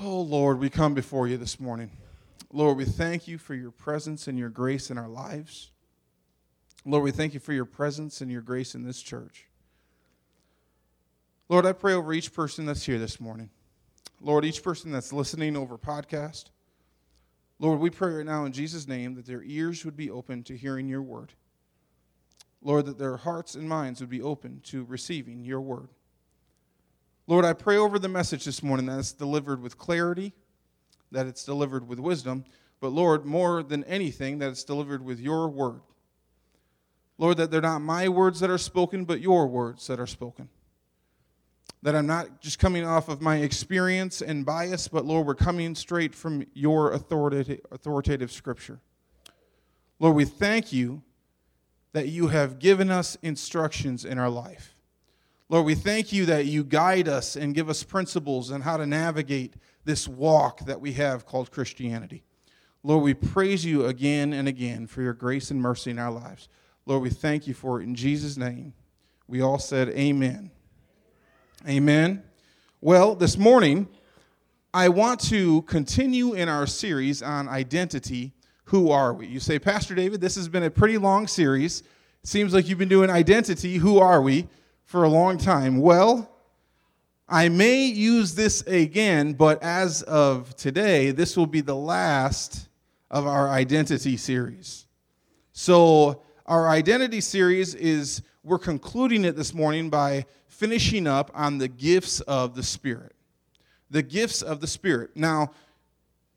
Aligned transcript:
Oh, 0.00 0.22
Lord, 0.22 0.58
we 0.58 0.70
come 0.70 0.92
before 0.92 1.28
you 1.28 1.36
this 1.36 1.60
morning. 1.60 1.92
Lord, 2.52 2.76
we 2.76 2.84
thank 2.84 3.28
you 3.28 3.38
for 3.38 3.54
your 3.54 3.70
presence 3.70 4.26
and 4.26 4.36
your 4.36 4.48
grace 4.48 4.90
in 4.90 4.98
our 4.98 5.08
lives. 5.08 5.70
Lord, 6.84 7.04
we 7.04 7.12
thank 7.12 7.32
you 7.32 7.38
for 7.38 7.52
your 7.52 7.64
presence 7.64 8.20
and 8.20 8.28
your 8.28 8.40
grace 8.40 8.74
in 8.74 8.82
this 8.82 9.00
church. 9.00 9.46
Lord, 11.48 11.64
I 11.64 11.72
pray 11.72 11.92
over 11.92 12.12
each 12.12 12.32
person 12.32 12.66
that's 12.66 12.84
here 12.84 12.98
this 12.98 13.20
morning. 13.20 13.50
Lord, 14.20 14.44
each 14.44 14.64
person 14.64 14.90
that's 14.90 15.12
listening 15.12 15.56
over 15.56 15.78
podcast. 15.78 16.46
Lord, 17.60 17.78
we 17.78 17.88
pray 17.88 18.14
right 18.14 18.26
now 18.26 18.46
in 18.46 18.52
Jesus' 18.52 18.88
name 18.88 19.14
that 19.14 19.26
their 19.26 19.44
ears 19.44 19.84
would 19.84 19.96
be 19.96 20.10
open 20.10 20.42
to 20.44 20.56
hearing 20.56 20.88
your 20.88 21.02
word. 21.02 21.34
Lord, 22.60 22.86
that 22.86 22.98
their 22.98 23.18
hearts 23.18 23.54
and 23.54 23.68
minds 23.68 24.00
would 24.00 24.10
be 24.10 24.22
open 24.22 24.60
to 24.64 24.84
receiving 24.84 25.44
your 25.44 25.60
word. 25.60 25.90
Lord, 27.26 27.44
I 27.44 27.54
pray 27.54 27.76
over 27.78 27.98
the 27.98 28.08
message 28.08 28.44
this 28.44 28.62
morning 28.62 28.86
that 28.86 28.98
it's 28.98 29.12
delivered 29.12 29.62
with 29.62 29.78
clarity, 29.78 30.34
that 31.10 31.26
it's 31.26 31.44
delivered 31.44 31.88
with 31.88 31.98
wisdom, 31.98 32.44
but 32.80 32.88
Lord, 32.90 33.24
more 33.24 33.62
than 33.62 33.82
anything, 33.84 34.40
that 34.40 34.50
it's 34.50 34.64
delivered 34.64 35.02
with 35.02 35.18
your 35.18 35.48
word. 35.48 35.80
Lord, 37.16 37.38
that 37.38 37.50
they're 37.50 37.62
not 37.62 37.80
my 37.80 38.08
words 38.08 38.40
that 38.40 38.50
are 38.50 38.58
spoken, 38.58 39.04
but 39.06 39.20
your 39.20 39.46
words 39.46 39.86
that 39.86 39.98
are 39.98 40.06
spoken. 40.06 40.50
That 41.82 41.94
I'm 41.94 42.06
not 42.06 42.42
just 42.42 42.58
coming 42.58 42.84
off 42.84 43.08
of 43.08 43.22
my 43.22 43.36
experience 43.36 44.20
and 44.20 44.44
bias, 44.44 44.88
but 44.88 45.06
Lord, 45.06 45.26
we're 45.26 45.34
coming 45.34 45.74
straight 45.74 46.14
from 46.14 46.44
your 46.52 46.92
authoritative, 46.92 48.32
scripture. 48.32 48.80
Lord, 49.98 50.16
we 50.16 50.24
thank 50.26 50.72
you 50.72 51.02
that 51.92 52.08
you 52.08 52.26
have 52.26 52.58
given 52.58 52.90
us 52.90 53.16
instructions 53.22 54.04
in 54.04 54.18
our 54.18 54.28
life. 54.28 54.73
Lord, 55.48 55.66
we 55.66 55.74
thank 55.74 56.12
you 56.12 56.26
that 56.26 56.46
you 56.46 56.64
guide 56.64 57.06
us 57.06 57.36
and 57.36 57.54
give 57.54 57.68
us 57.68 57.82
principles 57.82 58.50
on 58.50 58.62
how 58.62 58.76
to 58.76 58.86
navigate 58.86 59.54
this 59.84 60.08
walk 60.08 60.60
that 60.60 60.80
we 60.80 60.92
have 60.94 61.26
called 61.26 61.50
Christianity. 61.50 62.24
Lord, 62.82 63.04
we 63.04 63.14
praise 63.14 63.64
you 63.64 63.86
again 63.86 64.32
and 64.32 64.48
again 64.48 64.86
for 64.86 65.02
your 65.02 65.12
grace 65.12 65.50
and 65.50 65.60
mercy 65.60 65.90
in 65.90 65.98
our 65.98 66.10
lives. 66.10 66.48
Lord, 66.86 67.02
we 67.02 67.10
thank 67.10 67.46
you 67.46 67.54
for 67.54 67.80
it 67.80 67.84
in 67.84 67.94
Jesus' 67.94 68.36
name. 68.36 68.72
We 69.26 69.42
all 69.42 69.58
said, 69.58 69.88
Amen. 69.90 70.50
Amen. 71.68 72.22
Well, 72.80 73.14
this 73.14 73.38
morning, 73.38 73.88
I 74.74 74.88
want 74.88 75.20
to 75.28 75.62
continue 75.62 76.34
in 76.34 76.48
our 76.48 76.66
series 76.66 77.22
on 77.22 77.48
identity. 77.48 78.32
Who 78.64 78.90
are 78.90 79.14
we? 79.14 79.26
You 79.26 79.40
say, 79.40 79.58
Pastor 79.58 79.94
David, 79.94 80.20
this 80.20 80.34
has 80.34 80.48
been 80.48 80.62
a 80.62 80.70
pretty 80.70 80.98
long 80.98 81.26
series. 81.26 81.82
Seems 82.22 82.52
like 82.52 82.68
you've 82.68 82.78
been 82.78 82.88
doing 82.88 83.08
identity. 83.08 83.76
Who 83.76 83.98
are 83.98 84.20
we? 84.20 84.48
For 84.84 85.04
a 85.04 85.08
long 85.08 85.38
time. 85.38 85.80
Well, 85.80 86.30
I 87.28 87.48
may 87.48 87.86
use 87.86 88.34
this 88.34 88.62
again, 88.62 89.32
but 89.32 89.62
as 89.62 90.02
of 90.02 90.54
today, 90.56 91.10
this 91.10 91.36
will 91.36 91.46
be 91.46 91.62
the 91.62 91.76
last 91.76 92.68
of 93.10 93.26
our 93.26 93.48
identity 93.48 94.16
series. 94.16 94.86
So, 95.52 96.22
our 96.46 96.68
identity 96.68 97.22
series 97.22 97.74
is, 97.74 98.20
we're 98.42 98.58
concluding 98.58 99.24
it 99.24 99.36
this 99.36 99.54
morning 99.54 99.88
by 99.88 100.26
finishing 100.46 101.06
up 101.06 101.30
on 101.32 101.56
the 101.56 101.68
gifts 101.68 102.20
of 102.20 102.54
the 102.54 102.62
Spirit. 102.62 103.14
The 103.90 104.02
gifts 104.02 104.42
of 104.42 104.60
the 104.60 104.66
Spirit. 104.66 105.10
Now, 105.14 105.52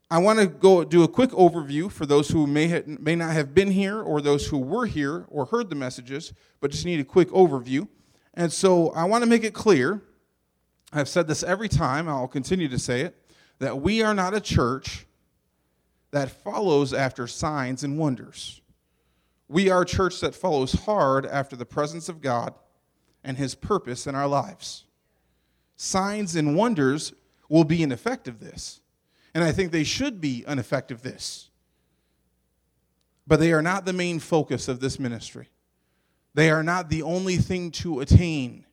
I 0.09 0.19
want 0.19 0.39
to 0.39 0.47
go 0.47 0.85
do 0.85 1.03
a 1.03 1.07
quick 1.07 1.31
overview 1.31 1.91
for 1.91 2.05
those 2.05 2.29
who 2.29 2.47
may, 2.47 2.69
ha- 2.69 2.83
may 2.85 3.15
not 3.15 3.33
have 3.33 3.53
been 3.53 3.71
here 3.71 4.01
or 4.01 4.21
those 4.21 4.47
who 4.47 4.57
were 4.57 4.85
here 4.85 5.25
or 5.27 5.45
heard 5.45 5.69
the 5.69 5.75
messages, 5.75 6.31
but 6.61 6.71
just 6.71 6.85
need 6.85 7.01
a 7.01 7.03
quick 7.03 7.27
overview. 7.29 7.89
And 8.37 8.53
so 8.53 8.91
I 8.91 9.05
want 9.05 9.23
to 9.23 9.29
make 9.29 9.43
it 9.43 9.53
clear 9.53 10.01
I've 10.93 11.09
said 11.09 11.27
this 11.27 11.43
every 11.43 11.67
time, 11.67 12.07
I'll 12.07 12.29
continue 12.29 12.69
to 12.69 12.79
say 12.79 13.01
it 13.01 13.15
that 13.59 13.81
we 13.81 14.01
are 14.03 14.13
not 14.13 14.33
a 14.33 14.39
church 14.39 15.05
that 16.11 16.31
follows 16.31 16.93
after 16.93 17.27
signs 17.27 17.83
and 17.83 17.97
wonders. 17.97 18.61
We 19.49 19.69
are 19.69 19.81
a 19.81 19.85
church 19.85 20.21
that 20.21 20.33
follows 20.33 20.71
hard 20.71 21.25
after 21.25 21.57
the 21.57 21.65
presence 21.65 22.07
of 22.07 22.21
God 22.21 22.53
and 23.23 23.37
His 23.37 23.53
purpose 23.53 24.07
in 24.07 24.15
our 24.15 24.27
lives. 24.27 24.85
Signs 25.75 26.35
and 26.35 26.55
wonders 26.55 27.11
will 27.49 27.65
be 27.65 27.83
an 27.83 27.91
effect 27.91 28.27
of 28.27 28.39
this, 28.39 28.79
and 29.33 29.43
I 29.43 29.51
think 29.51 29.71
they 29.71 29.83
should 29.83 30.21
be 30.21 30.45
an 30.47 30.59
effect 30.59 30.91
of 30.91 31.01
this. 31.01 31.49
But 33.25 33.41
they 33.41 33.51
are 33.51 33.61
not 33.61 33.85
the 33.85 33.93
main 33.93 34.19
focus 34.19 34.69
of 34.69 34.79
this 34.79 34.99
ministry. 34.99 35.49
They 36.37 36.51
are 36.51 36.61
not 36.61 36.91
the 36.91 37.01
only 37.01 37.37
thing 37.37 37.71
to 37.71 38.01
attain. 38.01 38.63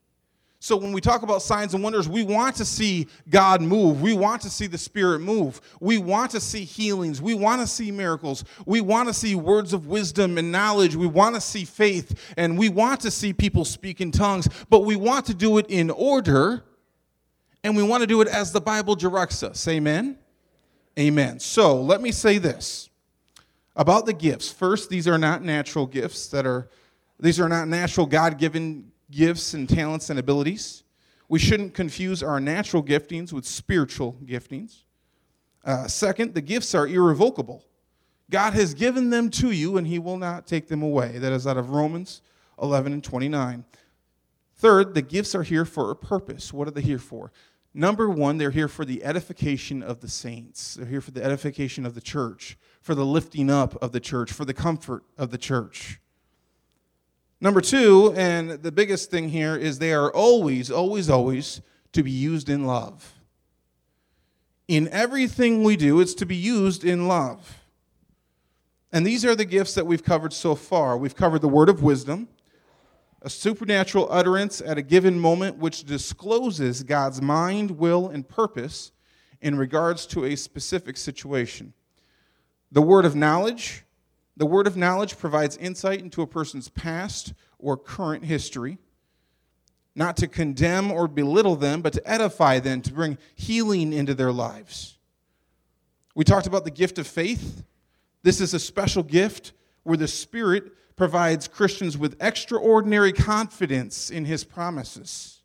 So 0.61 0.77
when 0.77 0.93
we 0.93 1.01
talk 1.01 1.23
about 1.23 1.41
signs 1.41 1.73
and 1.73 1.83
wonders, 1.83 2.07
we 2.07 2.23
want 2.23 2.57
to 2.57 2.65
see 2.67 3.07
God 3.31 3.63
move. 3.63 4.03
We 4.03 4.13
want 4.13 4.43
to 4.43 4.51
see 4.51 4.67
the 4.67 4.77
Spirit 4.77 5.21
move. 5.21 5.63
We 5.81 5.97
want 5.97 6.33
to 6.33 6.41
see 6.41 6.65
healings. 6.65 7.23
We 7.23 7.33
want 7.33 7.63
to 7.63 7.67
see 7.67 7.91
miracles. 7.91 8.45
We 8.67 8.83
want 8.83 9.09
to 9.09 9.15
see 9.15 9.35
words 9.35 9.73
of 9.73 9.87
wisdom 9.87 10.37
and 10.37 10.53
knowledge. 10.53 10.95
We 10.95 11.07
want 11.07 11.37
to 11.37 11.41
see 11.41 11.65
faith. 11.65 12.35
And 12.37 12.59
we 12.59 12.69
want 12.69 13.01
to 13.01 13.11
see 13.11 13.33
people 13.33 13.65
speak 13.65 14.03
in 14.03 14.11
tongues. 14.11 14.47
But 14.69 14.81
we 14.81 14.95
want 14.95 15.25
to 15.27 15.35
do 15.35 15.57
it 15.57 15.65
in 15.71 15.89
order. 15.89 16.65
And 17.63 17.75
we 17.75 17.83
want 17.83 18.03
to 18.03 18.07
do 18.07 18.21
it 18.21 18.29
as 18.29 18.53
the 18.53 18.61
Bible 18.61 18.95
directs 18.95 19.43
us. 19.43 19.67
Amen? 19.69 20.19
Amen. 20.99 21.41
So 21.41 21.81
let 21.81 22.03
me 22.03 22.13
say 22.13 22.37
this 22.37 22.91
about 23.75 24.05
the 24.05 24.13
gifts. 24.13 24.53
First, 24.53 24.91
these 24.91 25.09
are 25.09 25.17
not 25.17 25.43
natural 25.43 25.87
gifts 25.87 26.27
that 26.27 26.45
are 26.47 26.69
these 27.21 27.41
are 27.41 27.49
not 27.49 27.69
natural 27.69 28.07
God 28.07 28.39
given 28.39 28.91
gifts 29.11 29.55
and 29.55 29.69
talents 29.69 30.11
and 30.11 30.19
abilities. 30.19 30.83
We 31.29 31.39
shouldn't 31.39 31.75
confuse 31.75 32.23
our 32.23 32.41
natural 32.41 32.83
giftings 32.83 33.33
with 33.33 33.47
spiritual 33.47 34.17
giftings. 34.25 34.83
Uh, 35.65 35.87
second, 35.87 36.35
the 36.35 36.43
gifts 36.43 36.75
are 36.75 36.87
irrevocable. 36.87 37.65
God 38.31 38.53
has 38.55 38.75
given 38.75 39.11
them 39.11 39.31
to 39.31 39.51
you, 39.51 39.77
and 39.77 39.87
He 39.87 39.99
will 39.99 40.19
not 40.19 40.47
take 40.47 40.69
them 40.69 40.83
away. 40.83 41.19
That 41.19 41.33
is 41.33 41.47
out 41.47 41.57
of 41.57 41.71
Romans 41.71 42.21
11 42.61 42.93
and 42.93 43.03
29. 43.03 43.65
Third, 44.57 44.95
the 44.95 45.03
gifts 45.03 45.35
are 45.35 45.43
here 45.43 45.65
for 45.65 45.91
a 45.91 45.97
purpose. 45.97 46.53
What 46.53 46.69
are 46.69 46.71
they 46.71 46.81
here 46.81 46.99
for? 46.99 47.33
Number 47.73 48.09
one, 48.09 48.39
they're 48.39 48.53
here 48.53 48.69
for 48.69 48.85
the 48.85 49.03
edification 49.03 49.83
of 49.83 50.01
the 50.01 50.09
saints. 50.09 50.75
They're 50.75 50.87
here 50.87 51.01
for 51.01 51.11
the 51.11 51.25
edification 51.25 51.85
of 51.85 51.95
the 51.95 52.01
church, 52.01 52.57
for 52.81 52.95
the 52.95 53.05
lifting 53.05 53.51
up 53.51 53.75
of 53.83 53.91
the 53.93 54.01
church, 54.01 54.31
for 54.31 54.45
the 54.45 54.55
comfort 54.55 55.03
of 55.19 55.31
the 55.31 55.39
church. 55.39 56.01
Number 57.45 57.61
two, 57.61 58.15
and 58.17 58.53
the 58.53 58.73
biggest 58.73 59.11
thing 59.11 59.29
here, 59.29 59.55
is 59.55 59.79
they 59.79 59.93
are 59.93 60.11
always, 60.11 60.71
always, 60.71 61.11
always 61.11 61.61
to 61.93 62.03
be 62.03 62.11
used 62.11 62.49
in 62.49 62.65
love. 62.65 63.21
In 64.67 64.89
everything 64.89 65.63
we 65.63 65.77
do, 65.77 66.01
it's 66.01 66.15
to 66.15 66.25
be 66.25 66.37
used 66.37 66.85
in 66.85 67.07
love. 67.07 67.63
And 68.93 69.07
these 69.07 69.27
are 69.27 69.35
the 69.35 69.45
gifts 69.45 69.75
that 69.75 69.87
we've 69.87 70.03
covered 70.03 70.33
so 70.33 70.55
far. 70.55 70.97
We've 70.97 71.15
covered 71.15 71.43
the 71.43 71.49
word 71.49 71.69
of 71.69 71.83
wisdom, 71.83 72.29
a 73.21 73.29
supernatural 73.29 74.09
utterance 74.11 74.63
at 74.63 74.79
a 74.79 74.83
given 74.83 75.21
moment 75.21 75.59
which 75.59 75.85
discloses 75.85 76.83
God's 76.83 77.21
mind, 77.21 77.73
will, 77.73 78.09
and 78.09 78.27
purpose 78.27 78.91
in 79.43 79.59
regards 79.59 80.07
to 80.07 80.25
a 80.25 80.35
specific 80.35 80.97
situation. 80.97 81.75
The 82.73 82.81
word 82.81 83.05
of 83.05 83.15
knowledge, 83.15 83.84
the 84.37 84.47
word 84.47 84.67
of 84.67 84.77
knowledge 84.77 85.19
provides 85.19 85.57
insight 85.57 86.01
into 86.01 86.23
a 86.23 86.27
person's 86.27 86.69
past 86.69 87.33
or 87.59 87.77
current 87.77 88.25
history, 88.25 88.79
not 89.95 90.17
to 90.17 90.27
condemn 90.27 90.91
or 90.91 91.07
belittle 91.07 91.57
them, 91.57 91.83
but 91.83 91.93
to 91.93 92.11
edify 92.11 92.59
them, 92.59 92.83
to 92.83 92.93
bring 92.93 93.17
healing 93.37 93.93
into 93.93 94.15
their 94.15 94.33
lives. 94.33 94.99
We 96.15 96.25
talked 96.25 96.47
about 96.47 96.65
the 96.65 96.71
gift 96.71 96.99
of 96.99 97.07
faith. 97.07 97.65
This 98.23 98.41
is 98.41 98.55
a 98.55 98.59
special 98.59 99.03
gift 99.03 99.53
where 99.83 99.97
the 99.97 100.09
Spirit 100.09 100.73
provides 100.97 101.49
Christians 101.49 101.99
with 101.99 102.17
extraordinary 102.21 103.13
confidence 103.13 104.11
in 104.11 104.25
His 104.25 104.45
promises, 104.45 105.43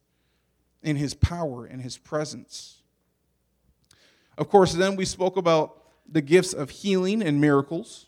in 0.81 0.95
His 0.95 1.13
power, 1.13 1.65
in 1.65 1.79
His 1.79 1.97
presence. 1.97 2.81
Of 4.37 4.49
course, 4.49 4.73
then 4.73 4.95
we 4.95 5.05
spoke 5.05 5.37
about 5.37 5.83
the 6.11 6.21
gifts 6.21 6.53
of 6.53 6.69
healing 6.69 7.21
and 7.21 7.41
miracles. 7.41 8.07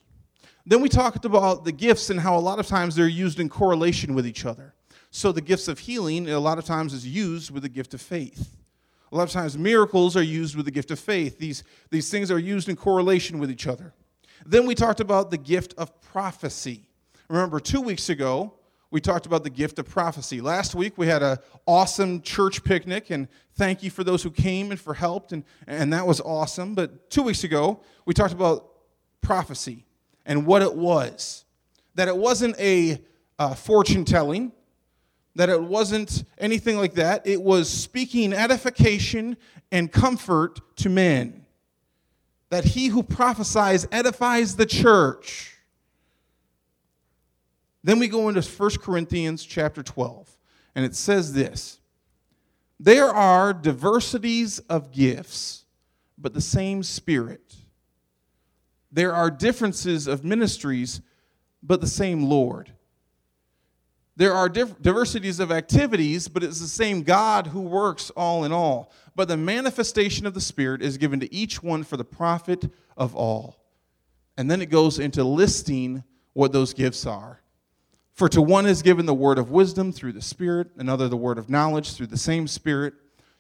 Then 0.66 0.82
we 0.82 0.90
talked 0.90 1.26
about 1.26 1.66
the 1.66 1.72
gifts 1.72 2.10
and 2.10 2.20
how 2.20 2.38
a 2.38 2.40
lot 2.40 2.60
of 2.60 2.68
times 2.68 2.96
they're 2.96 3.08
used 3.08 3.40
in 3.40 3.50
correlation 3.50 4.14
with 4.14 4.28
each 4.28 4.46
other. 4.46 4.74
So 5.10 5.32
the 5.32 5.42
gifts 5.42 5.68
of 5.68 5.80
healing, 5.80 6.30
a 6.30 6.40
lot 6.40 6.58
of 6.58 6.66
times, 6.66 6.94
is 6.94 7.06
used 7.06 7.52
with 7.52 7.64
the 7.64 7.70
gift 7.70 7.94
of 7.94 8.02
faith. 8.02 8.58
A 9.12 9.18
lot 9.18 9.24
of 9.24 9.32
times, 9.32 9.58
miracles 9.58 10.16
are 10.16 10.24
used 10.24 10.56
with 10.56 10.66
the 10.66 10.72
gift 10.72 10.90
of 10.92 11.00
faith. 11.00 11.38
These, 11.38 11.64
these 11.90 12.10
things 12.10 12.32
are 12.32 12.40
used 12.40 12.70
in 12.70 12.78
correlation 12.78 13.40
with 13.40 13.52
each 13.52 13.68
other. 13.68 13.94
Then 14.46 14.66
we 14.66 14.74
talked 14.74 15.02
about 15.02 15.32
the 15.32 15.38
gift 15.38 15.74
of 15.78 16.00
prophecy. 16.02 16.88
Remember, 17.28 17.60
two 17.60 17.82
weeks 17.82 18.08
ago, 18.10 18.54
we 18.90 19.02
talked 19.02 19.26
about 19.26 19.44
the 19.44 19.50
gift 19.50 19.80
of 19.80 19.90
prophecy. 19.90 20.40
Last 20.40 20.76
week, 20.76 20.98
we 20.98 21.08
had 21.08 21.24
an 21.24 21.38
awesome 21.66 22.22
church 22.22 22.64
picnic, 22.64 23.10
and 23.10 23.28
thank 23.56 23.84
you 23.84 23.90
for 23.90 24.04
those 24.04 24.24
who 24.24 24.32
came 24.32 24.72
and 24.72 24.80
for 24.80 24.94
helped, 24.94 25.34
and, 25.34 25.44
and 25.68 25.92
that 25.92 26.08
was 26.08 26.22
awesome. 26.22 26.74
But 26.74 27.10
two 27.10 27.24
weeks 27.24 27.44
ago, 27.44 27.82
we 28.06 28.14
talked 28.14 28.34
about 28.34 28.70
prophecy 29.22 29.86
and 30.26 30.46
what 30.46 30.62
it 30.62 30.76
was. 30.76 31.46
That 31.96 32.08
it 32.08 32.18
wasn't 32.18 32.60
a 32.60 33.02
uh, 33.40 33.56
fortune 33.56 34.06
telling, 34.06 34.52
that 35.36 35.50
it 35.50 35.62
wasn't 35.62 36.24
anything 36.38 36.78
like 36.78 36.94
that. 36.96 37.26
It 37.26 37.42
was 37.42 37.70
speaking 37.70 38.34
edification 38.34 39.38
and 39.72 39.92
comfort 39.92 40.60
to 40.78 40.90
men. 40.90 41.46
That 42.50 42.66
he 42.66 42.88
who 42.88 43.02
prophesies 43.02 43.88
edifies 43.92 44.56
the 44.56 44.66
church. 44.66 45.58
Then 47.84 47.98
we 47.98 48.08
go 48.08 48.30
into 48.30 48.42
1 48.42 48.70
Corinthians 48.82 49.44
chapter 49.44 49.82
12, 49.82 50.30
and 50.76 50.86
it 50.86 50.96
says 50.96 51.34
this 51.34 51.80
There 52.80 53.10
are 53.10 53.54
diversities 53.54 54.60
of 54.60 54.92
gifts, 54.92 55.66
but 56.18 56.34
the 56.34 56.42
same 56.42 56.84
Spirit. 56.84 57.56
There 58.92 59.14
are 59.14 59.32
differences 59.32 60.08
of 60.08 60.24
ministries, 60.24 61.02
but 61.64 61.82
the 61.82 61.88
same 61.88 62.24
Lord. 62.24 62.72
There 64.18 64.34
are 64.34 64.50
diversities 64.50 65.40
of 65.40 65.52
activities, 65.52 66.28
but 66.28 66.44
it's 66.44 66.60
the 66.60 66.68
same 66.68 67.02
God 67.02 67.48
who 67.48 67.62
works 67.62 68.10
all 68.12 68.44
in 68.44 68.52
all. 68.52 68.92
But 69.16 69.30
the 69.30 69.38
manifestation 69.38 70.26
of 70.26 70.34
the 70.34 70.42
Spirit 70.42 70.82
is 70.82 70.98
given 70.98 71.20
to 71.22 71.34
each 71.34 71.64
one 71.64 71.84
for 71.84 71.98
the 71.98 72.04
profit 72.04 72.70
of 72.98 73.16
all. 73.16 73.64
And 74.38 74.52
then 74.52 74.62
it 74.62 74.70
goes 74.70 75.00
into 75.00 75.24
listing 75.24 76.04
what 76.34 76.52
those 76.52 76.74
gifts 76.74 77.06
are. 77.06 77.42
For 78.14 78.28
to 78.30 78.42
one 78.42 78.66
is 78.66 78.82
given 78.82 79.06
the 79.06 79.14
word 79.14 79.38
of 79.38 79.52
wisdom 79.52 79.92
through 79.92 80.14
the 80.14 80.22
Spirit, 80.22 80.70
another 80.78 81.08
the 81.08 81.18
word 81.18 81.38
of 81.38 81.50
knowledge 81.50 81.94
through 81.94 82.08
the 82.08 82.18
same 82.18 82.48
Spirit, 82.48 82.94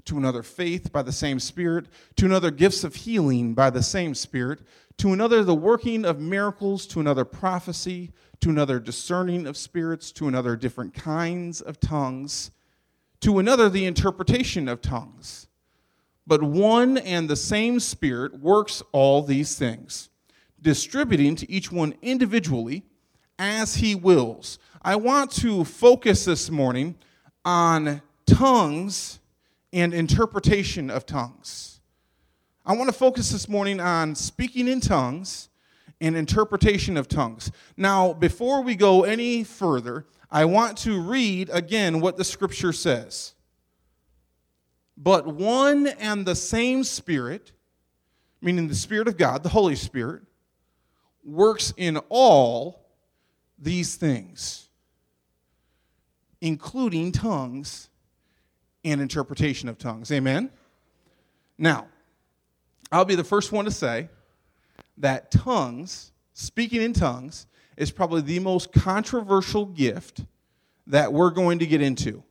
to 0.06 0.18
another 0.18 0.42
faith 0.42 0.92
by 0.92 1.02
the 1.02 1.12
same 1.12 1.40
Spirit, 1.40 1.86
to 2.16 2.26
another 2.26 2.50
gifts 2.50 2.84
of 2.84 2.96
healing 2.96 3.54
by 3.54 3.70
the 3.70 3.84
same 3.84 4.16
Spirit, 4.16 4.62
to 4.98 5.14
another 5.14 5.44
the 5.44 5.56
working 5.56 6.06
of 6.06 6.20
miracles, 6.20 6.86
to 6.88 7.00
another 7.00 7.26
prophecy, 7.26 8.12
to 8.42 8.50
another 8.50 8.80
discerning 8.80 9.48
of 9.48 9.58
spirits, 9.58 10.12
to 10.14 10.28
another 10.28 10.56
different 10.56 10.94
kinds 10.94 11.62
of 11.62 11.80
tongues, 11.80 12.52
to 13.22 13.40
another 13.40 13.70
the 13.70 13.86
interpretation 13.86 14.68
of 14.68 14.82
tongues. 14.82 15.48
But 16.28 16.44
one 16.44 16.98
and 16.98 17.30
the 17.30 17.36
same 17.36 17.80
Spirit 17.80 18.40
works 18.40 18.84
all 18.92 19.22
these 19.22 19.56
things, 19.58 20.10
distributing 20.62 21.36
to 21.38 21.50
each 21.50 21.72
one 21.72 21.96
individually 22.02 22.84
as 23.40 23.76
he 23.76 23.96
wills. 23.96 24.60
I 24.82 24.96
want 24.96 25.32
to 25.34 25.64
focus 25.64 26.26
this 26.26 26.50
morning 26.50 26.96
on 27.44 28.02
tongues 28.26 29.20
and 29.74 29.94
interpretation 29.94 30.90
of 30.90 31.06
tongues. 31.06 31.71
I 32.64 32.76
want 32.76 32.90
to 32.90 32.94
focus 32.96 33.32
this 33.32 33.50
morning 33.50 33.80
on 33.80 34.14
speaking 34.14 34.68
in 34.68 34.82
tongues 34.82 35.50
and 36.00 36.16
interpretation 36.16 36.96
of 36.96 37.08
tongues. 37.08 37.52
Now, 37.76 38.14
before 38.14 38.62
we 38.62 38.76
go 38.76 39.04
any 39.04 39.44
further, 39.44 40.06
I 40.30 40.46
want 40.46 40.78
to 40.80 41.02
read 41.02 41.50
again 41.52 42.02
what 42.02 42.18
the 42.18 42.24
scripture 42.24 42.72
says. 42.72 43.34
But 44.96 45.26
one 45.26 45.88
and 45.88 46.24
the 46.24 46.36
same 46.36 46.84
Spirit, 46.84 47.52
meaning 48.42 48.68
the 48.68 48.76
Spirit 48.76 49.08
of 49.08 49.18
God, 49.18 49.42
the 49.42 49.50
Holy 49.50 49.76
Spirit, 49.76 50.22
works 51.24 51.74
in 51.78 51.98
all 52.10 52.86
these 53.58 53.96
things, 53.96 54.70
including 56.42 57.12
tongues 57.12 57.90
and 58.86 59.02
interpretation 59.02 59.68
of 59.68 59.80
tongues. 59.80 60.12
Amen? 60.12 60.52
Now, 61.58 61.88
I'll 62.92 63.06
be 63.06 63.16
the 63.16 63.24
first 63.24 63.52
one 63.52 63.66
to 63.66 63.72
say 63.72 64.10
that 64.98 65.32
tongues, 65.32 66.12
speaking 66.34 66.82
in 66.82 66.94
tongues, 66.94 67.48
is 67.78 67.90
probably 67.90 68.22
the 68.22 68.40
most 68.40 68.72
controversial 68.74 69.66
gift 69.66 70.26
that 70.88 71.14
we're 71.14 71.30
going 71.30 71.60
to 71.60 71.66
get 71.66 71.82
into. 71.82 72.24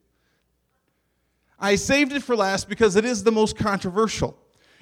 I 1.58 1.76
saved 1.76 2.12
it 2.12 2.22
for 2.22 2.36
last 2.36 2.68
because 2.68 2.96
it 2.96 3.04
is 3.04 3.24
the 3.24 3.32
most 3.32 3.56
controversial. 3.56 4.36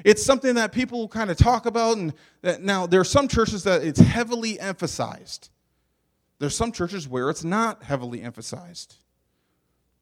It's 0.05 0.25
something 0.25 0.55
that 0.55 0.73
people 0.73 1.09
kind 1.09 1.31
of 1.31 1.37
talk 1.37 1.67
about, 1.67 1.97
and 1.97 2.13
now 2.61 2.87
there 2.87 3.01
are 3.01 3.05
some 3.05 3.27
churches 3.27 3.65
that 3.65 3.83
it's 3.83 3.99
heavily 3.99 4.59
emphasized. 4.61 5.51
There's 6.39 6.57
some 6.57 6.71
churches 6.71 7.09
where 7.09 7.31
it's 7.31 7.43
not 7.43 7.83
heavily 7.83 8.23
emphasized. 8.23 8.97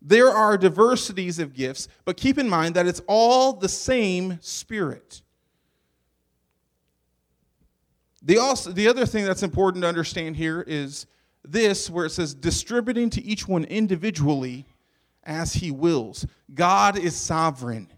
There 0.03 0.29
are 0.29 0.59
diversities 0.59 1.39
of 1.39 1.55
gifts, 1.55 1.89
but 2.05 2.19
keep 2.19 2.37
in 2.37 2.49
mind 2.49 2.75
that 2.75 2.87
it's 2.87 3.01
all 3.07 3.55
the 3.55 3.69
same 3.69 4.39
Spirit. 4.43 5.23
The, 8.27 8.39
also, 8.39 8.73
the 8.73 8.89
other 8.89 9.07
thing 9.07 9.25
that's 9.25 9.45
important 9.45 9.83
to 9.83 9.89
understand 9.89 10.37
here 10.37 10.61
is 10.67 11.07
this, 11.45 11.89
where 11.89 12.07
it 12.07 12.11
says, 12.11 12.35
distributing 12.35 13.09
to 13.11 13.25
each 13.25 13.47
one 13.47 13.63
individually 13.65 14.67
as 15.23 15.55
he 15.55 15.71
wills. 15.71 16.27
God 16.53 16.99
is 16.99 17.15
sovereign. 17.15 17.89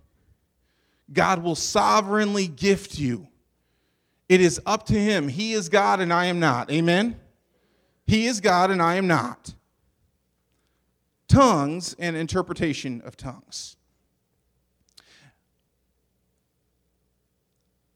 God 1.11 1.43
will 1.43 1.55
sovereignly 1.55 2.47
gift 2.47 2.99
you. 2.99 3.27
It 4.29 4.43
is 4.43 4.61
up 4.67 4.85
to 4.87 4.95
him. 4.95 5.29
He 5.29 5.55
is 5.55 5.71
God 5.71 5.99
and 5.99 6.13
I 6.13 6.27
am 6.27 6.39
not. 6.39 6.71
Amen? 6.71 7.19
He 8.07 8.27
is 8.27 8.43
God 8.43 8.71
and 8.71 8.83
I 8.83 8.97
am 8.97 9.07
not. 9.07 9.55
Tongues 11.27 11.97
and 11.99 12.15
interpretation 12.17 13.01
of 13.01 13.17
tongues. 13.17 13.78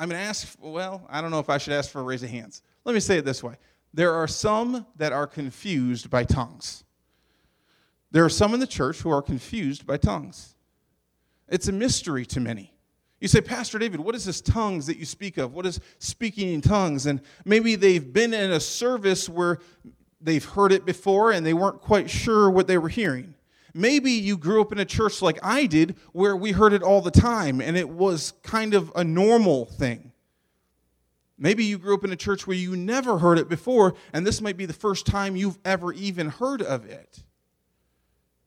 I'm 0.02 0.08
going 0.08 0.20
to 0.20 0.26
ask, 0.26 0.58
well, 0.60 1.06
I 1.08 1.20
don't 1.20 1.30
know 1.30 1.38
if 1.38 1.48
I 1.48 1.58
should 1.58 1.74
ask 1.74 1.88
for 1.88 2.00
a 2.00 2.02
raise 2.02 2.24
of 2.24 2.30
hands. 2.30 2.62
Let 2.84 2.92
me 2.92 2.98
say 2.98 3.18
it 3.18 3.24
this 3.24 3.40
way 3.40 3.54
there 3.94 4.12
are 4.12 4.26
some 4.26 4.84
that 4.96 5.12
are 5.12 5.28
confused 5.28 6.10
by 6.10 6.24
tongues. 6.24 6.82
There 8.10 8.24
are 8.24 8.28
some 8.28 8.52
in 8.52 8.58
the 8.58 8.66
church 8.66 8.98
who 8.98 9.10
are 9.10 9.22
confused 9.22 9.86
by 9.86 9.98
tongues. 9.98 10.56
It's 11.46 11.68
a 11.68 11.72
mystery 11.72 12.26
to 12.26 12.40
many. 12.40 12.74
You 13.20 13.28
say, 13.28 13.40
Pastor 13.40 13.78
David, 13.78 14.00
what 14.00 14.16
is 14.16 14.24
this 14.24 14.40
tongues 14.40 14.88
that 14.88 14.96
you 14.96 15.04
speak 15.04 15.38
of? 15.38 15.54
What 15.54 15.66
is 15.66 15.78
speaking 16.00 16.52
in 16.52 16.62
tongues? 16.62 17.06
And 17.06 17.20
maybe 17.44 17.76
they've 17.76 18.12
been 18.12 18.34
in 18.34 18.50
a 18.50 18.58
service 18.58 19.28
where 19.28 19.60
they've 20.20 20.44
heard 20.44 20.72
it 20.72 20.84
before 20.84 21.30
and 21.30 21.46
they 21.46 21.54
weren't 21.54 21.80
quite 21.80 22.10
sure 22.10 22.50
what 22.50 22.66
they 22.66 22.76
were 22.76 22.88
hearing. 22.88 23.31
Maybe 23.74 24.12
you 24.12 24.36
grew 24.36 24.60
up 24.60 24.72
in 24.72 24.78
a 24.78 24.84
church 24.84 25.22
like 25.22 25.38
I 25.42 25.66
did 25.66 25.96
where 26.12 26.36
we 26.36 26.52
heard 26.52 26.72
it 26.72 26.82
all 26.82 27.00
the 27.00 27.10
time 27.10 27.60
and 27.60 27.76
it 27.76 27.88
was 27.88 28.32
kind 28.42 28.74
of 28.74 28.92
a 28.94 29.02
normal 29.02 29.66
thing. 29.66 30.12
Maybe 31.38 31.64
you 31.64 31.78
grew 31.78 31.94
up 31.94 32.04
in 32.04 32.12
a 32.12 32.16
church 32.16 32.46
where 32.46 32.56
you 32.56 32.76
never 32.76 33.18
heard 33.18 33.38
it 33.38 33.48
before 33.48 33.94
and 34.12 34.26
this 34.26 34.40
might 34.40 34.56
be 34.56 34.66
the 34.66 34.72
first 34.72 35.06
time 35.06 35.36
you've 35.36 35.58
ever 35.64 35.92
even 35.92 36.28
heard 36.28 36.60
of 36.60 36.84
it. 36.84 37.22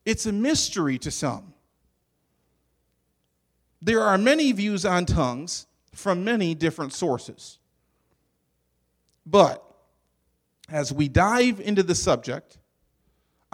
It's 0.05 0.27
a 0.27 0.31
mystery 0.31 0.99
to 0.99 1.09
some. 1.09 1.53
There 3.81 4.01
are 4.01 4.17
many 4.17 4.51
views 4.51 4.85
on 4.85 5.05
tongues 5.05 5.65
from 5.93 6.23
many 6.23 6.53
different 6.53 6.93
sources. 6.93 7.59
But 9.25 9.63
as 10.69 10.93
we 10.93 11.07
dive 11.07 11.59
into 11.59 11.83
the 11.83 11.95
subject, 11.95 12.57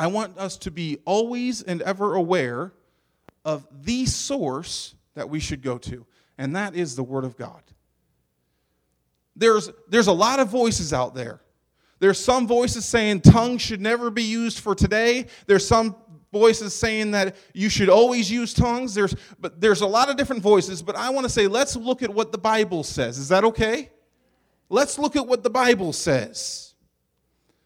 I 0.01 0.07
want 0.07 0.35
us 0.39 0.57
to 0.57 0.71
be 0.71 0.97
always 1.05 1.61
and 1.61 1.79
ever 1.83 2.15
aware 2.15 2.73
of 3.45 3.67
the 3.83 4.07
source 4.07 4.95
that 5.13 5.29
we 5.29 5.39
should 5.39 5.61
go 5.61 5.77
to, 5.77 6.07
and 6.39 6.55
that 6.55 6.75
is 6.75 6.95
the 6.95 7.03
Word 7.03 7.23
of 7.23 7.37
God. 7.37 7.61
There's, 9.35 9.69
there's 9.89 10.07
a 10.07 10.11
lot 10.11 10.39
of 10.39 10.49
voices 10.49 10.91
out 10.91 11.13
there. 11.13 11.39
There's 11.99 12.19
some 12.19 12.47
voices 12.47 12.83
saying 12.83 13.21
tongues 13.21 13.61
should 13.61 13.79
never 13.79 14.09
be 14.09 14.23
used 14.23 14.59
for 14.59 14.73
today. 14.73 15.27
There's 15.45 15.67
some 15.67 15.95
voices 16.31 16.73
saying 16.73 17.11
that 17.11 17.35
you 17.53 17.69
should 17.69 17.87
always 17.87 18.31
use 18.31 18.55
tongues. 18.55 18.95
There's, 18.95 19.15
but 19.39 19.61
there's 19.61 19.81
a 19.81 19.87
lot 19.87 20.09
of 20.09 20.17
different 20.17 20.41
voices, 20.41 20.81
but 20.81 20.95
I 20.95 21.11
want 21.11 21.25
to 21.25 21.29
say 21.29 21.45
let's 21.45 21.75
look 21.75 22.01
at 22.01 22.11
what 22.11 22.31
the 22.31 22.39
Bible 22.39 22.81
says. 22.81 23.19
Is 23.19 23.29
that 23.29 23.43
okay? 23.43 23.91
Let's 24.67 24.97
look 24.97 25.15
at 25.15 25.27
what 25.27 25.43
the 25.43 25.51
Bible 25.51 25.93
says. 25.93 26.70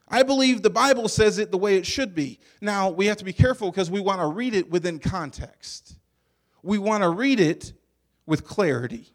I 0.08 0.24
believe 0.24 0.62
the 0.62 0.70
Bible 0.70 1.08
says 1.08 1.40
it 1.40 1.52
the 1.52 1.58
way 1.58 1.78
it 1.78 1.86
should 1.86 2.14
be. 2.14 2.40
Now, 2.62 2.90
we 2.90 3.08
have 3.08 3.18
to 3.18 3.26
be 3.26 3.34
careful 3.34 3.72
because 3.72 3.90
we 3.90 4.00
want 4.00 4.22
to 4.22 4.28
read 4.28 4.54
it 4.54 4.70
within 4.70 5.00
context. 5.00 5.96
We 6.62 6.78
want 6.78 7.04
to 7.04 7.10
read 7.10 7.40
it 7.40 7.74
with 8.26 8.46
clarity. 8.46 9.14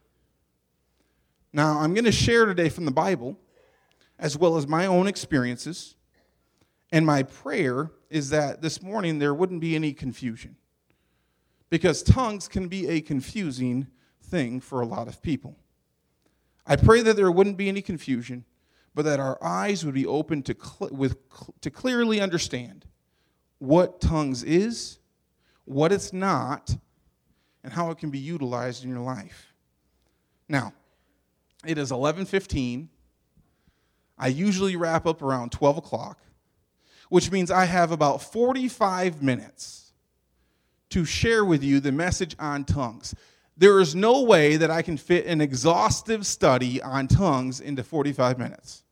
Now, 1.53 1.79
I'm 1.79 1.95
going 1.95 2.05
to 2.05 2.13
share 2.13 2.45
today 2.47 2.69
from 2.69 2.85
the 2.85 2.91
Bible 2.91 3.39
as 4.19 4.37
well 4.37 4.57
as 4.57 4.67
my 4.67 4.87
own 4.87 5.07
experiences. 5.07 5.95
And 6.93 7.07
my 7.07 7.23
prayer 7.23 7.91
is 8.09 8.31
that 8.31 8.61
this 8.61 8.83
morning 8.83 9.19
there 9.19 9.35
wouldn't 9.35 9.61
be 9.61 9.75
any 9.75 9.93
confusion. 9.93 10.57
Because 11.71 12.03
tongues 12.03 12.49
can 12.49 12.67
be 12.67 12.89
a 12.89 13.01
confusing 13.01 13.87
thing 14.23 14.61
for 14.61 14.81
a 14.81 14.87
lot 14.87 15.07
of 15.07 15.23
people. 15.23 15.57
I 16.67 16.77
pray 16.77 17.03
that 17.03 17.17
there 17.17 17.31
wouldn't 17.31 17.57
be 17.57 17.69
any 17.69 17.81
confusion 17.81 18.45
but 18.95 19.05
that 19.05 19.21
our 19.21 19.43
eyes 19.43 19.85
would 19.85 19.95
be 19.95 20.07
open 20.07 20.43
to, 20.43 20.55
cl- 20.55 20.91
with, 20.93 21.17
cl- 21.31 21.55
to 21.61 21.71
clearly 21.71 22.21
understand 22.21 22.87
what 23.59 24.01
tongues 24.01 24.43
is, 24.43 24.99
what 25.65 25.93
it's 25.93 26.13
not, 26.13 26.77
and 27.63 27.73
how 27.73 27.91
it 27.91 27.99
can 27.99 28.11
be 28.11 28.19
utilized 28.19 28.85
in 28.85 28.91
your 28.91 29.01
life. 29.01 29.53
Now, 30.49 30.73
it 31.65 31.79
is 31.79 31.91
11:15. 31.91 32.89
I 34.19 34.29
usually 34.29 34.77
wrap 34.77 35.07
up 35.07 35.23
around 35.23 35.53
12 35.53 35.79
o'clock, 35.79 36.19
which 37.09 37.31
means 37.31 37.51
I 37.51 37.65
have 37.67 37.91
about 37.91 38.23
45 38.23 39.23
minutes 39.23 39.93
to 40.91 41.05
share 41.05 41.45
with 41.45 41.63
you 41.63 41.81
the 41.81 41.93
message 41.93 42.35
on 42.39 42.65
tongues. 42.65 43.15
There 43.61 43.79
is 43.79 43.95
no 43.95 44.23
way 44.23 44.57
that 44.57 44.71
I 44.71 44.81
can 44.81 44.97
fit 44.97 45.27
an 45.27 45.43
exhaustive 45.43 46.25
study 46.27 46.81
on 46.81 47.09
tongues 47.09 47.61
into 47.61 47.85
45 47.85 48.39
minutes. 48.39 48.85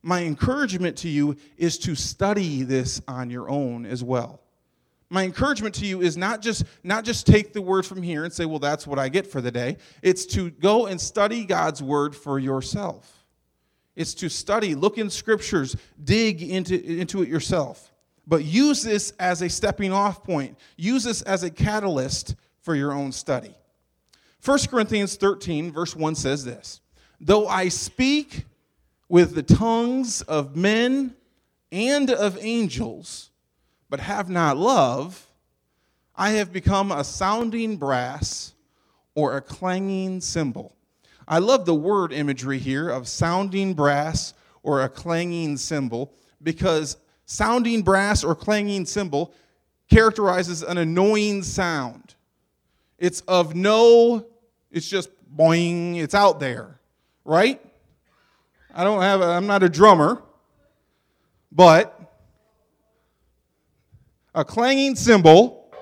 My 0.00 0.24
encouragement 0.24 0.96
to 0.98 1.08
you 1.10 1.36
is 1.58 1.76
to 1.80 1.94
study 1.94 2.62
this 2.62 3.02
on 3.06 3.28
your 3.28 3.50
own 3.50 3.84
as 3.84 4.02
well. 4.02 4.40
My 5.10 5.24
encouragement 5.24 5.74
to 5.76 5.86
you 5.86 6.00
is 6.00 6.16
not 6.16 6.40
just 6.40 6.64
not 6.82 7.04
just 7.04 7.26
take 7.26 7.52
the 7.52 7.60
word 7.60 7.84
from 7.84 8.00
here 8.00 8.24
and 8.24 8.32
say, 8.32 8.46
"Well, 8.46 8.58
that's 8.58 8.86
what 8.86 8.98
I 8.98 9.10
get 9.10 9.26
for 9.26 9.42
the 9.42 9.50
day." 9.50 9.76
It's 10.00 10.24
to 10.26 10.48
go 10.48 10.86
and 10.86 10.98
study 10.98 11.44
God's 11.44 11.82
word 11.82 12.16
for 12.16 12.38
yourself. 12.38 13.26
It's 13.96 14.14
to 14.14 14.30
study, 14.30 14.74
look 14.74 14.96
in 14.96 15.10
scriptures, 15.10 15.76
dig 16.02 16.42
into, 16.42 16.82
into 16.82 17.20
it 17.20 17.28
yourself. 17.28 17.92
But 18.26 18.46
use 18.46 18.82
this 18.82 19.12
as 19.18 19.42
a 19.42 19.50
stepping 19.50 19.92
off 19.92 20.24
point. 20.24 20.56
Use 20.78 21.04
this 21.04 21.20
as 21.20 21.42
a 21.42 21.50
catalyst 21.50 22.34
for 22.62 22.74
your 22.74 22.92
own 22.92 23.12
study. 23.12 23.54
1 24.44 24.58
Corinthians 24.70 25.16
13, 25.16 25.70
verse 25.70 25.94
1 25.94 26.14
says 26.14 26.44
this 26.44 26.80
Though 27.20 27.46
I 27.46 27.68
speak 27.68 28.46
with 29.08 29.34
the 29.34 29.42
tongues 29.42 30.22
of 30.22 30.56
men 30.56 31.14
and 31.70 32.10
of 32.10 32.38
angels, 32.40 33.30
but 33.88 34.00
have 34.00 34.30
not 34.30 34.56
love, 34.56 35.26
I 36.16 36.30
have 36.30 36.52
become 36.52 36.92
a 36.92 37.04
sounding 37.04 37.76
brass 37.76 38.54
or 39.14 39.36
a 39.36 39.40
clanging 39.42 40.20
cymbal. 40.20 40.74
I 41.28 41.38
love 41.38 41.66
the 41.66 41.74
word 41.74 42.12
imagery 42.12 42.58
here 42.58 42.88
of 42.88 43.08
sounding 43.08 43.74
brass 43.74 44.34
or 44.62 44.82
a 44.82 44.88
clanging 44.88 45.56
cymbal 45.56 46.12
because 46.42 46.96
sounding 47.26 47.82
brass 47.82 48.24
or 48.24 48.34
clanging 48.34 48.86
cymbal 48.86 49.32
characterizes 49.88 50.62
an 50.62 50.78
annoying 50.78 51.42
sound. 51.42 52.14
It's 53.00 53.22
of 53.22 53.54
no, 53.54 54.26
it's 54.70 54.86
just 54.86 55.08
boing, 55.34 55.96
it's 55.96 56.14
out 56.14 56.38
there, 56.38 56.78
right? 57.24 57.58
I 58.74 58.84
don't 58.84 59.00
have, 59.00 59.22
a, 59.22 59.24
I'm 59.24 59.46
not 59.46 59.62
a 59.62 59.70
drummer, 59.70 60.22
but 61.50 61.98
a 64.34 64.44
clanging 64.44 64.96
cymbal, 64.96 65.72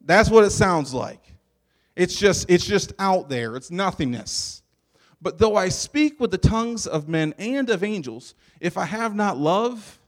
that's 0.00 0.30
what 0.30 0.42
it 0.42 0.50
sounds 0.50 0.94
like. 0.94 1.20
It's 1.94 2.18
just, 2.18 2.50
it's 2.50 2.66
just 2.66 2.94
out 2.98 3.28
there, 3.28 3.56
it's 3.56 3.70
nothingness. 3.70 4.62
But 5.20 5.36
though 5.38 5.54
I 5.54 5.68
speak 5.68 6.18
with 6.18 6.30
the 6.30 6.38
tongues 6.38 6.86
of 6.86 7.08
men 7.08 7.34
and 7.38 7.68
of 7.68 7.84
angels, 7.84 8.34
if 8.58 8.78
I 8.78 8.86
have 8.86 9.14
not 9.14 9.36
love, 9.36 9.98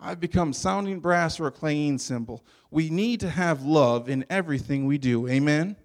I've 0.00 0.20
become 0.20 0.52
sounding 0.52 1.00
brass 1.00 1.38
or 1.38 1.46
a 1.46 1.50
clanging 1.50 1.98
cymbal. 1.98 2.42
We 2.70 2.88
need 2.88 3.20
to 3.20 3.30
have 3.30 3.62
love 3.62 4.08
in 4.08 4.24
everything 4.30 4.86
we 4.86 4.96
do. 4.96 5.28
Amen? 5.28 5.76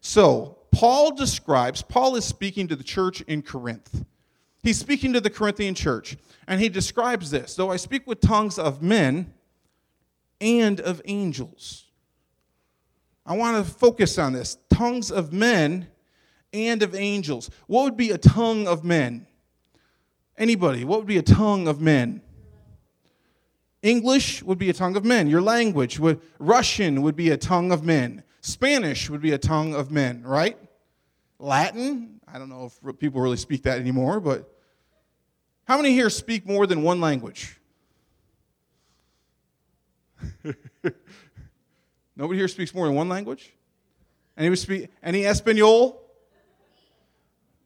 So, 0.00 0.58
Paul 0.70 1.14
describes, 1.14 1.82
Paul 1.82 2.16
is 2.16 2.24
speaking 2.24 2.68
to 2.68 2.76
the 2.76 2.84
church 2.84 3.20
in 3.22 3.42
Corinth. 3.42 4.04
He's 4.62 4.78
speaking 4.78 5.12
to 5.14 5.20
the 5.20 5.30
Corinthian 5.30 5.74
church, 5.74 6.16
and 6.46 6.60
he 6.60 6.68
describes 6.68 7.30
this 7.30 7.56
though 7.56 7.70
I 7.70 7.76
speak 7.76 8.06
with 8.06 8.20
tongues 8.20 8.58
of 8.58 8.80
men 8.80 9.32
and 10.40 10.80
of 10.80 11.02
angels. 11.04 11.86
I 13.26 13.36
want 13.36 13.64
to 13.64 13.72
focus 13.72 14.18
on 14.18 14.32
this 14.32 14.56
tongues 14.70 15.10
of 15.10 15.32
men 15.32 15.88
and 16.52 16.82
of 16.82 16.94
angels. 16.94 17.50
What 17.66 17.84
would 17.84 17.96
be 17.96 18.10
a 18.10 18.18
tongue 18.18 18.66
of 18.66 18.84
men? 18.84 19.26
Anybody, 20.36 20.84
what 20.84 21.00
would 21.00 21.08
be 21.08 21.18
a 21.18 21.22
tongue 21.22 21.68
of 21.68 21.80
men? 21.80 22.22
English 23.82 24.42
would 24.42 24.58
be 24.58 24.70
a 24.70 24.72
tongue 24.72 24.96
of 24.96 25.04
men. 25.04 25.28
Your 25.28 25.42
language 25.42 25.98
would 25.98 26.20
Russian 26.38 27.02
would 27.02 27.16
be 27.16 27.30
a 27.30 27.36
tongue 27.36 27.72
of 27.72 27.84
men. 27.84 28.22
Spanish 28.40 29.10
would 29.10 29.20
be 29.20 29.32
a 29.32 29.38
tongue 29.38 29.74
of 29.74 29.90
men, 29.90 30.22
right? 30.22 30.56
Latin, 31.38 32.20
I 32.26 32.38
don't 32.38 32.48
know 32.48 32.66
if 32.66 32.98
people 32.98 33.20
really 33.20 33.36
speak 33.36 33.64
that 33.64 33.78
anymore, 33.78 34.20
but 34.20 34.48
how 35.64 35.76
many 35.76 35.92
here 35.92 36.10
speak 36.10 36.46
more 36.46 36.66
than 36.66 36.82
one 36.82 37.00
language? 37.00 37.58
Nobody 42.16 42.38
here 42.38 42.48
speaks 42.48 42.74
more 42.74 42.86
than 42.86 42.94
one 42.94 43.08
language? 43.08 43.52
Any 44.36 44.54
speak 44.56 44.90
any 45.02 45.24
Espanol? 45.24 46.00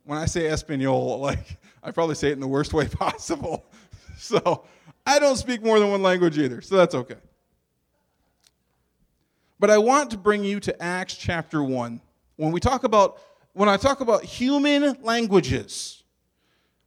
When 0.05 0.19
I 0.19 0.27
say 0.27 0.47
Espanol, 0.47 1.19
like 1.21 1.59
I 1.83 1.91
probably 1.91 2.15
say 2.15 2.31
it 2.31 2.33
in 2.33 2.41
the 2.41 2.49
worst 2.49 2.73
way 2.73 2.89
possible. 2.89 3.67
So 4.19 4.65
I 5.07 5.21
don't 5.21 5.37
speak 5.37 5.63
more 5.63 5.79
than 5.79 5.91
one 5.91 6.03
language 6.03 6.37
either, 6.37 6.61
so 6.61 6.77
that's 6.77 6.95
okay. 6.95 7.17
But 9.59 9.71
I 9.71 9.79
want 9.79 10.11
to 10.11 10.19
bring 10.19 10.45
you 10.45 10.61
to 10.61 10.83
Acts 10.83 11.15
chapter 11.15 11.63
1. 11.63 12.01
When 12.37 12.53
we 12.53 12.61
talk 12.61 12.85
about 12.85 13.21
when 13.55 13.71
I 13.71 13.79
talk 13.79 14.01
about 14.01 14.23
human 14.23 14.99
languages, 15.01 16.03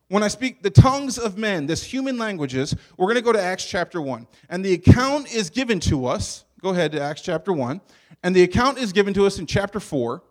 when 0.09 0.21
I 0.21 0.27
speak 0.27 0.61
the 0.61 0.69
tongues 0.69 1.17
of 1.17 1.35
men, 1.35 1.65
this 1.65 1.81
human 1.81 2.19
languages, 2.19 2.75
we're 2.95 3.07
going 3.07 3.15
to 3.15 3.23
go 3.23 3.31
to 3.31 3.41
Acts 3.41 3.65
chapter 3.65 3.99
1. 3.99 4.27
And 4.49 4.63
the 4.63 4.73
account 4.73 5.33
is 5.33 5.49
given 5.49 5.79
to 5.81 6.05
us. 6.05 6.45
Go 6.61 6.69
ahead 6.69 6.91
to 6.91 7.01
Acts 7.01 7.21
chapter 7.21 7.53
1. 7.53 7.81
And 8.21 8.35
the 8.35 8.43
account 8.43 8.77
is 8.77 8.93
given 8.93 9.15
to 9.15 9.25
us 9.25 9.39
in 9.39 9.47
chapter 9.47 9.79
4, 9.79 10.21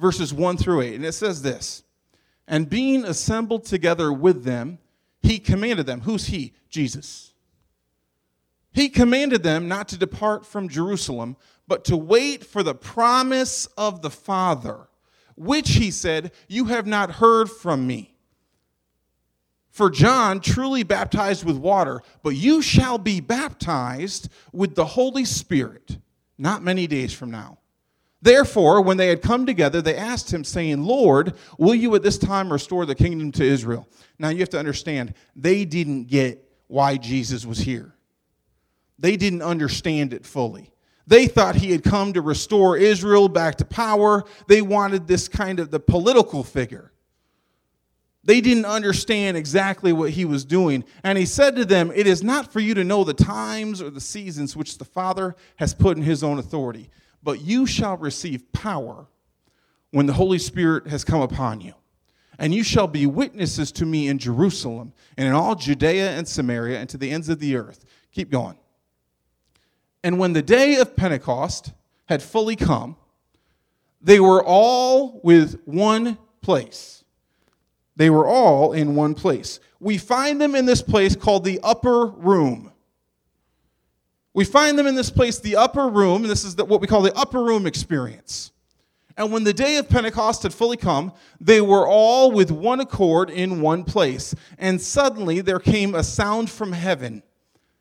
verses 0.00 0.32
1 0.32 0.56
through 0.56 0.82
8. 0.82 0.94
And 0.94 1.04
it 1.04 1.12
says 1.12 1.42
this 1.42 1.82
And 2.48 2.70
being 2.70 3.04
assembled 3.04 3.66
together 3.66 4.10
with 4.10 4.44
them, 4.44 4.78
he 5.22 5.38
commanded 5.38 5.86
them. 5.86 6.02
Who's 6.02 6.26
he? 6.26 6.52
Jesus. 6.68 7.32
He 8.72 8.88
commanded 8.88 9.42
them 9.42 9.68
not 9.68 9.88
to 9.88 9.98
depart 9.98 10.46
from 10.46 10.68
Jerusalem, 10.68 11.36
but 11.68 11.84
to 11.86 11.96
wait 11.96 12.44
for 12.44 12.62
the 12.62 12.74
promise 12.74 13.66
of 13.76 14.02
the 14.02 14.10
Father 14.10 14.88
which 15.36 15.70
he 15.70 15.90
said, 15.90 16.32
You 16.48 16.66
have 16.66 16.86
not 16.86 17.12
heard 17.12 17.50
from 17.50 17.86
me. 17.86 18.14
For 19.70 19.88
John 19.88 20.40
truly 20.40 20.82
baptized 20.82 21.44
with 21.44 21.56
water, 21.56 22.02
but 22.22 22.30
you 22.30 22.60
shall 22.60 22.98
be 22.98 23.20
baptized 23.20 24.28
with 24.52 24.74
the 24.74 24.84
Holy 24.84 25.24
Spirit 25.24 25.98
not 26.38 26.62
many 26.62 26.86
days 26.86 27.12
from 27.12 27.30
now. 27.30 27.58
Therefore, 28.22 28.80
when 28.80 28.96
they 28.96 29.08
had 29.08 29.20
come 29.20 29.44
together, 29.44 29.82
they 29.82 29.96
asked 29.96 30.32
him, 30.32 30.44
saying, 30.44 30.84
Lord, 30.84 31.34
will 31.58 31.74
you 31.74 31.94
at 31.96 32.04
this 32.04 32.18
time 32.18 32.52
restore 32.52 32.86
the 32.86 32.94
kingdom 32.94 33.32
to 33.32 33.44
Israel? 33.44 33.88
Now 34.18 34.28
you 34.28 34.38
have 34.38 34.50
to 34.50 34.58
understand, 34.58 35.14
they 35.34 35.64
didn't 35.64 36.04
get 36.04 36.48
why 36.68 36.96
Jesus 36.96 37.44
was 37.44 37.58
here, 37.58 37.94
they 38.98 39.16
didn't 39.16 39.42
understand 39.42 40.14
it 40.14 40.24
fully. 40.24 40.70
They 41.04 41.26
thought 41.26 41.56
he 41.56 41.72
had 41.72 41.82
come 41.82 42.12
to 42.12 42.20
restore 42.20 42.76
Israel 42.76 43.28
back 43.28 43.56
to 43.56 43.64
power. 43.64 44.22
They 44.46 44.62
wanted 44.62 45.08
this 45.08 45.26
kind 45.26 45.58
of 45.58 45.72
the 45.72 45.80
political 45.80 46.44
figure. 46.44 46.92
They 48.24 48.40
didn't 48.40 48.66
understand 48.66 49.36
exactly 49.36 49.92
what 49.92 50.10
he 50.10 50.24
was 50.24 50.44
doing. 50.44 50.84
And 51.02 51.18
he 51.18 51.26
said 51.26 51.56
to 51.56 51.64
them, 51.64 51.90
It 51.92 52.06
is 52.06 52.22
not 52.22 52.52
for 52.52 52.60
you 52.60 52.74
to 52.74 52.84
know 52.84 53.02
the 53.02 53.14
times 53.14 53.82
or 53.82 53.90
the 53.90 54.00
seasons 54.00 54.56
which 54.56 54.78
the 54.78 54.84
Father 54.84 55.34
has 55.56 55.74
put 55.74 55.96
in 55.96 56.04
his 56.04 56.22
own 56.22 56.38
authority, 56.38 56.88
but 57.22 57.40
you 57.40 57.66
shall 57.66 57.96
receive 57.96 58.52
power 58.52 59.06
when 59.90 60.06
the 60.06 60.12
Holy 60.12 60.38
Spirit 60.38 60.86
has 60.88 61.04
come 61.04 61.20
upon 61.20 61.60
you. 61.60 61.74
And 62.38 62.54
you 62.54 62.64
shall 62.64 62.88
be 62.88 63.06
witnesses 63.06 63.70
to 63.72 63.86
me 63.86 64.08
in 64.08 64.18
Jerusalem 64.18 64.92
and 65.16 65.28
in 65.28 65.34
all 65.34 65.54
Judea 65.54 66.10
and 66.10 66.26
Samaria 66.26 66.80
and 66.80 66.88
to 66.88 66.96
the 66.96 67.10
ends 67.10 67.28
of 67.28 67.38
the 67.38 67.56
earth. 67.56 67.84
Keep 68.10 68.30
going. 68.30 68.56
And 70.02 70.18
when 70.18 70.32
the 70.32 70.42
day 70.42 70.76
of 70.76 70.96
Pentecost 70.96 71.72
had 72.06 72.22
fully 72.22 72.56
come, 72.56 72.96
they 74.00 74.18
were 74.18 74.42
all 74.42 75.20
with 75.22 75.60
one 75.64 76.18
place. 76.40 77.04
They 77.94 78.10
were 78.10 78.26
all 78.26 78.72
in 78.72 78.96
one 78.96 79.14
place. 79.14 79.60
We 79.78 79.98
find 79.98 80.40
them 80.40 80.54
in 80.54 80.66
this 80.66 80.82
place 80.82 81.14
called 81.14 81.44
the 81.44 81.60
upper 81.62 82.06
room. 82.06 82.71
We 84.34 84.44
find 84.44 84.78
them 84.78 84.86
in 84.86 84.94
this 84.94 85.10
place, 85.10 85.38
the 85.38 85.56
upper 85.56 85.88
room, 85.88 86.22
this 86.22 86.44
is 86.44 86.56
what 86.56 86.80
we 86.80 86.86
call 86.86 87.02
the 87.02 87.14
upper 87.14 87.42
room 87.42 87.66
experience. 87.66 88.50
And 89.16 89.30
when 89.30 89.44
the 89.44 89.52
day 89.52 89.76
of 89.76 89.90
Pentecost 89.90 90.42
had 90.42 90.54
fully 90.54 90.78
come, 90.78 91.12
they 91.38 91.60
were 91.60 91.86
all 91.86 92.32
with 92.32 92.50
one 92.50 92.80
accord 92.80 93.28
in 93.28 93.60
one 93.60 93.84
place. 93.84 94.34
And 94.58 94.80
suddenly 94.80 95.42
there 95.42 95.58
came 95.58 95.94
a 95.94 96.02
sound 96.02 96.50
from 96.50 96.72
heaven 96.72 97.22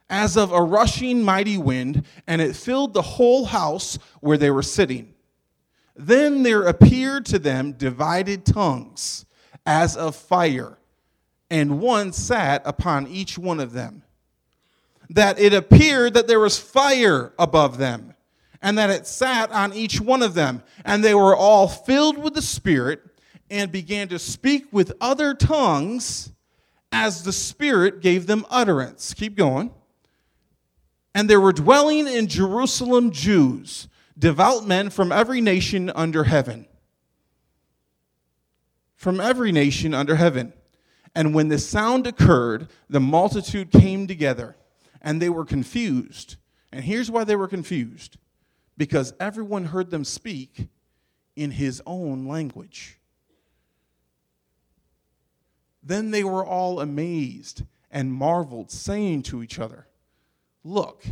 as 0.10 0.36
of 0.36 0.52
a 0.52 0.62
rushing 0.62 1.24
mighty 1.24 1.58
wind, 1.58 2.06
and 2.28 2.42
it 2.42 2.54
filled 2.54 2.94
the 2.94 3.02
whole 3.02 3.46
house 3.46 3.98
where 4.20 4.38
they 4.38 4.52
were 4.52 4.62
sitting. 4.62 5.14
Then 5.96 6.44
there 6.44 6.64
appeared 6.64 7.26
to 7.28 7.40
them 7.40 7.72
divided 7.74 8.46
tongues 8.46 9.26
as 9.66 9.96
of 9.96 10.18
fire, 10.18 10.78
and 11.50 11.80
one 11.80 12.12
sat 12.12 12.62
upon 12.66 13.08
each 13.08 13.38
one 13.38 13.62
of 13.62 13.72
them. 13.72 14.04
That 15.14 15.40
it 15.40 15.54
appeared 15.54 16.14
that 16.14 16.28
there 16.28 16.40
was 16.40 16.58
fire 16.58 17.34
above 17.38 17.78
them, 17.78 18.14
and 18.62 18.78
that 18.78 18.90
it 18.90 19.08
sat 19.08 19.52
on 19.52 19.74
each 19.74 20.00
one 20.00 20.22
of 20.22 20.34
them, 20.34 20.64
and 20.86 21.04
they 21.04 21.16
were 21.16 21.36
all 21.36 21.68
filled 21.68 22.18
with 22.18 22.34
the 22.34 22.42
Spirit 22.42 23.02
and 23.50 23.72
began 23.72 24.08
to 24.08 24.18
speak 24.18 24.68
with 24.72 24.94
other 25.02 25.34
tongues 25.34 26.32
as 26.92 27.24
the 27.24 27.34
Spirit 27.34 28.02
gave 28.02 28.28
them 28.28 28.46
utterance. 28.50 29.14
Keep 29.14 29.36
going 29.36 29.72
And 31.14 31.30
there 31.30 31.42
were 31.42 31.52
dwelling 31.52 32.08
in 32.08 32.28
Jerusalem 32.28 33.12
Jews, 33.12 33.90
devout 34.18 34.66
men 34.66 34.90
from 34.90 35.12
every 35.12 35.42
nation 35.42 35.92
under 35.94 36.24
heaven. 36.24 36.66
From 38.96 39.20
every 39.20 39.52
nation 39.52 39.94
under 39.94 40.16
heaven. 40.16 40.54
And 41.14 41.34
when 41.34 41.50
the 41.50 41.60
sound 41.60 42.08
occurred, 42.08 42.70
the 42.90 43.02
multitude 43.02 43.72
came 43.72 44.08
together, 44.08 44.56
and 45.02 45.22
they 45.22 45.30
were 45.30 45.46
confused. 45.46 46.38
And 46.72 46.84
here's 46.84 47.12
why 47.12 47.24
they 47.24 47.36
were 47.36 47.48
confused 47.48 48.18
because 48.78 49.14
everyone 49.20 49.66
heard 49.66 49.92
them 49.92 50.04
speak 50.04 50.68
in 51.36 51.52
his 51.52 51.82
own 51.86 52.26
language. 52.28 53.00
Then 55.84 56.12
they 56.12 56.24
were 56.24 56.46
all 56.46 56.80
amazed 56.80 57.64
and 57.90 58.14
marveled, 58.14 58.72
saying 58.72 59.24
to 59.24 59.44
each 59.44 59.60
other, 59.60 59.88
Look, 60.64 61.04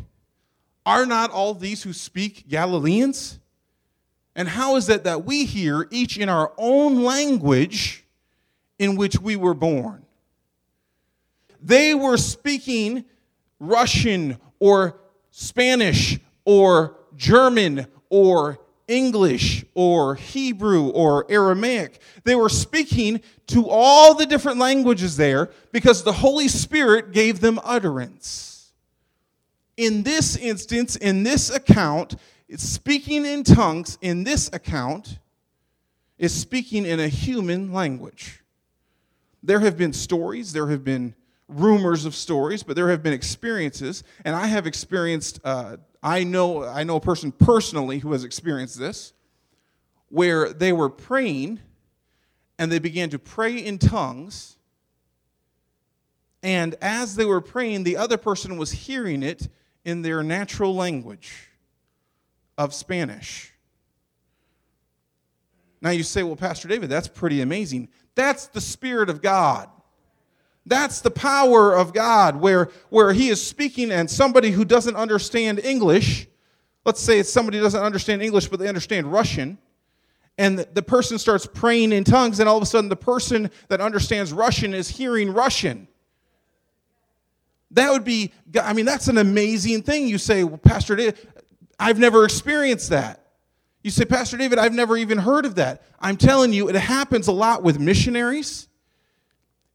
are 0.85 1.05
not 1.05 1.31
all 1.31 1.53
these 1.53 1.83
who 1.83 1.93
speak 1.93 2.47
Galileans? 2.47 3.39
And 4.35 4.47
how 4.47 4.75
is 4.75 4.87
it 4.89 5.03
that 5.03 5.25
we 5.25 5.45
hear 5.45 5.87
each 5.91 6.17
in 6.17 6.29
our 6.29 6.53
own 6.57 7.03
language 7.03 8.05
in 8.77 8.95
which 8.95 9.19
we 9.19 9.35
were 9.35 9.53
born? 9.53 10.05
They 11.61 11.93
were 11.93 12.17
speaking 12.17 13.05
Russian 13.59 14.37
or 14.59 14.99
Spanish 15.31 16.19
or 16.45 16.97
German 17.15 17.87
or 18.09 18.59
English 18.87 19.63
or 19.75 20.15
Hebrew 20.15 20.89
or 20.89 21.29
Aramaic. 21.29 22.01
They 22.23 22.35
were 22.35 22.49
speaking 22.49 23.21
to 23.47 23.69
all 23.69 24.15
the 24.15 24.25
different 24.25 24.57
languages 24.57 25.15
there 25.15 25.51
because 25.71 26.03
the 26.03 26.13
Holy 26.13 26.47
Spirit 26.47 27.11
gave 27.11 27.39
them 27.39 27.59
utterance. 27.63 28.71
In 29.77 30.03
this 30.03 30.35
instance, 30.35 30.95
in 30.95 31.23
this 31.23 31.49
account, 31.49 32.15
it's 32.47 32.63
speaking 32.63 33.25
in 33.25 33.43
tongues 33.43 33.97
in 34.01 34.23
this 34.23 34.49
account 34.51 35.19
is 36.17 36.33
speaking 36.33 36.85
in 36.85 36.99
a 36.99 37.07
human 37.07 37.71
language. 37.71 38.43
There 39.41 39.61
have 39.61 39.77
been 39.77 39.93
stories, 39.93 40.51
there 40.51 40.67
have 40.67 40.83
been 40.83 41.15
rumors 41.49 42.05
of 42.05 42.15
stories, 42.15 42.63
but 42.63 42.75
there 42.75 42.89
have 42.89 43.03
been 43.03 43.11
experiences, 43.11 44.03
and 44.23 44.35
I 44.35 44.47
have 44.47 44.65
experienced. 44.65 45.39
Uh, 45.43 45.77
I 46.01 46.23
know 46.23 46.63
I 46.63 46.83
know 46.83 46.95
a 46.95 47.01
person 47.01 47.31
personally 47.31 47.99
who 47.99 48.13
has 48.13 48.23
experienced 48.23 48.79
this, 48.79 49.13
where 50.07 50.53
they 50.53 50.71
were 50.71 50.89
praying, 50.89 51.59
and 52.57 52.71
they 52.71 52.79
began 52.79 53.09
to 53.09 53.19
pray 53.19 53.57
in 53.57 53.77
tongues. 53.77 54.55
And 56.41 56.75
as 56.81 57.17
they 57.17 57.25
were 57.25 57.41
praying, 57.41 57.83
the 57.83 57.97
other 57.97 58.17
person 58.17 58.57
was 58.57 58.71
hearing 58.71 59.23
it 59.23 59.49
in 59.83 60.03
their 60.03 60.23
natural 60.23 60.73
language 60.73 61.49
of 62.57 62.73
Spanish. 62.73 63.51
Now 65.81 65.89
you 65.89 66.03
say, 66.03 66.23
well, 66.23 66.35
Pastor 66.35 66.67
David, 66.67 66.89
that's 66.89 67.07
pretty 67.07 67.41
amazing. 67.41 67.89
That's 68.15 68.47
the 68.47 68.61
Spirit 68.61 69.09
of 69.09 69.21
God. 69.21 69.69
That's 70.69 71.01
the 71.01 71.09
power 71.09 71.75
of 71.75 71.93
God, 71.93 72.35
where, 72.35 72.69
where 72.89 73.11
He 73.11 73.29
is 73.29 73.45
speaking, 73.45 73.91
and 73.91 74.09
somebody 74.09 74.51
who 74.51 74.63
doesn't 74.63 74.95
understand 74.95 75.57
English, 75.57 76.27
let's 76.85 77.01
say 77.01 77.17
it's 77.17 77.33
somebody 77.33 77.57
who 77.57 77.63
doesn't 77.63 77.81
understand 77.81 78.21
English, 78.21 78.49
but 78.49 78.59
they 78.59 78.67
understand 78.67 79.11
Russian, 79.11 79.57
and 80.37 80.59
the 80.59 80.83
person 80.83 81.17
starts 81.17 81.47
praying 81.47 81.91
in 81.91 82.03
tongues, 82.03 82.39
and 82.39 82.47
all 82.47 82.55
of 82.55 82.61
a 82.61 82.67
sudden 82.67 82.87
the 82.87 82.95
person 82.95 83.49
that 83.69 83.81
understands 83.81 84.31
Russian 84.31 84.75
is 84.75 84.87
hearing 84.87 85.33
Russian. 85.33 85.87
That 87.71 87.91
would 87.91 88.03
be, 88.03 88.31
I 88.61 88.73
mean, 88.73 88.85
that's 88.85 89.07
an 89.07 89.17
amazing 89.17 89.81
thing. 89.81 90.07
You 90.07 90.19
say, 90.19 90.43
well, 90.43 90.59
Pastor 90.59 90.95
David, 90.95 91.17
I've 91.79 91.97
never 91.97 92.25
experienced 92.25 92.91
that. 92.91 93.25
You 93.83 93.89
say, 93.89 94.05
Pastor 94.05 94.37
David, 94.37 94.59
I've 94.59 94.73
never 94.73 94.97
even 94.97 95.17
heard 95.17 95.47
of 95.47 95.55
that. 95.55 95.81
I'm 95.99 96.15
telling 96.15 96.53
you, 96.53 96.69
it 96.69 96.75
happens 96.75 97.27
a 97.27 97.31
lot 97.31 97.63
with 97.63 97.79
missionaries 97.79 98.68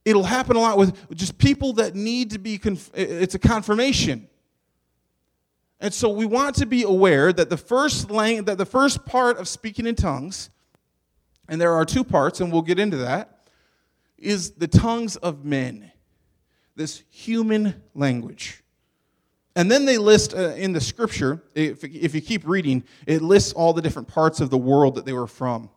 It'll 0.04 0.24
happen 0.24 0.56
a 0.56 0.60
lot 0.60 0.76
with 0.76 1.16
just 1.16 1.38
people 1.38 1.74
that 1.74 1.94
need 1.94 2.30
to 2.32 2.38
be, 2.38 2.58
conf- 2.58 2.90
it's 2.94 3.34
a 3.34 3.38
confirmation. 3.38 4.28
And 5.80 5.92
so 5.92 6.08
we 6.08 6.26
want 6.26 6.56
to 6.56 6.66
be 6.66 6.82
aware 6.82 7.32
that 7.32 7.50
the 7.50 7.56
first 7.56 8.10
lang- 8.10 8.44
that 8.44 8.58
the 8.58 8.66
first 8.66 9.04
part 9.04 9.38
of 9.38 9.48
speaking 9.48 9.86
in 9.86 9.94
tongues, 9.94 10.50
and 11.48 11.60
there 11.60 11.72
are 11.72 11.84
two 11.84 12.04
parts, 12.04 12.40
and 12.40 12.52
we'll 12.52 12.62
get 12.62 12.78
into 12.78 12.98
that, 12.98 13.48
is 14.18 14.52
the 14.52 14.68
tongues 14.68 15.16
of 15.16 15.44
men, 15.44 15.90
this 16.76 17.02
human 17.10 17.82
language. 17.94 18.62
And 19.56 19.70
then 19.70 19.84
they 19.84 19.98
list 19.98 20.34
uh, 20.34 20.54
in 20.56 20.72
the 20.72 20.80
scripture, 20.80 21.42
if, 21.54 21.84
if 21.84 22.14
you 22.14 22.20
keep 22.20 22.46
reading, 22.46 22.82
it 23.06 23.22
lists 23.22 23.52
all 23.52 23.72
the 23.72 23.82
different 23.82 24.08
parts 24.08 24.40
of 24.40 24.50
the 24.50 24.58
world 24.58 24.96
that 24.96 25.04
they 25.04 25.12
were 25.12 25.26
from. 25.26 25.70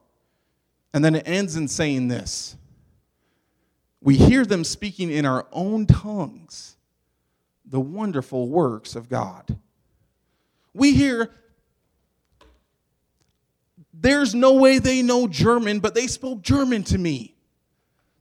And 0.93 1.03
then 1.03 1.15
it 1.15 1.27
ends 1.27 1.55
in 1.55 1.67
saying 1.67 2.07
this 2.07 2.55
we 4.01 4.15
hear 4.15 4.45
them 4.45 4.63
speaking 4.63 5.11
in 5.11 5.25
our 5.25 5.47
own 5.51 5.85
tongues 5.85 6.77
the 7.69 7.79
wonderful 7.79 8.47
works 8.47 8.95
of 8.95 9.09
God. 9.09 9.57
We 10.73 10.93
hear, 10.93 11.31
there's 13.93 14.33
no 14.33 14.53
way 14.53 14.79
they 14.79 15.01
know 15.01 15.27
German, 15.27 15.79
but 15.79 15.93
they 15.93 16.07
spoke 16.07 16.41
German 16.41 16.83
to 16.85 16.97
me. 16.97 17.35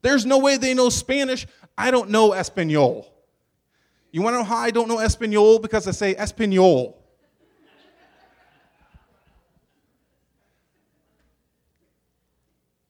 There's 0.02 0.26
no 0.26 0.38
way 0.38 0.56
they 0.56 0.74
know 0.74 0.88
Spanish. 0.88 1.46
I 1.78 1.90
don't 1.90 2.10
know 2.10 2.32
Espanol. 2.32 3.12
You 4.10 4.22
want 4.22 4.34
to 4.34 4.38
know 4.38 4.44
how 4.44 4.56
I 4.56 4.70
don't 4.70 4.88
know 4.88 4.98
Espanol? 4.98 5.58
Because 5.58 5.86
I 5.86 5.90
say 5.90 6.14
Espanol. 6.16 6.95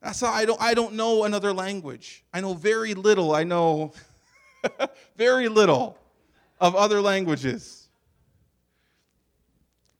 That's 0.06 0.20
how 0.20 0.30
I 0.30 0.44
don't, 0.44 0.62
I 0.62 0.72
don't 0.72 0.94
know 0.94 1.24
another 1.24 1.52
language. 1.52 2.22
I 2.32 2.40
know 2.40 2.54
very 2.54 2.94
little. 2.94 3.34
I 3.34 3.42
know 3.42 3.90
very 5.16 5.48
little 5.48 5.98
of 6.60 6.76
other 6.76 7.00
languages. 7.00 7.88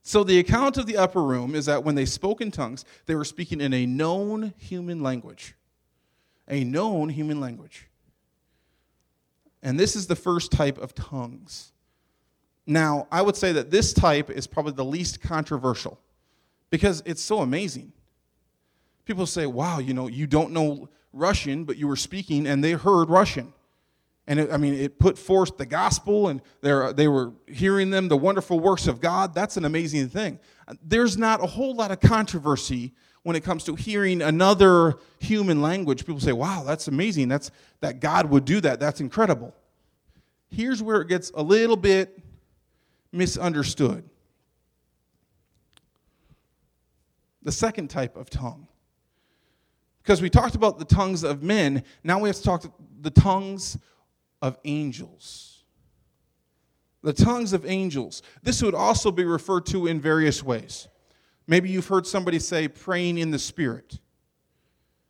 So, 0.05 0.23
the 0.23 0.38
account 0.38 0.77
of 0.77 0.87
the 0.87 0.97
upper 0.97 1.21
room 1.21 1.57
is 1.57 1.66
that 1.66 1.83
when 1.83 1.97
they 1.97 2.05
spoke 2.05 2.40
in 2.40 2.53
tongues, 2.53 2.85
they 3.07 3.16
were 3.16 3.25
speaking 3.25 3.61
in 3.61 3.75
a 3.75 3.85
known 3.85 4.55
human 4.59 5.03
language. 5.03 5.57
A 6.47 6.62
known 6.62 7.09
human 7.09 7.40
language. 7.40 7.88
And 9.61 9.79
this 9.79 9.97
is 9.97 10.07
the 10.07 10.14
first 10.14 10.53
type 10.53 10.79
of 10.79 10.95
tongues. 10.95 11.73
Now, 12.64 13.09
I 13.11 13.23
would 13.23 13.35
say 13.35 13.51
that 13.51 13.73
this 13.73 13.92
type 13.92 14.31
is 14.31 14.47
probably 14.47 14.75
the 14.75 14.85
least 14.85 15.21
controversial 15.21 15.99
because 16.71 17.03
it's 17.07 17.23
so 17.23 17.40
amazing. 17.40 17.92
People 19.07 19.25
say, 19.25 19.47
wow, 19.47 19.79
you 19.79 19.95
know, 19.95 20.09
you 20.09 20.27
don't 20.27 20.51
know 20.51 20.88
Russian, 21.12 21.64
but 21.64 21.79
you 21.79 21.88
were 21.88 21.97
speaking 21.97 22.47
and 22.47 22.62
they 22.62 22.73
heard 22.73 23.09
Russian. 23.09 23.55
And 24.27 24.40
it, 24.40 24.53
I 24.53 24.57
mean, 24.57 24.75
it 24.75 24.99
put 24.99 25.16
forth 25.16 25.57
the 25.57 25.64
gospel 25.64 26.29
and 26.29 26.42
they 26.61 27.07
were 27.07 27.33
hearing 27.47 27.90
them, 27.90 28.09
the 28.09 28.16
wonderful 28.16 28.59
works 28.59 28.88
of 28.88 29.01
God. 29.01 29.33
That's 29.33 29.57
an 29.57 29.64
amazing 29.64 30.09
thing. 30.09 30.40
There's 30.83 31.16
not 31.16 31.42
a 31.42 31.47
whole 31.47 31.75
lot 31.75 31.92
of 31.92 32.01
controversy 32.01 32.92
when 33.23 33.37
it 33.37 33.45
comes 33.45 33.62
to 33.64 33.77
hearing 33.77 34.21
another 34.23 34.95
human 35.21 35.62
language. 35.62 36.05
People 36.05 36.21
say, 36.21 36.33
wow, 36.33 36.64
that's 36.66 36.88
amazing. 36.88 37.29
That's, 37.29 37.53
that 37.81 38.01
God 38.01 38.29
would 38.31 38.45
do 38.45 38.61
that. 38.61 38.81
That's 38.81 39.01
incredible. 39.01 39.55
Here's 40.49 40.83
where 40.83 41.01
it 41.01 41.09
gets 41.09 41.31
a 41.35 41.42
little 41.42 41.77
bit 41.77 42.21
misunderstood. 43.12 44.09
The 47.42 47.53
second 47.53 47.88
type 47.88 48.16
of 48.16 48.29
tongue 48.29 48.66
because 50.07 50.23
we 50.23 50.31
talked 50.31 50.55
about 50.55 50.79
the 50.79 50.85
tongues 50.85 51.25
of 51.25 51.42
men, 51.42 51.83
now 52.05 52.21
we 52.21 52.29
have 52.29 52.37
to 52.37 52.42
talk 52.45 52.73
the 53.01 53.11
tongues 53.11 53.77
of 54.40 54.57
angels. 54.64 55.64
The 57.03 57.12
tongues 57.12 57.53
of 57.53 57.66
angels. 57.66 58.23
This 58.40 58.62
would 58.62 58.77
also 58.77 59.11
be 59.11 59.25
referred 59.25 59.66
to 59.66 59.88
in 59.88 60.01
various 60.01 60.45
ways. 60.45 60.87
Maybe 61.49 61.71
you've 61.71 61.88
heard 61.88 62.07
somebody 62.07 62.38
say 62.38 62.69
praying 62.69 63.19
in 63.19 63.33
the 63.33 63.38
Spirit. 63.40 63.99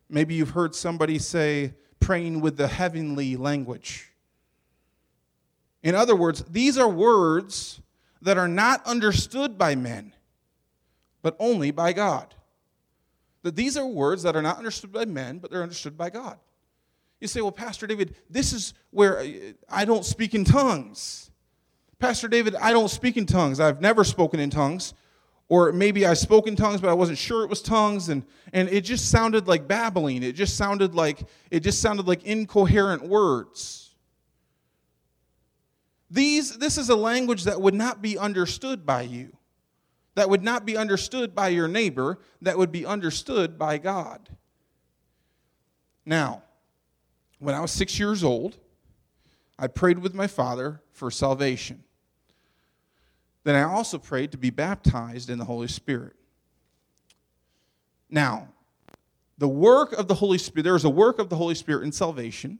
Maybe 0.09 0.33
you've 0.33 0.49
heard 0.49 0.73
somebody 0.73 1.19
say 1.19 1.75
praying 1.99 2.41
with 2.41 2.57
the 2.57 2.67
heavenly 2.67 3.35
language. 3.35 4.11
In 5.83 5.93
other 5.93 6.15
words, 6.15 6.43
these 6.49 6.75
are 6.75 6.89
words 6.89 7.81
that 8.23 8.39
are 8.39 8.47
not 8.47 8.83
understood 8.87 9.59
by 9.59 9.75
men, 9.75 10.15
but 11.21 11.35
only 11.37 11.69
by 11.69 11.93
God. 11.93 12.33
That 13.47 13.55
these 13.55 13.77
are 13.77 13.87
words 13.87 14.23
that 14.23 14.35
are 14.35 14.41
not 14.41 14.57
understood 14.57 14.91
by 14.91 15.05
men, 15.05 15.37
but 15.37 15.49
they're 15.49 15.63
understood 15.63 15.97
by 15.97 16.09
God. 16.09 16.37
You 17.21 17.29
say, 17.29 17.39
well, 17.39 17.53
Pastor 17.53 17.87
David, 17.87 18.13
this 18.29 18.51
is 18.51 18.73
where 18.91 19.25
I 19.69 19.85
don't 19.85 20.03
speak 20.03 20.35
in 20.35 20.43
tongues. 20.43 21.31
Pastor 21.97 22.27
David, 22.27 22.55
I 22.55 22.73
don't 22.73 22.89
speak 22.89 23.15
in 23.15 23.25
tongues. 23.25 23.61
I've 23.61 23.79
never 23.79 24.03
spoken 24.03 24.41
in 24.41 24.49
tongues. 24.49 24.93
Or 25.47 25.71
maybe 25.71 26.05
I 26.05 26.13
spoke 26.13 26.45
in 26.45 26.57
tongues, 26.57 26.81
but 26.81 26.89
I 26.89 26.93
wasn't 26.93 27.19
sure 27.19 27.45
it 27.45 27.49
was 27.49 27.61
tongues, 27.61 28.09
and, 28.09 28.25
and 28.51 28.67
it 28.67 28.81
just 28.81 29.09
sounded 29.09 29.47
like 29.47 29.65
babbling. 29.65 30.23
It 30.23 30.33
just 30.33 30.57
sounded 30.57 30.93
like 30.93 31.23
it 31.49 31.61
just 31.61 31.81
sounded 31.81 32.05
like 32.05 32.25
incoherent 32.25 33.07
words. 33.07 33.95
These, 36.11 36.57
this 36.57 36.77
is 36.77 36.89
a 36.89 36.97
language 36.97 37.45
that 37.45 37.61
would 37.61 37.75
not 37.75 38.01
be 38.01 38.17
understood 38.17 38.85
by 38.85 39.03
you, 39.03 39.36
that 40.17 40.31
would 40.31 40.43
not 40.43 40.65
be 40.65 40.75
understood 40.75 41.35
by 41.35 41.49
your 41.49 41.67
neighbor, 41.67 42.17
that 42.41 42.57
would 42.57 42.71
be 42.71 42.87
understood 42.87 43.55
by 43.55 43.77
God. 43.77 44.29
Now, 46.07 46.41
when 47.37 47.53
I 47.53 47.59
was 47.59 47.69
six 47.69 47.99
years 47.99 48.23
old, 48.23 48.57
I 49.59 49.67
prayed 49.67 49.99
with 49.99 50.15
my 50.15 50.25
father 50.25 50.81
for 50.91 51.11
salvation. 51.11 51.83
Then 53.43 53.53
I 53.53 53.61
also 53.61 53.99
prayed 53.99 54.31
to 54.31 54.39
be 54.39 54.49
baptized 54.49 55.29
in 55.29 55.37
the 55.37 55.45
Holy 55.45 55.67
Spirit. 55.67 56.15
Now, 58.09 58.47
the 59.37 59.47
work 59.47 59.93
of 59.93 60.07
the 60.07 60.15
Holy 60.15 60.39
Spirit, 60.39 60.63
there 60.63 60.75
is 60.75 60.83
a 60.83 60.89
work 60.89 61.19
of 61.19 61.29
the 61.29 61.35
Holy 61.35 61.53
Spirit 61.53 61.83
in 61.83 61.91
salvation. 61.91 62.57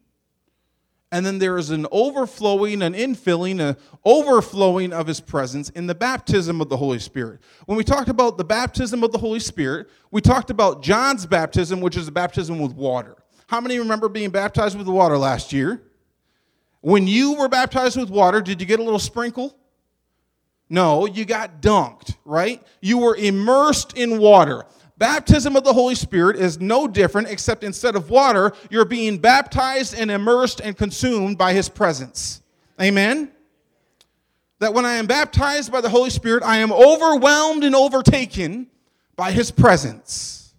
And 1.12 1.26
then 1.26 1.40
there 1.40 1.58
is 1.58 1.70
an 1.70 1.88
overflowing, 1.90 2.82
an 2.82 2.94
infilling, 2.94 3.62
an 3.62 3.78
overflowing 4.04 4.92
of 4.92 5.08
his 5.08 5.22
presence 5.22 5.70
in 5.70 5.88
the 5.88 5.96
baptism 5.96 6.60
of 6.60 6.68
the 6.68 6.76
Holy 6.76 7.00
Spirit. 7.00 7.40
When 7.66 7.78
we 7.78 7.86
talked 7.86 8.10
about 8.10 8.38
the 8.38 8.44
baptism 8.44 9.04
of 9.04 9.14
the 9.14 9.18
Holy 9.18 9.40
Spirit, 9.40 9.90
we 10.12 10.20
talked 10.20 10.50
about 10.50 10.84
John's 10.84 11.26
baptism, 11.26 11.80
which 11.80 11.96
is 11.96 12.10
a 12.10 12.12
baptism 12.12 12.60
with 12.60 12.74
water. 12.74 13.16
How 13.48 13.62
many 13.62 13.80
remember 13.80 14.10
being 14.10 14.32
baptized 14.32 14.78
with 14.78 14.88
water 14.88 15.18
last 15.18 15.54
year? 15.54 15.82
When 16.82 17.08
you 17.08 17.36
were 17.36 17.48
baptized 17.48 17.98
with 17.98 18.10
water, 18.10 18.42
did 18.42 18.60
you 18.60 18.68
get 18.68 18.80
a 18.80 18.84
little 18.84 19.00
sprinkle? 19.00 19.58
No, 20.70 21.06
you 21.06 21.24
got 21.24 21.62
dunked, 21.62 22.18
right? 22.26 22.62
You 22.82 22.98
were 22.98 23.16
immersed 23.16 23.98
in 23.98 24.20
water. 24.20 24.66
Baptism 24.98 25.56
of 25.56 25.64
the 25.64 25.74
Holy 25.74 25.94
Spirit 25.94 26.38
is 26.38 26.60
no 26.60 26.88
different, 26.88 27.30
except 27.30 27.64
instead 27.64 27.96
of 27.96 28.10
water, 28.10 28.54
you're 28.70 28.86
being 28.86 29.20
baptized 29.20 29.94
and 29.94 30.10
immersed 30.10 30.60
and 30.60 30.76
consumed 30.76 31.38
by 31.38 31.54
His 31.54 31.70
presence. 31.70 32.42
Amen? 32.82 33.32
That 34.60 34.74
when 34.74 34.86
I 34.86 34.96
am 34.96 35.06
baptized 35.06 35.72
by 35.72 35.82
the 35.82 35.90
Holy 35.90 36.10
Spirit, 36.10 36.44
I 36.44 36.58
am 36.58 36.72
overwhelmed 36.72 37.64
and 37.64 37.76
overtaken 37.76 38.68
by 39.16 39.32
His 39.32 39.52
presence. 39.52 40.54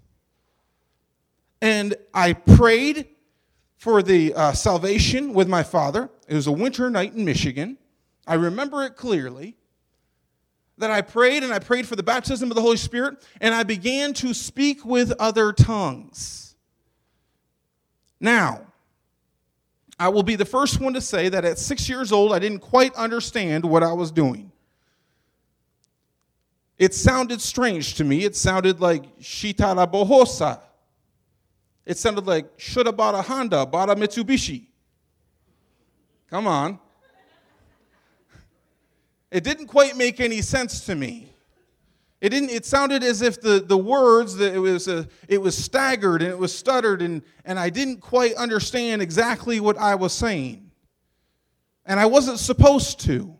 And 1.60 1.96
I 2.14 2.34
prayed 2.34 3.08
for 3.76 4.02
the 4.02 4.34
uh, 4.34 4.52
salvation 4.52 5.34
with 5.34 5.48
my 5.48 5.64
father. 5.64 6.10
It 6.28 6.34
was 6.34 6.46
a 6.46 6.52
winter 6.52 6.88
night 6.90 7.14
in 7.14 7.24
Michigan. 7.24 7.76
I 8.24 8.34
remember 8.34 8.84
it 8.84 8.94
clearly 8.94 9.56
that 10.78 10.90
I 10.90 11.00
prayed 11.00 11.42
and 11.42 11.52
I 11.52 11.58
prayed 11.58 11.86
for 11.86 11.96
the 11.96 12.02
baptism 12.02 12.50
of 12.50 12.54
the 12.54 12.60
Holy 12.60 12.76
Spirit, 12.76 13.24
and 13.40 13.54
I 13.54 13.62
began 13.62 14.14
to 14.14 14.32
speak 14.32 14.84
with 14.84 15.12
other 15.18 15.52
tongues. 15.52 16.56
Now, 18.20 18.66
I 19.98 20.08
will 20.08 20.22
be 20.22 20.36
the 20.36 20.44
first 20.44 20.80
one 20.80 20.94
to 20.94 21.00
say 21.00 21.28
that 21.28 21.44
at 21.44 21.58
six 21.58 21.88
years 21.88 22.12
old, 22.12 22.32
I 22.32 22.38
didn't 22.38 22.60
quite 22.60 22.94
understand 22.94 23.64
what 23.64 23.82
I 23.82 23.92
was 23.92 24.10
doing. 24.10 24.52
It 26.78 26.94
sounded 26.94 27.40
strange 27.40 27.94
to 27.96 28.04
me. 28.04 28.24
It 28.24 28.36
sounded 28.36 28.80
like 28.80 29.18
Shitara 29.18 29.90
Bohosa. 29.90 30.60
It 31.84 31.98
sounded 31.98 32.26
like 32.26 32.46
should 32.56 32.86
have 32.86 32.96
bought 32.96 33.16
a 33.16 33.22
Honda, 33.22 33.66
bought 33.66 33.90
a 33.90 33.96
Mitsubishi. 33.96 34.66
Come 36.30 36.46
on. 36.46 36.78
It 39.30 39.44
didn't 39.44 39.66
quite 39.66 39.96
make 39.96 40.20
any 40.20 40.40
sense 40.40 40.86
to 40.86 40.94
me. 40.94 41.32
It 42.20 42.30
didn't. 42.30 42.50
It 42.50 42.66
sounded 42.66 43.04
as 43.04 43.22
if 43.22 43.40
the, 43.40 43.60
the 43.60 43.78
words 43.78 44.36
that 44.36 44.54
it 44.54 44.58
was 44.58 44.88
a, 44.88 45.06
it 45.28 45.40
was 45.40 45.56
staggered 45.56 46.22
and 46.22 46.30
it 46.30 46.38
was 46.38 46.56
stuttered 46.56 47.00
and, 47.00 47.22
and 47.44 47.58
I 47.58 47.70
didn't 47.70 48.00
quite 48.00 48.34
understand 48.34 49.02
exactly 49.02 49.60
what 49.60 49.78
I 49.78 49.94
was 49.94 50.12
saying. 50.12 50.70
And 51.86 52.00
I 52.00 52.06
wasn't 52.06 52.38
supposed 52.38 53.00
to. 53.00 53.34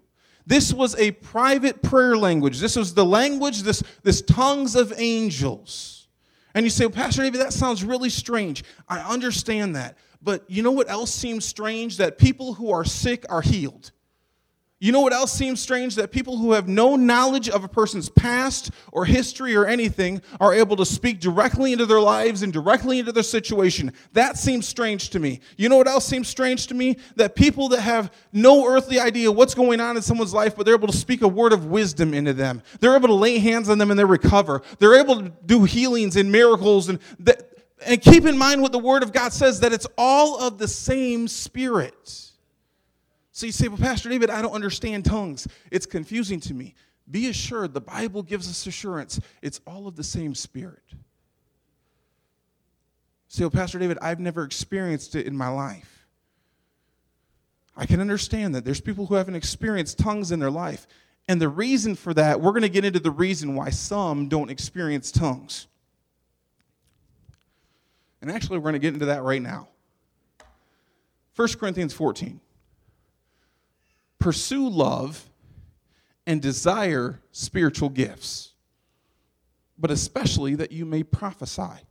This 0.46 0.72
was 0.72 0.96
a 0.96 1.10
private 1.10 1.82
prayer 1.82 2.16
language. 2.16 2.60
This 2.60 2.76
was 2.76 2.94
the 2.94 3.04
language, 3.04 3.62
this, 3.62 3.82
this 4.02 4.22
tongues 4.22 4.76
of 4.76 4.94
angels. 4.96 6.08
And 6.54 6.64
you 6.64 6.70
say, 6.70 6.86
well, 6.86 6.92
Pastor 6.92 7.22
David, 7.22 7.40
that 7.40 7.52
sounds 7.52 7.84
really 7.84 8.08
strange. 8.08 8.64
I 8.88 9.00
understand 9.00 9.76
that. 9.76 9.98
But 10.22 10.48
you 10.48 10.62
know 10.62 10.70
what 10.70 10.88
else 10.88 11.14
seems 11.14 11.44
strange? 11.44 11.98
That 11.98 12.16
people 12.16 12.54
who 12.54 12.70
are 12.70 12.84
sick 12.84 13.26
are 13.28 13.42
healed. 13.42 13.92
You 14.80 14.92
know 14.92 15.00
what 15.00 15.12
else 15.12 15.32
seems 15.32 15.60
strange? 15.60 15.96
That 15.96 16.12
people 16.12 16.38
who 16.38 16.52
have 16.52 16.68
no 16.68 16.94
knowledge 16.94 17.48
of 17.48 17.64
a 17.64 17.68
person's 17.68 18.08
past 18.08 18.70
or 18.92 19.04
history 19.04 19.56
or 19.56 19.66
anything 19.66 20.22
are 20.38 20.54
able 20.54 20.76
to 20.76 20.84
speak 20.84 21.18
directly 21.18 21.72
into 21.72 21.84
their 21.84 22.00
lives 22.00 22.44
and 22.44 22.52
directly 22.52 23.00
into 23.00 23.10
their 23.10 23.24
situation. 23.24 23.92
That 24.12 24.38
seems 24.38 24.68
strange 24.68 25.10
to 25.10 25.18
me. 25.18 25.40
You 25.56 25.68
know 25.68 25.76
what 25.76 25.88
else 25.88 26.04
seems 26.04 26.28
strange 26.28 26.68
to 26.68 26.74
me? 26.74 26.96
That 27.16 27.34
people 27.34 27.68
that 27.70 27.80
have 27.80 28.12
no 28.32 28.68
earthly 28.68 29.00
idea 29.00 29.32
what's 29.32 29.54
going 29.54 29.80
on 29.80 29.96
in 29.96 30.02
someone's 30.02 30.32
life, 30.32 30.54
but 30.54 30.64
they're 30.64 30.76
able 30.76 30.86
to 30.86 30.96
speak 30.96 31.22
a 31.22 31.28
word 31.28 31.52
of 31.52 31.66
wisdom 31.66 32.14
into 32.14 32.32
them. 32.32 32.62
They're 32.78 32.94
able 32.94 33.08
to 33.08 33.14
lay 33.14 33.38
hands 33.38 33.68
on 33.68 33.78
them 33.78 33.90
and 33.90 33.98
they 33.98 34.04
recover. 34.04 34.62
They're 34.78 35.00
able 35.00 35.16
to 35.22 35.32
do 35.44 35.64
healings 35.64 36.14
and 36.14 36.30
miracles. 36.30 36.88
And, 36.88 37.00
and 37.84 38.00
keep 38.00 38.26
in 38.26 38.38
mind 38.38 38.62
what 38.62 38.70
the 38.70 38.78
Word 38.78 39.02
of 39.02 39.12
God 39.12 39.32
says 39.32 39.58
that 39.60 39.72
it's 39.72 39.88
all 39.96 40.40
of 40.40 40.58
the 40.58 40.68
same 40.68 41.26
Spirit. 41.26 42.27
So 43.38 43.46
you 43.46 43.52
say, 43.52 43.68
Well, 43.68 43.78
Pastor 43.78 44.08
David, 44.08 44.30
I 44.30 44.42
don't 44.42 44.50
understand 44.50 45.04
tongues. 45.04 45.46
It's 45.70 45.86
confusing 45.86 46.40
to 46.40 46.54
me. 46.54 46.74
Be 47.08 47.28
assured, 47.28 47.72
the 47.72 47.80
Bible 47.80 48.24
gives 48.24 48.50
us 48.50 48.66
assurance. 48.66 49.20
It's 49.42 49.60
all 49.64 49.86
of 49.86 49.94
the 49.94 50.02
same 50.02 50.34
Spirit. 50.34 50.82
Say, 53.28 53.44
Well, 53.44 53.50
Pastor 53.50 53.78
David, 53.78 53.96
I've 54.02 54.18
never 54.18 54.42
experienced 54.42 55.14
it 55.14 55.24
in 55.24 55.36
my 55.36 55.46
life. 55.50 56.04
I 57.76 57.86
can 57.86 58.00
understand 58.00 58.56
that. 58.56 58.64
There's 58.64 58.80
people 58.80 59.06
who 59.06 59.14
haven't 59.14 59.36
experienced 59.36 59.98
tongues 59.98 60.32
in 60.32 60.40
their 60.40 60.50
life. 60.50 60.88
And 61.28 61.40
the 61.40 61.48
reason 61.48 61.94
for 61.94 62.12
that, 62.14 62.40
we're 62.40 62.50
going 62.50 62.62
to 62.62 62.68
get 62.68 62.84
into 62.84 62.98
the 62.98 63.12
reason 63.12 63.54
why 63.54 63.70
some 63.70 64.28
don't 64.28 64.50
experience 64.50 65.12
tongues. 65.12 65.68
And 68.20 68.32
actually, 68.32 68.58
we're 68.58 68.72
going 68.72 68.72
to 68.72 68.80
get 68.80 68.94
into 68.94 69.06
that 69.06 69.22
right 69.22 69.40
now. 69.40 69.68
1 71.36 71.48
Corinthians 71.60 71.94
14 71.94 72.40
pursue 74.18 74.68
love 74.68 75.28
and 76.26 76.42
desire 76.42 77.20
spiritual 77.32 77.88
gifts, 77.88 78.52
but 79.78 79.90
especially 79.90 80.54
that 80.56 80.72
you 80.72 80.84
may 80.84 81.02
prophesy. 81.02 81.84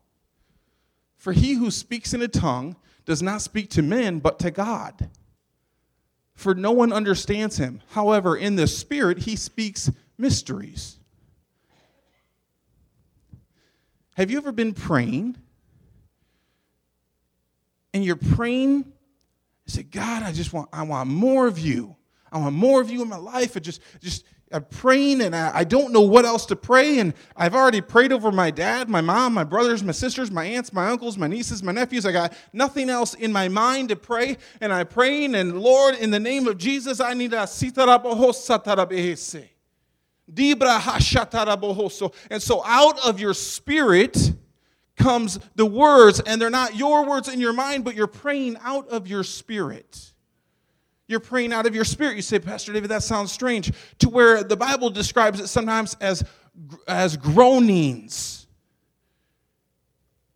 For 1.17 1.33
he 1.33 1.53
who 1.53 1.71
speaks 1.71 2.13
in 2.13 2.21
a 2.21 2.27
tongue 2.27 2.75
does 3.05 3.21
not 3.21 3.41
speak 3.41 3.69
to 3.71 3.81
men, 3.81 4.19
but 4.19 4.39
to 4.39 4.51
God. 4.51 5.09
For 6.35 6.53
no 6.53 6.71
one 6.71 6.93
understands 6.93 7.57
him. 7.57 7.81
However, 7.89 8.37
in 8.37 8.55
the 8.55 8.67
Spirit, 8.67 9.19
he 9.19 9.35
speaks 9.35 9.89
mysteries. 10.17 10.99
Have 14.15 14.29
you 14.29 14.37
ever 14.37 14.51
been 14.51 14.73
praying? 14.73 15.37
And 17.93 18.05
you're 18.05 18.15
praying, 18.15 18.91
say, 19.65 19.83
God, 19.83 20.21
I 20.21 20.31
just 20.31 20.53
want, 20.53 20.69
I 20.71 20.83
want 20.83 21.09
more 21.09 21.47
of 21.47 21.57
you. 21.57 21.95
I 22.31 22.39
want 22.39 22.55
more 22.55 22.81
of 22.81 22.89
you 22.89 23.01
in 23.01 23.09
my 23.09 23.17
life. 23.17 23.55
And 23.55 23.63
just, 23.63 23.81
just 24.01 24.25
I'm 24.51 24.65
praying 24.65 25.21
and 25.21 25.33
I, 25.35 25.51
I 25.53 25.63
don't 25.65 25.91
know 25.91 26.01
what 26.01 26.25
else 26.25 26.45
to 26.47 26.55
pray. 26.55 26.97
And 26.99 27.13
I've 27.35 27.53
already 27.53 27.81
prayed 27.81 28.11
over 28.13 28.31
my 28.31 28.49
dad, 28.49 28.89
my 28.89 29.01
mom, 29.01 29.33
my 29.33 29.43
brothers, 29.43 29.83
my 29.83 29.91
sisters, 29.91 30.31
my 30.31 30.45
aunts, 30.45 30.71
my 30.71 30.87
uncles, 30.87 31.17
my 31.17 31.27
nieces, 31.27 31.61
my 31.61 31.73
nephews. 31.73 32.05
I 32.05 32.13
got 32.13 32.33
nothing 32.53 32.89
else 32.89 33.13
in 33.13 33.33
my 33.33 33.49
mind 33.49 33.89
to 33.89 33.97
pray. 33.97 34.37
And 34.61 34.71
I'm 34.71 34.87
praying, 34.87 35.35
and 35.35 35.59
Lord, 35.59 35.95
in 35.95 36.11
the 36.11 36.19
name 36.19 36.47
of 36.47 36.57
Jesus, 36.57 37.01
I 37.01 37.13
need 37.13 37.33
a 37.33 37.43
sitarabohosatarabehe. 37.43 39.49
Dibra 40.33 40.79
hashatarabohoso. 40.79 42.13
And 42.29 42.41
so 42.41 42.63
out 42.65 43.05
of 43.05 43.19
your 43.19 43.33
spirit 43.33 44.33
comes 44.95 45.39
the 45.55 45.65
words, 45.65 46.21
and 46.21 46.41
they're 46.41 46.49
not 46.49 46.75
your 46.75 47.05
words 47.05 47.29
in 47.29 47.39
your 47.39 47.53
mind, 47.53 47.85
but 47.85 47.95
you're 47.95 48.07
praying 48.07 48.57
out 48.61 48.89
of 48.89 49.07
your 49.07 49.23
spirit. 49.23 50.13
You're 51.07 51.21
praying 51.21 51.53
out 51.53 51.65
of 51.65 51.73
your 51.73 51.85
spirit. 51.85 52.17
You 52.17 52.21
say, 52.21 52.37
Pastor 52.37 52.73
David, 52.73 52.89
that 52.89 53.01
sounds 53.01 53.31
strange. 53.31 53.71
To 53.99 54.09
where 54.09 54.43
the 54.43 54.57
Bible 54.57 54.89
describes 54.89 55.39
it 55.39 55.47
sometimes 55.47 55.95
as, 56.01 56.23
as 56.87 57.15
groanings. 57.15 58.45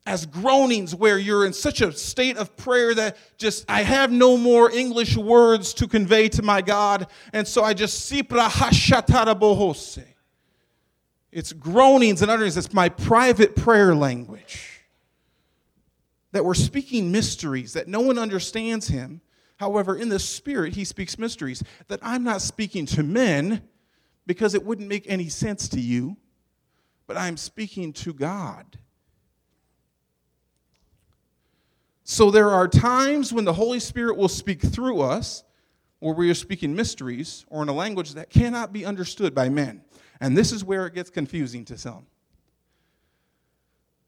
As 0.05 0.25
groanings, 0.25 0.95
where 0.95 1.17
you're 1.17 1.45
in 1.45 1.53
such 1.53 1.81
a 1.81 1.91
state 1.91 2.37
of 2.37 2.55
prayer 2.55 2.95
that 2.95 3.17
just, 3.37 3.69
I 3.69 3.83
have 3.83 4.11
no 4.11 4.37
more 4.37 4.71
English 4.71 5.17
words 5.17 5.73
to 5.75 5.87
convey 5.87 6.29
to 6.29 6.41
my 6.41 6.61
God. 6.61 7.07
And 7.33 7.45
so 7.47 7.63
I 7.63 7.73
just. 7.73 8.11
It's 11.31 11.53
groanings 11.53 12.21
and 12.21 12.31
utterings. 12.31 12.57
It's 12.57 12.73
my 12.73 12.89
private 12.89 13.55
prayer 13.57 13.93
language. 13.93 14.81
That 16.31 16.45
we're 16.45 16.53
speaking 16.53 17.11
mysteries, 17.11 17.73
that 17.73 17.89
no 17.89 17.99
one 17.99 18.17
understands 18.17 18.87
him 18.87 19.21
However, 19.61 19.95
in 19.95 20.09
the 20.09 20.17
Spirit, 20.17 20.73
he 20.73 20.83
speaks 20.83 21.19
mysteries 21.19 21.61
that 21.87 21.99
I'm 22.01 22.23
not 22.23 22.41
speaking 22.41 22.87
to 22.87 23.03
men 23.03 23.61
because 24.25 24.55
it 24.55 24.65
wouldn't 24.65 24.89
make 24.89 25.05
any 25.07 25.29
sense 25.29 25.69
to 25.69 25.79
you, 25.79 26.17
but 27.05 27.15
I'm 27.15 27.37
speaking 27.37 27.93
to 27.93 28.11
God. 28.11 28.79
So 32.03 32.31
there 32.31 32.49
are 32.49 32.67
times 32.67 33.31
when 33.31 33.45
the 33.45 33.53
Holy 33.53 33.79
Spirit 33.79 34.17
will 34.17 34.27
speak 34.27 34.63
through 34.63 35.01
us, 35.01 35.43
where 35.99 36.15
we 36.15 36.31
are 36.31 36.33
speaking 36.33 36.75
mysteries 36.75 37.45
or 37.47 37.61
in 37.61 37.69
a 37.69 37.73
language 37.73 38.15
that 38.15 38.31
cannot 38.31 38.73
be 38.73 38.83
understood 38.83 39.35
by 39.35 39.47
men. 39.47 39.83
And 40.19 40.35
this 40.35 40.51
is 40.51 40.63
where 40.63 40.87
it 40.87 40.95
gets 40.95 41.11
confusing 41.11 41.65
to 41.65 41.77
some. 41.77 42.07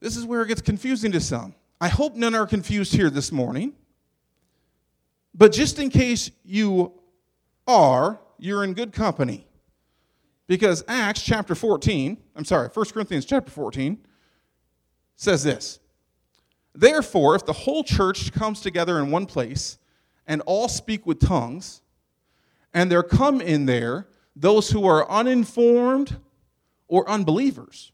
This 0.00 0.16
is 0.16 0.26
where 0.26 0.42
it 0.42 0.48
gets 0.48 0.62
confusing 0.62 1.12
to 1.12 1.20
some. 1.20 1.54
I 1.80 1.86
hope 1.86 2.16
none 2.16 2.34
are 2.34 2.44
confused 2.44 2.92
here 2.92 3.08
this 3.08 3.30
morning. 3.30 3.74
But 5.34 5.52
just 5.52 5.78
in 5.78 5.90
case 5.90 6.30
you 6.44 6.92
are, 7.66 8.20
you're 8.38 8.64
in 8.64 8.74
good 8.74 8.92
company. 8.92 9.46
Because 10.46 10.84
Acts 10.86 11.22
chapter 11.22 11.54
14, 11.54 12.18
I'm 12.36 12.44
sorry, 12.44 12.68
1 12.68 12.86
Corinthians 12.86 13.24
chapter 13.24 13.50
14 13.50 13.98
says 15.16 15.42
this 15.42 15.80
Therefore, 16.74 17.34
if 17.34 17.46
the 17.46 17.52
whole 17.52 17.82
church 17.82 18.32
comes 18.32 18.60
together 18.60 18.98
in 18.98 19.10
one 19.10 19.26
place 19.26 19.78
and 20.26 20.42
all 20.46 20.68
speak 20.68 21.06
with 21.06 21.20
tongues, 21.20 21.82
and 22.72 22.90
there 22.90 23.02
come 23.02 23.40
in 23.40 23.66
there 23.66 24.08
those 24.36 24.70
who 24.70 24.84
are 24.84 25.08
uninformed 25.08 26.16
or 26.88 27.08
unbelievers. 27.08 27.92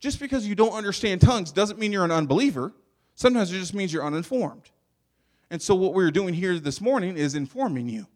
Just 0.00 0.18
because 0.18 0.46
you 0.46 0.54
don't 0.54 0.72
understand 0.72 1.20
tongues 1.20 1.52
doesn't 1.52 1.78
mean 1.78 1.92
you're 1.92 2.04
an 2.04 2.10
unbeliever. 2.10 2.72
Sometimes 3.14 3.52
it 3.52 3.58
just 3.58 3.74
means 3.74 3.92
you're 3.92 4.04
uninformed. 4.04 4.70
And 5.50 5.60
so, 5.60 5.74
what 5.74 5.94
we're 5.94 6.10
doing 6.10 6.34
here 6.34 6.58
this 6.58 6.80
morning 6.80 7.16
is 7.16 7.34
informing 7.34 7.88
you, 7.88 8.06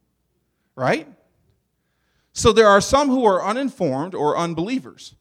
right? 0.77 1.09
So, 2.33 2.53
there 2.53 2.69
are 2.69 2.81
some 2.81 3.09
who 3.09 3.25
are 3.25 3.45
uninformed 3.45 4.15
or 4.15 4.37
unbelievers. 4.37 5.15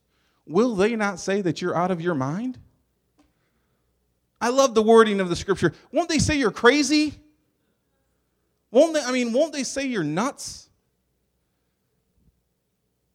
Will 0.45 0.75
they 0.75 0.95
not 0.95 1.19
say 1.19 1.41
that 1.41 1.61
you're 1.61 1.75
out 1.75 1.89
of 1.89 2.01
your 2.01 2.15
mind? 2.15 2.59
I 4.39 4.49
love 4.49 4.75
the 4.75 4.83
wording 4.83 5.19
of 5.21 5.29
the 5.29 5.35
scripture. 5.35 5.73
Won't 5.91 6.09
they 6.09 6.19
say 6.19 6.37
you're 6.37 6.51
crazy? 6.51 7.15
Won't 8.71 8.93
they, 8.93 9.01
I 9.01 9.11
mean, 9.11 9.31
won't 9.31 9.53
they 9.53 9.63
say 9.63 9.85
you're 9.85 10.03
nuts? 10.03 10.69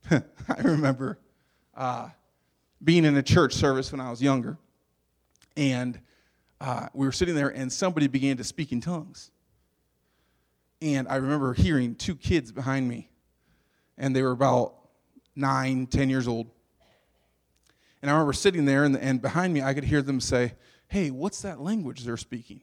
I 0.11 0.23
remember 0.63 1.19
uh, 1.77 2.09
being 2.83 3.05
in 3.05 3.17
a 3.17 3.23
church 3.23 3.53
service 3.53 3.93
when 3.93 4.01
I 4.01 4.11
was 4.11 4.23
younger, 4.23 4.57
and 5.57 6.01
uh, 6.61 6.89
we 6.93 7.07
were 7.07 7.13
sitting 7.13 7.35
there, 7.35 7.49
and 7.49 7.73
somebody 7.73 8.07
began 8.09 8.37
to 8.37 8.45
speak 8.45 8.73
in 8.73 8.81
tongues. 8.81 9.31
And 10.81 11.09
I 11.09 11.17
remember 11.17 11.55
hearing 11.55 11.95
two 11.95 12.15
kids 12.15 12.53
behind 12.53 12.89
me, 12.89 13.11
and 13.97 14.15
they 14.15 14.23
were 14.23 14.31
about 14.31 14.75
nine, 15.35 15.87
ten 15.87 16.09
years 16.11 16.29
old. 16.29 16.51
And 18.03 18.11
I 18.11 18.15
remember 18.15 18.33
sitting 18.33 18.65
there, 18.65 18.85
and, 18.85 18.97
and 18.97 19.21
behind 19.21 19.53
me, 19.53 19.63
I 19.63 19.75
could 19.75 19.85
hear 19.85 20.03
them 20.03 20.21
say, 20.21 20.55
Hey, 20.89 21.11
what's 21.11 21.43
that 21.43 21.61
language 21.61 22.05
they're 22.05 22.17
speaking? 22.17 22.63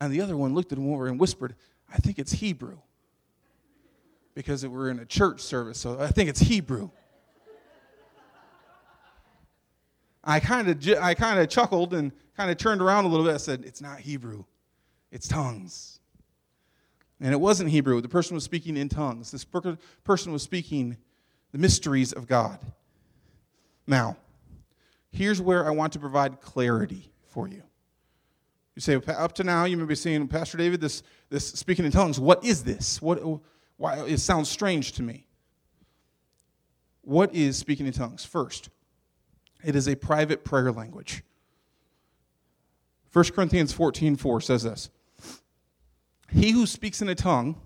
And 0.00 0.12
the 0.12 0.20
other 0.20 0.36
one 0.36 0.54
looked 0.54 0.72
at 0.72 0.78
him 0.78 0.90
over 0.92 1.06
and 1.06 1.18
whispered, 1.18 1.54
I 1.92 1.98
think 1.98 2.18
it's 2.18 2.32
Hebrew. 2.32 2.78
Because 4.34 4.64
we're 4.66 4.88
in 4.90 5.00
a 5.00 5.04
church 5.04 5.40
service, 5.40 5.78
so 5.78 6.00
I 6.00 6.08
think 6.08 6.30
it's 6.30 6.40
Hebrew. 6.40 6.90
I 10.24 10.40
kind 10.40 10.68
of 10.68 10.88
I 11.00 11.14
kind 11.14 11.38
of 11.40 11.48
chuckled 11.48 11.94
and 11.94 12.12
kind 12.36 12.50
of 12.50 12.56
turned 12.56 12.80
around 12.80 13.04
a 13.04 13.08
little 13.08 13.24
bit. 13.24 13.34
I 13.34 13.38
said, 13.38 13.64
"It's 13.64 13.80
not 13.80 14.00
Hebrew. 14.00 14.44
It's 15.10 15.28
tongues." 15.28 16.00
And 17.20 17.32
it 17.32 17.40
wasn't 17.40 17.70
Hebrew. 17.70 18.00
The 18.00 18.08
person 18.08 18.34
was 18.34 18.44
speaking 18.44 18.76
in 18.76 18.88
tongues. 18.88 19.30
This 19.32 19.44
person 19.44 20.32
was 20.32 20.42
speaking 20.42 20.96
the 21.52 21.58
mysteries 21.58 22.12
of 22.12 22.28
God. 22.28 22.60
Now, 23.86 24.16
here's 25.10 25.40
where 25.40 25.66
I 25.66 25.70
want 25.70 25.94
to 25.94 25.98
provide 25.98 26.40
clarity 26.40 27.10
for 27.26 27.48
you. 27.48 27.62
You 28.76 28.80
say, 28.80 28.94
up 28.94 29.32
to 29.32 29.44
now, 29.44 29.64
you 29.64 29.76
may 29.76 29.86
be 29.86 29.96
saying, 29.96 30.28
Pastor 30.28 30.56
David, 30.56 30.80
this, 30.80 31.02
this 31.30 31.48
speaking 31.48 31.84
in 31.84 31.90
tongues, 31.90 32.20
what 32.20 32.44
is 32.44 32.62
this? 32.62 33.02
What, 33.02 33.20
why, 33.76 33.98
it 34.06 34.18
sounds 34.18 34.48
strange 34.48 34.92
to 34.92 35.02
me. 35.02 35.26
What 37.02 37.34
is 37.34 37.56
speaking 37.56 37.86
in 37.86 37.92
tongues? 37.92 38.24
First, 38.24 38.68
it 39.64 39.76
is 39.76 39.88
a 39.88 39.96
private 39.96 40.44
prayer 40.44 40.72
language. 40.72 41.22
1 43.12 43.24
Corinthians 43.26 43.72
14 43.72 44.16
4 44.16 44.40
says 44.40 44.62
this 44.62 44.90
He 46.30 46.50
who 46.50 46.66
speaks 46.66 47.02
in 47.02 47.08
a 47.08 47.14
tongue 47.14 47.60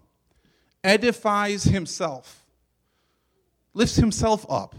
edifies 0.84 1.64
himself, 1.64 2.44
lifts 3.74 3.96
himself 3.96 4.46
up, 4.48 4.74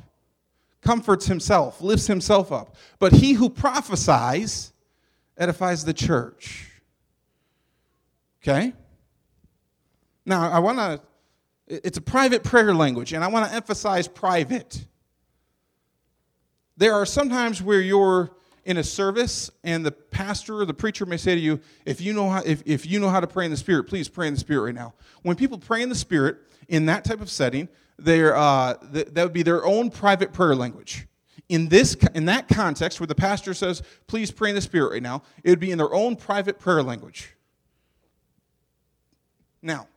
comforts 0.82 1.26
himself, 1.26 1.82
lifts 1.82 2.08
himself 2.08 2.52
up. 2.52 2.76
But 3.00 3.14
he 3.14 3.34
who 3.34 3.50
prophesies 3.50 4.74
edifies 5.38 5.86
the 5.86 5.94
church. 5.94 6.70
Okay? 8.42 8.74
Now, 10.26 10.50
I 10.50 10.60
want 10.60 10.78
to, 10.78 11.02
it's 11.68 11.98
a 11.98 12.02
private 12.02 12.44
prayer 12.44 12.74
language, 12.74 13.14
and 13.14 13.24
I 13.24 13.28
want 13.28 13.50
to 13.50 13.56
emphasize 13.56 14.08
private. 14.08 14.86
There 16.78 16.94
are 16.94 17.06
sometimes 17.06 17.62
where 17.62 17.82
you're 17.82 18.32
in 18.66 18.78
a 18.78 18.84
service 18.84 19.52
and 19.64 19.86
the 19.86 19.92
pastor 19.92 20.62
or 20.62 20.66
the 20.66 20.74
preacher 20.74 21.06
may 21.06 21.18
say 21.18 21.36
to 21.36 21.42
you, 21.42 21.60
if 21.86 22.00
you 22.02 22.14
know 22.14 22.30
how, 22.30 22.42
if, 22.46 22.64
if 22.66 22.86
you 22.86 23.00
know 23.00 23.10
how 23.10 23.20
to 23.20 23.28
pray 23.28 23.46
in 23.46 23.52
the 23.52 23.58
Spirit, 23.58 23.84
please 23.86 24.08
pray 24.08 24.28
in 24.28 24.34
the 24.34 24.40
Spirit 24.40 24.62
right 24.64 24.76
now. 24.76 24.94
When 25.22 25.36
people 25.36 25.58
pray 25.58 25.82
in 25.82 25.90
the 25.90 25.96
Spirit 25.96 26.38
in 26.70 26.86
that 26.86 27.04
type 27.04 27.22
of 27.22 27.30
setting, 27.30 27.68
they're, 28.00 28.36
uh, 28.36 28.76
th- 28.94 29.08
that 29.08 29.24
would 29.24 29.34
be 29.34 29.44
their 29.44 29.66
own 29.66 29.90
private 29.90 30.34
prayer 30.34 30.56
language 30.56 31.08
in 31.50 31.68
this 31.68 31.96
in 32.14 32.26
that 32.26 32.48
context 32.48 33.00
where 33.00 33.08
the 33.08 33.16
pastor 33.16 33.54
says 33.54 33.84
please 34.08 34.32
pray 34.32 34.50
in 34.50 34.56
the 34.56 34.62
spirit 34.62 34.92
right 34.92 35.04
now 35.04 35.22
it 35.44 35.50
would 35.50 35.60
be 35.60 35.72
in 35.72 35.78
their 35.78 35.94
own 35.94 36.16
private 36.16 36.58
prayer 36.58 36.82
language 36.82 37.36
now 39.62 39.88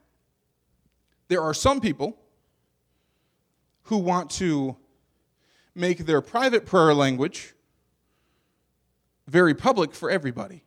there 1.28 1.40
are 1.40 1.54
some 1.54 1.80
people 1.80 2.18
who 3.84 3.96
want 3.96 4.28
to 4.28 4.76
make 5.76 6.06
their 6.06 6.20
private 6.20 6.66
prayer 6.66 6.94
language 6.94 7.54
very 9.28 9.54
public 9.54 9.92
for 9.92 10.10
everybody 10.10 10.64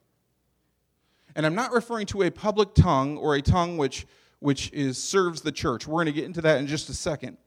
and 1.35 1.45
i'm 1.45 1.55
not 1.55 1.71
referring 1.71 2.05
to 2.05 2.23
a 2.23 2.31
public 2.31 2.73
tongue 2.73 3.17
or 3.17 3.35
a 3.35 3.41
tongue 3.41 3.77
which 3.77 4.05
which 4.39 4.71
is 4.71 5.01
serves 5.01 5.41
the 5.41 5.51
church 5.51 5.87
we're 5.87 5.95
going 5.95 6.05
to 6.05 6.11
get 6.11 6.25
into 6.25 6.41
that 6.41 6.59
in 6.59 6.67
just 6.67 6.89
a 6.89 6.93
second 6.93 7.37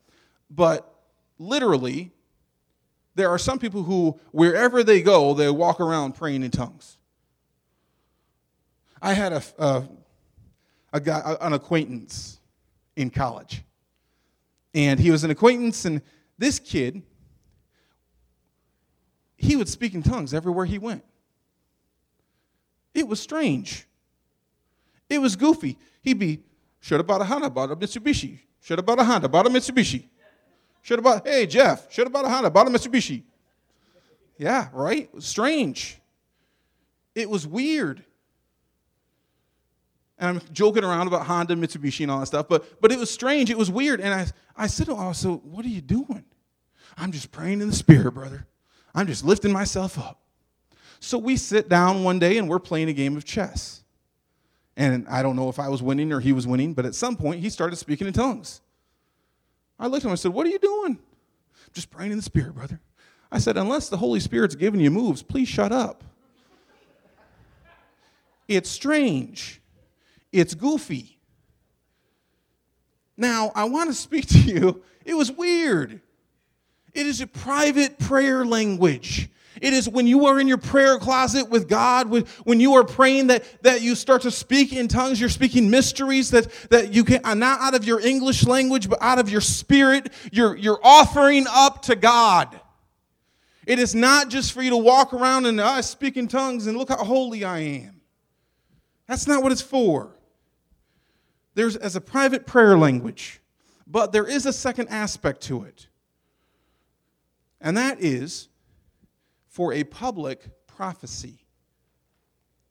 but 0.51 0.95
literally 1.39 2.13
there 3.15 3.29
are 3.29 3.39
some 3.39 3.59
people 3.59 3.83
who, 3.83 4.19
wherever 4.31 4.83
they 4.83 5.03
go, 5.03 5.35
they 5.35 5.51
walk 5.51 5.81
around 5.81 6.15
praying 6.15 6.43
in 6.43 6.51
tongues. 6.51 6.97
I 9.01 9.13
had 9.13 9.33
a, 9.33 9.43
a, 9.59 9.89
a 10.95 11.01
guy, 11.01 11.37
an 11.41 11.53
acquaintance 11.53 12.41
in 12.97 13.11
college. 13.11 13.63
And 14.75 14.99
he 14.99 15.11
was 15.11 15.25
an 15.25 15.31
acquaintance, 15.31 15.85
and 15.85 16.01
this 16.39 16.59
kid, 16.59 17.03
he 19.43 19.57
would 19.57 19.69
speak 19.69 19.93
in 19.95 20.03
tongues 20.03 20.33
everywhere 20.33 20.65
he 20.65 20.79
went. 20.79 21.05
It 22.95 23.09
was 23.09 23.21
strange. 23.21 23.87
It 25.11 25.19
was 25.21 25.35
goofy. 25.37 25.77
He'd 26.01 26.19
be, 26.19 26.41
should 26.81 27.01
have 27.01 27.07
bought 27.07 27.21
a 27.21 27.25
Honda, 27.25 27.51
bought 27.51 27.71
a 27.73 27.77
Mitsubishi. 27.77 28.39
Should 28.61 28.79
have 28.79 28.87
bought 28.87 29.01
a 29.01 29.05
Honda, 29.05 29.29
bought 29.29 29.47
a 29.47 29.51
Mitsubishi. 29.51 30.05
Should 30.83 30.99
have 30.99 31.05
bought, 31.05 31.27
hey, 31.27 31.47
Jeff, 31.47 31.93
should 31.93 32.07
have 32.07 32.13
bought 32.13 32.25
a 32.25 32.29
Honda, 32.29 32.51
bought 32.51 32.69
a 32.69 32.71
Mitsubishi. 32.71 33.25
Yeah, 34.39 34.69
right? 34.73 35.11
It 35.13 35.23
strange. 35.23 35.99
It 37.15 37.29
was 37.29 37.47
weird. 37.47 38.05
And 40.19 40.39
I'm 40.39 40.43
joking 40.53 40.85
around 40.85 41.09
about 41.09 41.27
Honda, 41.27 41.57
Mitsubishi, 41.57 42.03
and 42.03 42.11
all 42.13 42.21
that 42.21 42.27
stuff, 42.27 42.47
but, 42.49 42.81
but 42.81 42.93
it 42.93 42.99
was 42.99 43.11
strange. 43.11 43.51
It 43.51 43.59
was 43.59 43.73
weird. 43.73 44.01
And 44.01 44.15
I, 44.15 44.27
I 44.57 44.69
said 44.69 44.87
to 44.87 44.97
him, 44.97 45.15
so 45.15 45.37
what 45.39 45.65
are 45.65 45.69
you 45.69 45.81
doing? 45.81 46.25
I'm 46.97 47.11
just 47.11 47.33
praying 47.33 47.61
in 47.61 47.69
the 47.69 47.75
spirit, 47.75 48.13
brother. 48.13 48.47
I'm 48.95 49.07
just 49.07 49.25
lifting 49.25 49.53
myself 49.53 49.99
up. 49.99 50.21
So 51.01 51.19
we 51.19 51.37
sit 51.37 51.69
down 51.69 52.05
one 52.05 52.19
day 52.19 52.39
and 52.39 52.49
we're 52.49 52.61
playing 52.61 52.89
a 52.89 52.93
game 52.93 53.17
of 53.17 53.25
chess. 53.25 53.83
And 54.77 55.07
I 55.09 55.23
don't 55.23 55.37
know 55.37 55.49
if 55.49 55.59
I 55.59 55.69
was 55.69 55.83
winning 55.83 56.13
or 56.13 56.21
he 56.21 56.33
was 56.33 56.47
winning, 56.47 56.75
but 56.75 56.87
at 56.87 56.95
some 56.95 57.17
point 57.17 57.41
he 57.41 57.51
started 57.51 57.77
speaking 57.77 58.07
in 58.07 58.13
tongues. 58.13 58.61
I 59.79 59.87
looked 59.87 60.05
at 60.05 60.07
him 60.07 60.11
and 60.11 60.21
said, 60.21 60.33
What 60.33 60.47
are 60.47 60.51
you 60.51 60.59
doing? 60.59 60.99
Just 61.73 61.91
praying 61.91 62.13
in 62.13 62.19
the 62.19 62.23
Spirit, 62.23 62.55
brother. 62.55 62.81
I 63.31 63.39
said, 63.39 63.57
Unless 63.57 63.89
the 63.89 63.97
Holy 63.97 64.21
Spirit's 64.21 64.55
giving 64.55 64.81
you 64.81 64.91
moves, 64.91 65.23
please 65.23 65.49
shut 65.49 65.73
up. 65.73 66.05
It's 68.47 68.71
strange. 68.71 69.61
It's 70.31 70.55
goofy. 70.55 71.19
Now, 73.17 73.53
I 73.55 73.65
want 73.65 73.91
to 73.91 73.95
speak 73.95 74.27
to 74.29 74.39
you. 74.39 74.83
It 75.05 75.15
was 75.15 75.31
weird. 75.33 76.01
It 76.95 77.07
is 77.07 77.21
a 77.21 77.27
private 77.27 77.99
prayer 77.99 78.45
language. 78.45 79.31
It 79.61 79.73
is 79.73 79.89
when 79.89 80.07
you 80.07 80.27
are 80.27 80.41
in 80.41 80.49
your 80.49 80.59
prayer 80.59 80.99
closet 80.99 81.49
with 81.49 81.69
God, 81.69 82.09
when 82.09 82.61
you 82.61 82.75
are 82.75 82.85
praying 82.85 83.29
that, 83.29 83.45
that 83.63 83.83
you 83.83 83.95
start 83.95 84.23
to 84.23 84.31
speak 84.31 84.73
in 84.73 84.89
tongues, 84.89 85.21
you're 85.21 85.29
speaking 85.29 85.71
mysteries 85.71 86.31
that, 86.31 86.51
that 86.71 86.93
you 86.93 87.05
can, 87.05 87.21
uh, 87.25 87.35
not 87.35 87.61
out 87.61 87.75
of 87.75 87.85
your 87.85 88.01
English 88.01 88.47
language, 88.47 88.89
but 88.89 89.01
out 89.01 89.19
of 89.19 89.29
your 89.29 89.41
spirit, 89.41 90.13
you're, 90.33 90.57
you're 90.57 90.81
offering 90.83 91.47
up 91.49 91.83
to 91.83 91.97
God. 91.97 92.61
It 93.67 93.79
is 93.79 93.95
not 93.95 94.31
just 94.31 94.53
for 94.53 94.63
you 94.63 94.71
to 94.71 94.77
walk 94.77 95.15
around 95.15 95.47
and 95.47 95.61
I 95.61 95.79
uh, 95.79 95.83
speak 95.83 96.17
in 96.17 96.29
tongues 96.29 96.67
and 96.67 96.77
look 96.77 96.89
how 96.89 96.97
holy 96.97 97.45
I 97.45 97.59
am. 97.59 98.01
That's 99.07 99.27
not 99.27 99.43
what 99.43 99.53
it's 99.53 99.63
for. 99.63 100.17
there's 101.55 101.77
as 101.77 101.95
a 101.95 102.01
private 102.01 102.47
prayer 102.47 102.77
language, 102.77 103.41
but 103.87 104.11
there 104.11 104.27
is 104.27 104.47
a 104.47 104.53
second 104.53 104.89
aspect 104.89 105.43
to 105.43 105.65
it. 105.65 105.87
And 107.63 107.77
that 107.77 108.01
is 108.01 108.49
for 109.49 109.73
a 109.73 109.85
public 109.85 110.67
prophecy. 110.67 111.47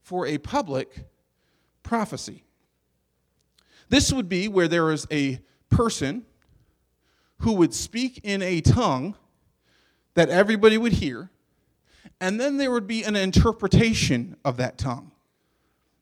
For 0.02 0.28
a 0.28 0.38
public 0.38 1.06
prophecy. 1.82 2.44
This 3.90 4.14
would 4.14 4.30
be 4.30 4.48
where 4.48 4.68
there 4.68 4.92
is 4.92 5.08
a 5.10 5.40
person 5.70 6.26
who 7.40 7.54
would 7.54 7.74
speak 7.74 8.20
in 8.24 8.42
a 8.42 8.62
tongue 8.62 9.16
that 10.14 10.30
everybody 10.30 10.78
would 10.78 10.94
hear, 10.94 11.30
and 12.20 12.40
then 12.40 12.58
there 12.58 12.72
would 12.72 12.88
be 12.88 13.04
an 13.04 13.16
interpretation 13.16 14.36
of 14.46 14.58
that 14.58 14.78
tongue. 14.78 15.12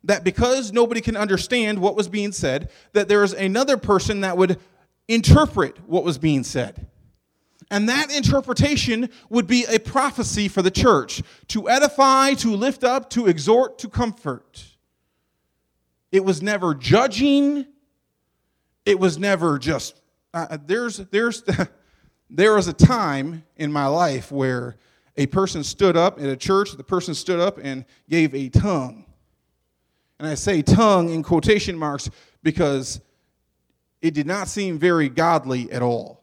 That 0.03 0.23
because 0.23 0.71
nobody 0.71 1.01
can 1.01 1.15
understand 1.15 1.79
what 1.79 1.95
was 1.95 2.07
being 2.07 2.31
said, 2.31 2.69
that 2.93 3.07
there 3.07 3.23
is 3.23 3.33
another 3.33 3.77
person 3.77 4.21
that 4.21 4.37
would 4.37 4.59
interpret 5.07 5.77
what 5.87 6.03
was 6.03 6.17
being 6.17 6.43
said. 6.43 6.87
And 7.71 7.87
that 7.87 8.11
interpretation 8.11 9.09
would 9.29 9.45
be 9.45 9.65
a 9.65 9.79
prophecy 9.79 10.47
for 10.47 10.61
the 10.61 10.71
church 10.71 11.21
to 11.49 11.69
edify, 11.69 12.33
to 12.35 12.55
lift 12.55 12.83
up, 12.83 13.09
to 13.11 13.27
exhort, 13.27 13.77
to 13.79 13.87
comfort. 13.89 14.63
It 16.11 16.25
was 16.25 16.41
never 16.41 16.73
judging. 16.73 17.67
It 18.85 18.99
was 18.99 19.19
never 19.19 19.59
just. 19.59 20.01
Uh, 20.33 20.57
there's, 20.65 20.97
there's, 20.97 21.43
there 22.29 22.55
was 22.55 22.67
a 22.67 22.73
time 22.73 23.43
in 23.55 23.71
my 23.71 23.85
life 23.85 24.31
where 24.31 24.77
a 25.15 25.27
person 25.27 25.63
stood 25.63 25.95
up 25.95 26.19
at 26.19 26.25
a 26.25 26.37
church, 26.37 26.71
the 26.71 26.83
person 26.83 27.13
stood 27.13 27.39
up 27.39 27.59
and 27.61 27.85
gave 28.09 28.33
a 28.33 28.49
tongue. 28.49 29.05
And 30.17 30.27
I 30.27 30.35
say 30.35 30.61
tongue 30.61 31.09
in 31.09 31.23
quotation 31.23 31.77
marks 31.77 32.09
because 32.41 32.99
it 34.01 34.13
did 34.13 34.25
not 34.25 34.47
seem 34.47 34.79
very 34.79 35.09
godly 35.09 35.71
at 35.71 35.81
all. 35.81 36.18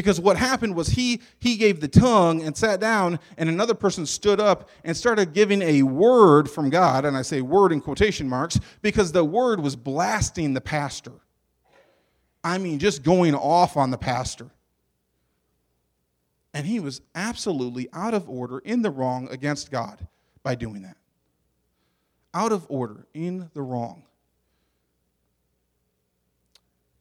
Because 0.00 0.18
what 0.18 0.38
happened 0.38 0.74
was 0.74 0.88
he, 0.88 1.20
he 1.40 1.58
gave 1.58 1.80
the 1.80 1.86
tongue 1.86 2.40
and 2.40 2.56
sat 2.56 2.80
down, 2.80 3.20
and 3.36 3.50
another 3.50 3.74
person 3.74 4.06
stood 4.06 4.40
up 4.40 4.70
and 4.82 4.96
started 4.96 5.34
giving 5.34 5.60
a 5.60 5.82
word 5.82 6.50
from 6.50 6.70
God. 6.70 7.04
And 7.04 7.14
I 7.14 7.20
say 7.20 7.42
word 7.42 7.70
in 7.70 7.82
quotation 7.82 8.26
marks 8.26 8.58
because 8.80 9.12
the 9.12 9.22
word 9.22 9.60
was 9.60 9.76
blasting 9.76 10.54
the 10.54 10.60
pastor. 10.62 11.12
I 12.42 12.56
mean, 12.56 12.78
just 12.78 13.02
going 13.02 13.34
off 13.34 13.76
on 13.76 13.90
the 13.90 13.98
pastor. 13.98 14.46
And 16.54 16.66
he 16.66 16.80
was 16.80 17.02
absolutely 17.14 17.90
out 17.92 18.14
of 18.14 18.26
order, 18.26 18.60
in 18.60 18.80
the 18.80 18.90
wrong 18.90 19.28
against 19.30 19.70
God 19.70 20.08
by 20.42 20.54
doing 20.54 20.80
that. 20.80 20.96
Out 22.32 22.52
of 22.52 22.64
order, 22.70 23.06
in 23.12 23.50
the 23.52 23.60
wrong. 23.60 24.04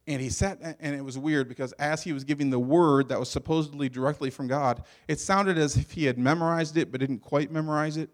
And 0.10 0.19
he 0.19 0.30
sat, 0.30 0.60
and 0.80 0.95
it 0.95 1.06
was 1.06 1.19
weird 1.19 1.48
because 1.48 1.72
as 1.74 2.02
he 2.02 2.13
was 2.13 2.24
giving 2.24 2.50
the 2.50 2.58
word 2.58 3.10
that 3.10 3.19
was 3.19 3.30
supposedly 3.30 3.89
directly 3.89 4.32
from 4.32 4.48
God, 4.48 4.84
it 5.08 5.19
sounded 5.19 5.60
as 5.60 5.78
if 5.78 5.91
he 5.91 6.06
had 6.06 6.17
memorized 6.17 6.78
it 6.78 6.91
but 6.91 7.00
didn't 7.00 7.19
quite 7.19 7.52
memorize 7.52 7.95
it. 7.95 8.10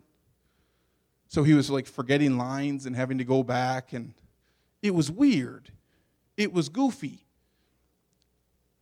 So 1.29 1.43
he 1.43 1.53
was 1.53 1.69
like 1.69 1.87
forgetting 1.87 2.37
lines 2.37 2.85
and 2.85 2.97
having 2.97 3.17
to 3.19 3.23
go 3.23 3.43
back, 3.43 3.93
and 3.93 4.13
it 4.81 4.93
was 4.93 5.09
weird. 5.09 5.71
It 6.35 6.51
was 6.51 6.67
goofy. 6.67 7.25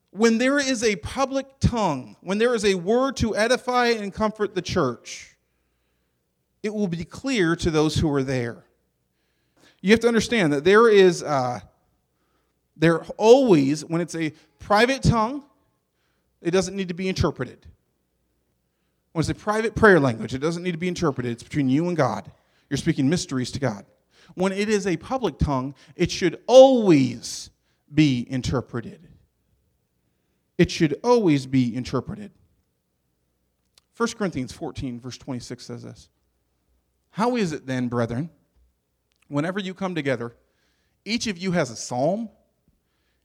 When 0.10 0.40
there 0.40 0.58
is 0.58 0.84
a 0.84 0.96
public 0.96 1.46
tongue, 1.60 2.16
when 2.22 2.40
there 2.40 2.56
is 2.56 2.66
a 2.66 2.74
word 2.74 3.16
to 3.18 3.36
edify 3.36 3.90
and 3.90 4.12
comfort 4.12 4.56
the 4.56 4.62
church, 4.64 5.36
it 6.64 6.74
will 6.74 6.88
be 6.88 7.06
clear 7.06 7.56
to 7.58 7.70
those 7.70 7.96
who 7.96 8.12
are 8.12 8.24
there. 8.24 8.66
You 9.82 9.92
have 9.92 10.00
to 10.00 10.08
understand 10.08 10.52
that 10.52 10.64
there 10.64 10.90
is. 10.90 11.22
Uh, 11.22 11.60
they're 12.76 13.04
always, 13.18 13.86
when 13.86 14.02
it's 14.02 14.16
a 14.16 14.34
private 14.60 15.04
tongue, 15.04 15.44
it 16.42 16.52
doesn't 16.52 16.76
need 16.76 16.88
to 16.88 16.94
be 16.94 17.08
interpreted. 17.08 17.66
When 19.12 19.22
it's 19.22 19.30
a 19.30 19.36
private 19.36 19.76
prayer 19.76 20.00
language, 20.00 20.34
it 20.34 20.40
doesn't 20.40 20.64
need 20.64 20.72
to 20.72 20.78
be 20.78 20.88
interpreted. 20.88 21.32
It's 21.32 21.44
between 21.44 21.70
you 21.70 21.88
and 21.88 21.96
God. 21.96 22.32
You're 22.70 22.78
speaking 22.78 23.10
mysteries 23.10 23.52
to 23.52 23.60
God. 23.60 23.86
When 24.36 24.52
it 24.52 24.70
is 24.70 24.88
a 24.88 24.98
public 24.98 25.38
tongue, 25.38 25.76
it 25.96 26.10
should 26.10 26.40
always 26.48 27.52
be 27.94 28.26
interpreted. 28.30 29.08
It 30.58 30.72
should 30.72 31.00
always 31.04 31.46
be 31.46 31.76
interpreted. 31.76 32.32
1 33.96 34.10
Corinthians 34.14 34.52
14, 34.52 35.00
verse 35.00 35.18
26 35.18 35.64
says 35.64 35.84
this 35.84 36.10
How 37.12 37.36
is 37.36 37.52
it 37.52 37.68
then, 37.68 37.88
brethren, 37.88 38.32
whenever 39.28 39.60
you 39.60 39.74
come 39.74 39.94
together, 39.94 40.36
each 41.06 41.28
of 41.28 41.38
you 41.38 41.52
has 41.52 41.70
a 41.70 41.76
psalm? 41.76 42.30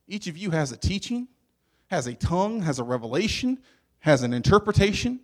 Each 0.08 0.26
of 0.26 0.38
you 0.38 0.50
has 0.50 0.72
a 0.72 0.76
teaching, 0.76 1.28
has 1.88 2.06
a 2.06 2.14
tongue, 2.14 2.62
has 2.62 2.78
a 2.78 2.84
revelation, 2.84 3.58
has 4.00 4.22
an 4.22 4.32
interpretation. 4.32 5.20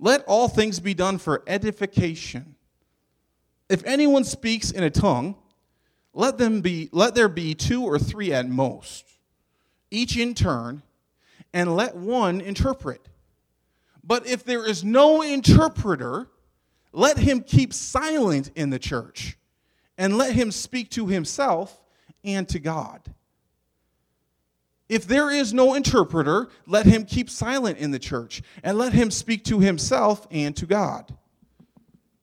Let 0.00 0.24
all 0.26 0.48
things 0.48 0.80
be 0.80 0.92
done 0.92 1.18
for 1.18 1.44
edification. 1.46 2.56
If 3.68 3.84
anyone 3.84 4.24
speaks 4.24 4.72
in 4.72 4.82
a 4.82 4.90
tongue, 4.90 5.36
let 6.12 6.36
them 6.36 6.60
be 6.62 6.88
let 6.92 7.14
there 7.14 7.28
be 7.28 7.54
two 7.54 7.84
or 7.84 7.98
three 7.98 8.32
at 8.32 8.48
most, 8.48 9.04
each 9.90 10.16
in 10.16 10.34
turn, 10.34 10.82
and 11.52 11.76
let 11.76 11.96
one 11.96 12.40
interpret. 12.40 13.08
But 14.02 14.26
if 14.26 14.44
there 14.44 14.64
is 14.64 14.82
no 14.82 15.22
interpreter, 15.22 16.28
let 16.92 17.18
him 17.18 17.42
keep 17.42 17.72
silent 17.72 18.50
in 18.54 18.70
the 18.70 18.78
church, 18.78 19.36
and 19.98 20.16
let 20.16 20.32
him 20.32 20.50
speak 20.50 20.90
to 20.92 21.06
himself 21.06 21.82
and 22.24 22.48
to 22.48 22.58
God. 22.58 23.02
If 24.88 25.06
there 25.06 25.30
is 25.30 25.52
no 25.52 25.74
interpreter, 25.74 26.48
let 26.66 26.86
him 26.86 27.04
keep 27.04 27.28
silent 27.28 27.78
in 27.78 27.90
the 27.90 27.98
church 27.98 28.42
and 28.62 28.78
let 28.78 28.92
him 28.92 29.10
speak 29.10 29.44
to 29.44 29.58
himself 29.58 30.26
and 30.30 30.56
to 30.56 30.66
God. 30.66 31.12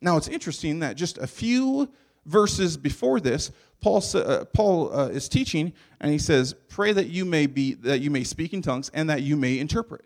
Now, 0.01 0.17
it's 0.17 0.27
interesting 0.27 0.79
that 0.79 0.95
just 0.95 1.17
a 1.17 1.27
few 1.27 1.91
verses 2.25 2.77
before 2.77 3.19
this, 3.19 3.51
Paul, 3.81 4.01
uh, 4.15 4.45
Paul 4.45 4.97
uh, 4.97 5.07
is 5.09 5.27
teaching 5.27 5.73
and 5.99 6.11
he 6.11 6.17
says, 6.17 6.55
Pray 6.69 6.93
that 6.93 7.07
you, 7.07 7.25
may 7.25 7.47
be, 7.47 7.73
that 7.75 7.99
you 7.99 8.09
may 8.09 8.23
speak 8.23 8.53
in 8.53 8.61
tongues 8.61 8.89
and 8.93 9.09
that 9.09 9.23
you 9.23 9.35
may 9.35 9.59
interpret. 9.59 10.05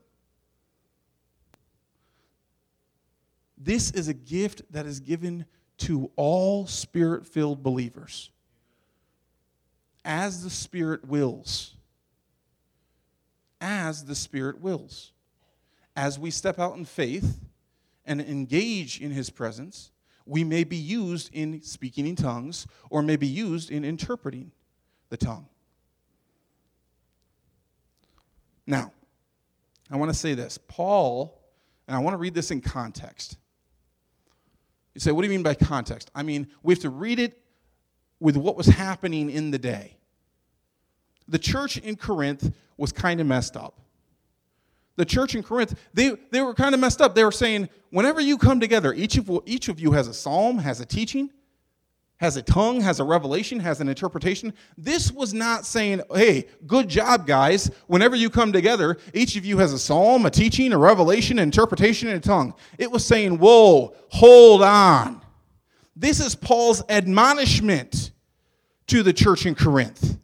This 3.58 3.92
is 3.92 4.08
a 4.08 4.14
gift 4.14 4.64
that 4.72 4.86
is 4.86 5.00
given 5.00 5.46
to 5.80 6.12
all 6.16 6.66
spirit 6.66 7.28
filled 7.28 7.62
believers 7.62 8.32
as 10.08 10.44
the 10.44 10.50
Spirit 10.50 11.06
wills 11.06 11.77
as 13.62 14.06
the 14.06 14.16
Spirit 14.16 14.62
wills. 14.62 15.12
As 15.96 16.20
we 16.20 16.32
step 16.32 16.60
out 16.60 16.78
in 16.78 16.86
faith 16.86 17.40
and 18.06 18.22
engage 18.22 19.02
in 19.02 19.12
His 19.12 19.30
presence, 19.30 19.92
we 20.26 20.44
may 20.44 20.64
be 20.64 20.78
used 20.78 21.34
in 21.34 21.62
speaking 21.62 22.06
in 22.06 22.16
tongues 22.16 22.68
or 22.90 23.02
may 23.02 23.16
be 23.16 23.28
used 23.28 23.72
in 23.72 23.84
interpreting 23.84 24.52
the 25.10 25.18
tongue. 25.18 25.48
Now, 28.66 28.92
I 29.90 29.96
want 29.96 30.12
to 30.12 30.18
say 30.18 30.34
this. 30.34 30.60
Paul, 30.68 31.42
and 31.88 31.96
I 31.96 32.00
want 32.00 32.14
to 32.14 32.18
read 32.18 32.34
this 32.34 32.52
in 32.52 32.60
context. 32.60 33.38
You 34.94 35.00
say, 35.00 35.12
what 35.12 35.22
do 35.22 35.28
you 35.28 35.34
mean 35.34 35.44
by 35.44 35.54
context? 35.54 36.12
I 36.14 36.24
mean, 36.24 36.48
we 36.62 36.74
have 36.74 36.82
to 36.82 36.90
read 36.90 37.20
it 37.20 37.42
with 38.20 38.36
what 38.36 38.58
was 38.58 38.68
happening 38.68 39.30
in 39.30 39.52
the 39.52 39.60
day 39.60 39.98
the 41.28 41.40
church 41.40 41.78
in 41.78 41.96
Corinth 41.96 42.56
was 42.78 42.92
kind 42.92 43.20
of 43.20 43.28
messed 43.28 43.58
up. 43.58 43.80
The 44.96 45.06
church 45.06 45.36
in 45.36 45.44
Corinth, 45.44 45.78
they, 45.94 46.16
they 46.32 46.42
were 46.42 46.54
kind 46.54 46.74
of 46.74 46.82
messed 46.82 47.02
up. 47.02 47.14
They 47.14 47.24
were 47.24 47.32
saying, 47.32 47.70
whenever 47.92 48.20
you 48.20 48.38
come 48.38 48.60
together, 48.60 48.94
each 48.94 49.18
of, 49.18 49.30
each 49.46 49.70
of 49.70 49.80
you 49.80 49.92
has 49.92 50.08
a 50.08 50.14
psalm, 50.14 50.58
has 50.58 50.80
a 50.80 50.86
teaching, 50.86 51.30
has 52.18 52.36
a 52.36 52.42
tongue, 52.42 52.82
has 52.82 53.00
a 53.00 53.04
revelation, 53.04 53.60
has 53.60 53.80
an 53.80 53.88
interpretation. 53.88 54.52
This 54.76 55.12
was 55.12 55.36
not 55.36 55.68
saying, 55.68 56.02
hey, 56.16 56.48
good 56.66 56.90
job, 56.90 57.28
guys. 57.28 57.70
Whenever 57.86 58.16
you 58.16 58.32
come 58.32 58.52
together, 58.52 58.98
each 59.14 59.36
of 59.36 59.46
you 59.46 59.60
has 59.60 59.72
a 59.72 59.78
psalm, 59.78 60.26
a 60.26 60.32
teaching, 60.32 60.74
a 60.74 60.78
revelation, 60.80 61.38
an 61.38 61.44
interpretation, 61.44 62.08
and 62.08 62.18
a 62.18 62.28
tongue. 62.28 62.56
It 62.80 62.90
was 62.90 63.06
saying, 63.06 63.38
whoa, 63.38 63.94
hold 64.10 64.64
on. 64.64 65.22
This 65.96 66.20
is 66.20 66.34
Paul's 66.34 66.84
admonishment 66.90 68.12
to 68.88 69.04
the 69.04 69.14
church 69.14 69.46
in 69.46 69.54
Corinth. 69.54 70.18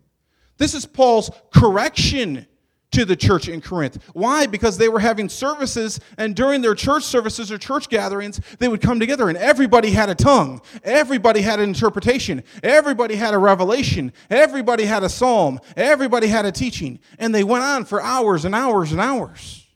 This 0.58 0.74
is 0.74 0.86
Paul's 0.86 1.30
correction 1.52 2.48
to 2.94 3.06
the 3.06 3.16
church 3.16 3.48
in 3.48 3.62
Corinth. 3.62 4.02
Why? 4.14 4.46
Because 4.46 4.78
they 4.78 4.90
were 4.90 5.00
having 5.00 5.30
services, 5.30 6.00
and 6.18 6.36
during 6.36 6.62
their 6.62 6.76
church 6.76 7.04
services 7.04 7.52
or 7.52 7.58
church 7.58 7.90
gatherings, 7.90 8.40
they 8.60 8.68
would 8.68 8.82
come 8.82 9.00
together, 9.00 9.30
and 9.30 9.38
everybody 9.38 9.92
had 9.92 10.10
a 10.10 10.16
tongue, 10.16 10.62
everybody 10.84 11.42
had 11.42 11.60
an 11.60 11.70
interpretation, 11.70 12.44
everybody 12.64 13.16
had 13.16 13.34
a 13.34 13.38
revelation, 13.38 14.14
everybody 14.30 14.86
had 14.86 15.04
a 15.04 15.10
psalm, 15.10 15.60
everybody 15.76 16.28
had 16.28 16.46
a 16.46 16.52
teaching, 16.52 17.00
and 17.20 17.34
they 17.34 17.44
went 17.44 17.64
on 17.64 17.86
for 17.86 18.02
hours 18.02 18.46
and 18.46 18.56
hours 18.56 18.92
and 18.92 19.02
hours. 19.02 19.68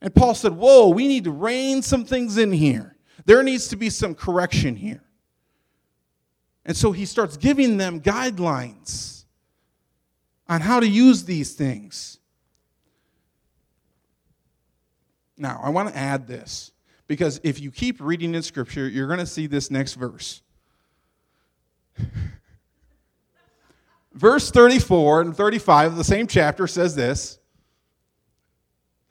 And 0.00 0.14
Paul 0.14 0.34
said, 0.34 0.52
Whoa, 0.52 0.88
we 0.88 1.08
need 1.08 1.24
to 1.24 1.32
rein 1.32 1.82
some 1.82 2.04
things 2.04 2.38
in 2.38 2.52
here. 2.52 2.96
There 3.24 3.42
needs 3.42 3.68
to 3.68 3.76
be 3.76 3.90
some 3.90 4.14
correction 4.14 4.76
here. 4.76 5.02
And 6.64 6.76
so 6.76 6.92
he 6.92 7.04
starts 7.04 7.36
giving 7.36 7.78
them 7.78 8.00
guidelines 8.00 9.17
on 10.48 10.60
how 10.60 10.80
to 10.80 10.88
use 10.88 11.24
these 11.24 11.54
things. 11.54 12.18
Now, 15.36 15.60
I 15.62 15.70
want 15.70 15.90
to 15.90 15.96
add 15.96 16.26
this 16.26 16.72
because 17.06 17.40
if 17.44 17.60
you 17.60 17.70
keep 17.70 18.00
reading 18.00 18.34
in 18.34 18.42
Scripture, 18.42 18.88
you're 18.88 19.06
going 19.06 19.20
to 19.20 19.26
see 19.26 19.46
this 19.46 19.70
next 19.70 19.94
verse. 19.94 20.42
verse 24.12 24.50
34 24.50 25.20
and 25.20 25.36
35 25.36 25.92
of 25.92 25.96
the 25.96 26.04
same 26.04 26.26
chapter 26.26 26.66
says 26.66 26.94
this 26.94 27.38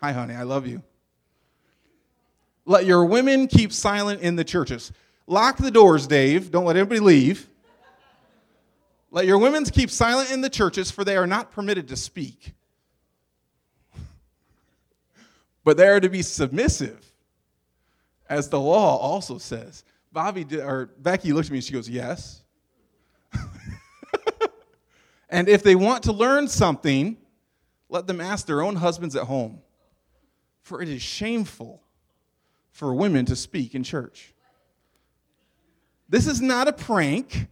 Hi, 0.02 0.12
honey, 0.12 0.36
I 0.36 0.44
love 0.44 0.68
you. 0.68 0.84
Let 2.66 2.86
your 2.86 3.06
women 3.06 3.48
keep 3.48 3.72
silent 3.72 4.22
in 4.22 4.36
the 4.36 4.44
churches. 4.44 4.92
Lock 5.26 5.58
the 5.58 5.72
doors, 5.72 6.06
Dave. 6.08 6.52
Don't 6.52 6.66
let 6.66 6.76
anybody 6.76 7.00
leave. 7.00 7.50
Let 9.10 9.26
your 9.26 9.38
women 9.38 9.64
keep 9.66 9.89
silent 9.89 10.32
in 10.32 10.41
the 10.41 10.49
churches, 10.49 10.91
for 10.91 11.03
they 11.03 11.16
are 11.16 11.28
not 11.28 11.51
permitted 11.51 11.88
to 11.89 11.95
speak. 11.95 12.53
But 15.64 15.78
they 15.78 15.88
are 15.88 15.99
to 15.99 16.10
be 16.10 16.22
submissive, 16.22 17.12
as 18.30 18.49
the 18.49 18.60
law 18.60 18.97
also 18.97 19.38
says. 19.38 19.84
Bobby 20.12 20.43
did, 20.43 20.60
or 20.60 20.88
Becky 20.97 21.34
looked 21.34 21.47
at 21.47 21.51
me 21.51 21.58
and 21.58 21.64
she 21.64 21.74
goes, 21.74 21.89
Yes. 21.89 22.41
and 25.30 25.49
if 25.49 25.64
they 25.64 25.76
want 25.76 26.03
to 26.03 26.14
learn 26.14 26.47
something, 26.47 27.18
let 27.89 28.08
them 28.08 28.22
ask 28.22 28.45
their 28.45 28.62
own 28.62 28.76
husbands 28.76 29.16
at 29.16 29.24
home. 29.24 29.62
For 30.62 30.82
it 30.82 30.89
is 30.89 31.01
shameful 31.01 31.82
for 32.72 32.93
women 32.93 33.26
to 33.26 33.36
speak 33.36 33.74
in 33.76 33.84
church. 33.84 34.34
This 36.10 36.28
is 36.28 36.41
not 36.41 36.68
a 36.68 36.74
prank. 36.74 37.47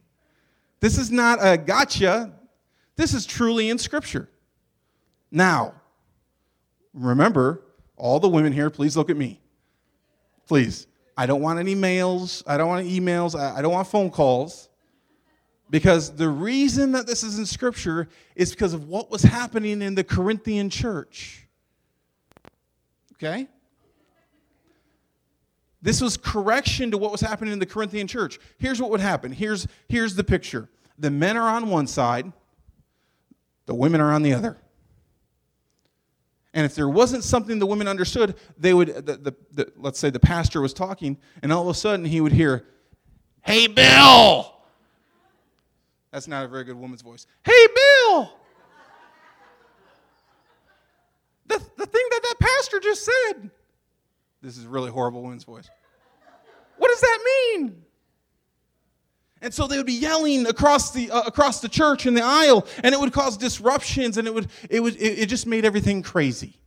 This 0.85 0.99
is 0.99 1.09
not 1.09 1.39
a 1.41 1.57
gotcha. 1.57 2.31
This 2.95 3.15
is 3.15 3.25
truly 3.25 3.71
in 3.71 3.79
Scripture. 3.79 4.29
Now, 5.31 5.73
remember, 6.93 7.63
all 7.97 8.19
the 8.19 8.29
women 8.29 8.53
here, 8.53 8.69
please 8.69 8.95
look 8.95 9.09
at 9.09 9.17
me. 9.17 9.41
Please. 10.45 10.85
I 11.17 11.25
don't 11.25 11.41
want 11.41 11.57
any 11.57 11.73
mails. 11.73 12.43
I 12.45 12.57
don't 12.57 12.67
want 12.67 12.85
emails. 12.85 13.35
I 13.35 13.63
don't 13.63 13.71
want 13.71 13.87
phone 13.87 14.11
calls. 14.11 14.69
Because 15.71 16.15
the 16.15 16.29
reason 16.29 16.91
that 16.91 17.07
this 17.07 17.23
is 17.23 17.39
in 17.39 17.47
Scripture 17.47 18.07
is 18.35 18.51
because 18.51 18.75
of 18.75 18.87
what 18.87 19.09
was 19.09 19.23
happening 19.23 19.81
in 19.81 19.95
the 19.95 20.03
Corinthian 20.03 20.69
church. 20.69 21.47
Okay? 23.13 23.47
This 25.81 25.99
was 25.99 26.15
correction 26.15 26.91
to 26.91 26.99
what 26.99 27.11
was 27.11 27.21
happening 27.21 27.53
in 27.53 27.59
the 27.59 27.65
Corinthian 27.65 28.05
church. 28.05 28.37
Here's 28.59 28.79
what 28.79 28.91
would 28.91 28.99
happen. 28.99 29.31
Here's, 29.31 29.67
here's 29.89 30.13
the 30.13 30.23
picture. 30.23 30.69
The 30.97 31.11
men 31.11 31.37
are 31.37 31.49
on 31.49 31.69
one 31.69 31.87
side, 31.87 32.31
the 33.65 33.75
women 33.75 34.01
are 34.01 34.13
on 34.13 34.23
the 34.23 34.33
other. 34.33 34.57
And 36.53 36.65
if 36.65 36.73
there 36.73 36.87
wasn't 36.87 37.25
something 37.25 37.59
the 37.59 37.65
women 37.65 37.87
understood, 37.87 38.35
they 38.57 38.73
would, 38.73 38.87
the, 38.87 39.17
the, 39.17 39.35
the, 39.51 39.73
let's 39.75 39.99
say 39.99 40.09
the 40.09 40.21
pastor 40.21 40.61
was 40.61 40.73
talking, 40.73 41.17
and 41.43 41.51
all 41.51 41.63
of 41.63 41.67
a 41.67 41.73
sudden 41.77 42.05
he 42.05 42.21
would 42.21 42.31
hear, 42.31 42.65
Hey, 43.41 43.67
Bill! 43.67 44.53
That's 46.11 46.29
not 46.29 46.45
a 46.45 46.47
very 46.47 46.63
good 46.63 46.77
woman's 46.77 47.01
voice. 47.01 47.27
Hey, 47.43 47.67
Bill! 47.75 48.33
The, 51.47 51.61
the 51.77 51.85
thing 51.85 52.07
that 52.09 52.21
that 52.23 52.35
pastor 52.39 52.79
just 52.79 53.05
said, 53.05 53.51
this 54.41 54.57
is 54.57 54.65
really 54.65 54.89
horrible 54.89 55.21
woman's 55.21 55.43
voice. 55.43 55.69
What 56.77 56.87
does 56.87 57.01
that 57.01 57.19
mean? 57.25 57.83
And 59.41 59.53
so 59.53 59.67
they 59.67 59.77
would 59.77 59.85
be 59.85 59.93
yelling 59.93 60.47
across 60.47 60.91
the 60.91 61.11
uh, 61.11 61.21
across 61.21 61.61
the 61.61 61.69
church 61.69 62.05
in 62.05 62.13
the 62.13 62.23
aisle, 62.23 62.65
and 62.83 62.95
it 62.95 62.99
would 62.99 63.13
cause 63.13 63.37
disruptions, 63.37 64.17
and 64.17 64.27
it 64.27 64.33
would 64.33 64.47
it 64.69 64.79
would 64.79 64.95
it, 64.95 65.19
it 65.19 65.25
just 65.27 65.45
made 65.45 65.65
everything 65.65 66.01
crazy. 66.01 66.59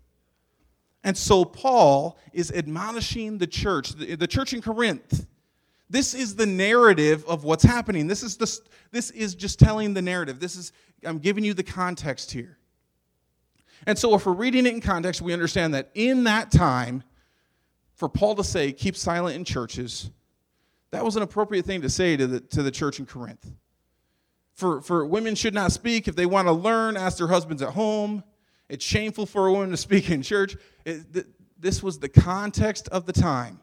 And 1.04 1.16
so 1.16 1.44
Paul 1.44 2.18
is 2.32 2.52
admonishing 2.52 3.38
the 3.38 3.46
church, 3.46 3.90
the, 3.94 4.16
the 4.16 4.26
church 4.26 4.52
in 4.52 4.60
Corinth. 4.60 5.26
This 5.88 6.12
is 6.12 6.36
the 6.36 6.44
narrative 6.44 7.24
of 7.26 7.44
what's 7.44 7.64
happening. 7.64 8.08
This 8.08 8.22
is 8.22 8.36
the, 8.36 8.60
this 8.90 9.10
is 9.12 9.34
just 9.34 9.58
telling 9.58 9.94
the 9.94 10.02
narrative. 10.02 10.38
This 10.38 10.56
is 10.56 10.72
I'm 11.04 11.18
giving 11.18 11.44
you 11.44 11.54
the 11.54 11.62
context 11.62 12.32
here. 12.32 12.58
And 13.86 13.98
so 13.98 14.14
if 14.14 14.26
we're 14.26 14.32
reading 14.32 14.66
it 14.66 14.74
in 14.74 14.80
context, 14.80 15.22
we 15.22 15.32
understand 15.32 15.72
that 15.74 15.90
in 15.94 16.24
that 16.24 16.50
time, 16.50 17.04
for 17.94 18.08
Paul 18.08 18.34
to 18.36 18.44
say, 18.44 18.72
keep 18.72 18.96
silent 18.96 19.36
in 19.36 19.44
churches, 19.44 20.10
that 20.90 21.04
was 21.04 21.16
an 21.16 21.22
appropriate 21.22 21.64
thing 21.64 21.82
to 21.82 21.90
say 21.90 22.16
to 22.16 22.26
the, 22.26 22.40
to 22.40 22.62
the 22.62 22.70
church 22.70 22.98
in 22.98 23.06
Corinth. 23.06 23.50
For, 24.54 24.80
for 24.80 25.04
women 25.06 25.34
should 25.34 25.54
not 25.54 25.70
speak. 25.72 26.08
If 26.08 26.16
they 26.16 26.26
want 26.26 26.48
to 26.48 26.52
learn, 26.52 26.96
ask 26.96 27.18
their 27.18 27.28
husbands 27.28 27.62
at 27.62 27.70
home. 27.70 28.24
It's 28.68 28.84
shameful 28.84 29.26
for 29.26 29.46
a 29.46 29.52
woman 29.52 29.70
to 29.70 29.76
speak 29.76 30.10
in 30.10 30.22
church. 30.22 30.56
It, 30.84 31.12
th- 31.12 31.26
this 31.58 31.82
was 31.82 31.98
the 31.98 32.08
context 32.08 32.88
of 32.88 33.06
the 33.06 33.12
time. 33.12 33.60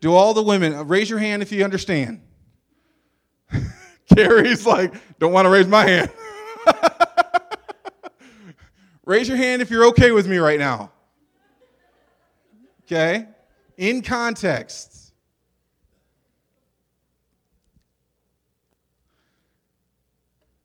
Do 0.00 0.14
all 0.14 0.34
the 0.34 0.42
women, 0.42 0.74
uh, 0.74 0.82
raise 0.82 1.08
your 1.08 1.18
hand 1.18 1.42
if 1.42 1.52
you 1.52 1.62
understand. 1.62 2.20
Carrie's 4.14 4.66
like, 4.66 4.94
don't 5.18 5.32
want 5.32 5.46
to 5.46 5.50
raise 5.50 5.68
my 5.68 5.86
hand. 5.86 6.10
raise 9.04 9.28
your 9.28 9.36
hand 9.36 9.62
if 9.62 9.70
you're 9.70 9.86
okay 9.86 10.10
with 10.10 10.26
me 10.26 10.38
right 10.38 10.58
now. 10.58 10.90
Okay? 12.84 13.28
In 13.76 14.02
context. 14.02 15.01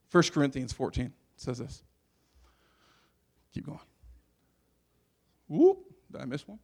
First 0.07 0.33
Corinthians 0.33 0.73
14 0.73 1.11
says 1.35 1.57
this. 1.57 1.83
Keep 3.53 3.65
going. 3.65 3.79
Whoop, 5.47 5.79
did 6.11 6.21
I 6.21 6.25
miss 6.25 6.47
one? 6.47 6.59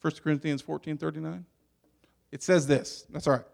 1 0.00 0.12
Corinthians 0.22 0.62
14 0.62 0.96
39. 0.96 1.44
It 2.32 2.42
says 2.42 2.66
this. 2.66 3.06
That's 3.10 3.26
all 3.26 3.34
right. 3.34 3.44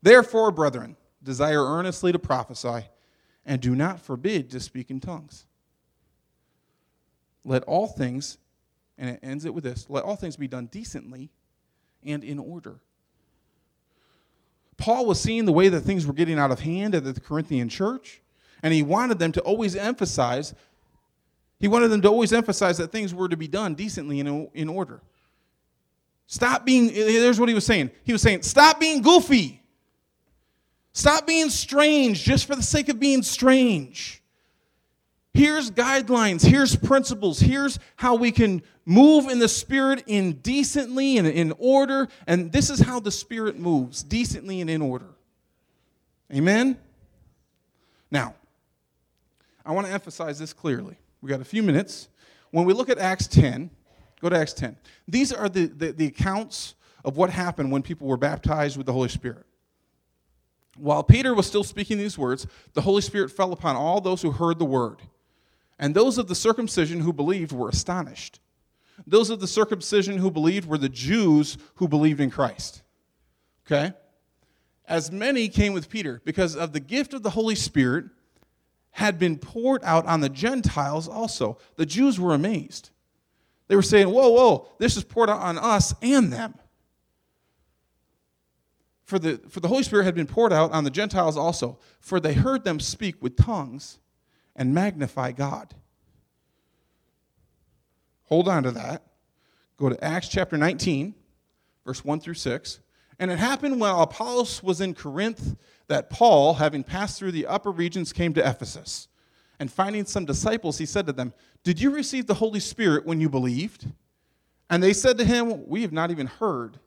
Therefore, 0.00 0.50
brethren, 0.50 0.96
desire 1.22 1.64
earnestly 1.64 2.12
to 2.12 2.18
prophesy, 2.18 2.86
and 3.44 3.60
do 3.60 3.74
not 3.74 4.00
forbid 4.00 4.50
to 4.50 4.60
speak 4.60 4.90
in 4.90 5.00
tongues. 5.00 5.46
Let 7.44 7.64
all 7.64 7.86
things 7.86 8.38
and 8.98 9.10
it 9.10 9.20
ends 9.22 9.44
it 9.44 9.52
with 9.52 9.64
this 9.64 9.88
let 9.88 10.04
all 10.04 10.16
things 10.16 10.36
be 10.36 10.48
done 10.48 10.66
decently 10.66 11.30
and 12.04 12.24
in 12.24 12.38
order. 12.38 12.80
Paul 14.82 15.06
was 15.06 15.20
seeing 15.20 15.44
the 15.44 15.52
way 15.52 15.68
that 15.68 15.82
things 15.82 16.08
were 16.08 16.12
getting 16.12 16.40
out 16.40 16.50
of 16.50 16.58
hand 16.58 16.96
at 16.96 17.04
the 17.04 17.20
Corinthian 17.20 17.68
church, 17.68 18.20
and 18.64 18.74
he 18.74 18.82
wanted 18.82 19.20
them 19.20 19.30
to 19.30 19.40
always 19.42 19.76
emphasize, 19.76 20.54
he 21.60 21.68
wanted 21.68 21.86
them 21.86 22.02
to 22.02 22.08
always 22.08 22.32
emphasize 22.32 22.78
that 22.78 22.90
things 22.90 23.14
were 23.14 23.28
to 23.28 23.36
be 23.36 23.46
done 23.46 23.74
decently 23.74 24.18
and 24.18 24.48
in 24.54 24.68
order. 24.68 25.00
Stop 26.26 26.64
being, 26.66 26.92
there's 26.92 27.38
what 27.38 27.48
he 27.48 27.54
was 27.54 27.64
saying. 27.64 27.92
He 28.02 28.12
was 28.12 28.22
saying, 28.22 28.42
stop 28.42 28.80
being 28.80 29.02
goofy. 29.02 29.62
Stop 30.92 31.28
being 31.28 31.48
strange 31.48 32.24
just 32.24 32.46
for 32.46 32.56
the 32.56 32.62
sake 32.62 32.88
of 32.88 32.98
being 32.98 33.22
strange. 33.22 34.21
Here's 35.34 35.70
guidelines, 35.70 36.44
here's 36.44 36.76
principles, 36.76 37.40
here's 37.40 37.78
how 37.96 38.16
we 38.16 38.32
can 38.32 38.62
move 38.84 39.28
in 39.28 39.38
the 39.38 39.48
Spirit 39.48 40.04
in 40.06 40.34
decently 40.34 41.16
and 41.16 41.26
in 41.26 41.54
order. 41.58 42.08
And 42.26 42.52
this 42.52 42.68
is 42.68 42.80
how 42.80 43.00
the 43.00 43.10
Spirit 43.10 43.58
moves 43.58 44.02
decently 44.02 44.60
and 44.60 44.68
in 44.68 44.82
order. 44.82 45.06
Amen? 46.32 46.76
Now, 48.10 48.34
I 49.64 49.72
want 49.72 49.86
to 49.86 49.92
emphasize 49.92 50.38
this 50.38 50.52
clearly. 50.52 50.96
We 51.22 51.30
got 51.30 51.40
a 51.40 51.46
few 51.46 51.62
minutes. 51.62 52.08
When 52.50 52.66
we 52.66 52.74
look 52.74 52.90
at 52.90 52.98
Acts 52.98 53.26
10, 53.26 53.70
go 54.20 54.28
to 54.28 54.36
Acts 54.36 54.52
10. 54.52 54.76
These 55.08 55.32
are 55.32 55.48
the, 55.48 55.66
the, 55.66 55.92
the 55.92 56.06
accounts 56.06 56.74
of 57.06 57.16
what 57.16 57.30
happened 57.30 57.72
when 57.72 57.82
people 57.82 58.06
were 58.06 58.18
baptized 58.18 58.76
with 58.76 58.84
the 58.84 58.92
Holy 58.92 59.08
Spirit. 59.08 59.46
While 60.76 61.02
Peter 61.02 61.34
was 61.34 61.46
still 61.46 61.64
speaking 61.64 61.96
these 61.96 62.18
words, 62.18 62.46
the 62.74 62.82
Holy 62.82 63.00
Spirit 63.00 63.30
fell 63.30 63.52
upon 63.52 63.76
all 63.76 64.00
those 64.00 64.20
who 64.20 64.30
heard 64.30 64.58
the 64.58 64.64
word. 64.66 65.00
And 65.82 65.96
those 65.96 66.16
of 66.16 66.28
the 66.28 66.36
circumcision 66.36 67.00
who 67.00 67.12
believed 67.12 67.50
were 67.50 67.68
astonished. 67.68 68.38
Those 69.04 69.30
of 69.30 69.40
the 69.40 69.48
circumcision 69.48 70.16
who 70.16 70.30
believed 70.30 70.68
were 70.68 70.78
the 70.78 70.88
Jews 70.88 71.58
who 71.74 71.88
believed 71.88 72.20
in 72.20 72.30
Christ. 72.30 72.84
Okay? 73.66 73.92
As 74.86 75.10
many 75.10 75.48
came 75.48 75.72
with 75.72 75.88
Peter 75.88 76.22
because 76.24 76.54
of 76.54 76.72
the 76.72 76.78
gift 76.78 77.14
of 77.14 77.24
the 77.24 77.30
Holy 77.30 77.56
Spirit 77.56 78.04
had 78.92 79.18
been 79.18 79.36
poured 79.36 79.82
out 79.82 80.06
on 80.06 80.20
the 80.20 80.28
Gentiles 80.28 81.08
also. 81.08 81.58
The 81.74 81.86
Jews 81.86 82.20
were 82.20 82.32
amazed. 82.32 82.90
They 83.66 83.74
were 83.74 83.82
saying, 83.82 84.08
Whoa, 84.08 84.28
whoa, 84.28 84.68
this 84.78 84.96
is 84.96 85.02
poured 85.02 85.30
out 85.30 85.40
on 85.40 85.58
us 85.58 85.96
and 86.00 86.32
them. 86.32 86.54
For 89.02 89.18
the, 89.18 89.38
for 89.48 89.58
the 89.58 89.66
Holy 89.66 89.82
Spirit 89.82 90.04
had 90.04 90.14
been 90.14 90.28
poured 90.28 90.52
out 90.52 90.70
on 90.70 90.84
the 90.84 90.90
Gentiles 90.90 91.36
also, 91.36 91.80
for 91.98 92.20
they 92.20 92.34
heard 92.34 92.62
them 92.62 92.78
speak 92.78 93.20
with 93.20 93.34
tongues 93.34 93.98
and 94.56 94.74
magnify 94.74 95.32
God. 95.32 95.74
Hold 98.24 98.48
on 98.48 98.62
to 98.62 98.70
that. 98.72 99.02
Go 99.76 99.88
to 99.88 100.04
Acts 100.04 100.28
chapter 100.28 100.56
19, 100.56 101.14
verse 101.84 102.04
1 102.04 102.20
through 102.20 102.34
6. 102.34 102.80
And 103.18 103.30
it 103.30 103.38
happened 103.38 103.80
while 103.80 104.02
Apollos 104.02 104.62
was 104.62 104.80
in 104.80 104.94
Corinth 104.94 105.56
that 105.88 106.10
Paul, 106.10 106.54
having 106.54 106.82
passed 106.82 107.18
through 107.18 107.32
the 107.32 107.46
upper 107.46 107.70
regions, 107.70 108.12
came 108.12 108.32
to 108.34 108.48
Ephesus. 108.48 109.08
And 109.58 109.70
finding 109.70 110.06
some 110.06 110.24
disciples, 110.24 110.78
he 110.78 110.86
said 110.86 111.06
to 111.06 111.12
them, 111.12 111.32
Did 111.62 111.80
you 111.80 111.90
receive 111.90 112.26
the 112.26 112.34
Holy 112.34 112.58
Spirit 112.58 113.06
when 113.06 113.20
you 113.20 113.28
believed? 113.28 113.86
And 114.68 114.82
they 114.82 114.92
said 114.92 115.18
to 115.18 115.24
him, 115.24 115.68
We 115.68 115.82
have 115.82 115.92
not 115.92 116.10
even 116.10 116.26
heard 116.26 116.78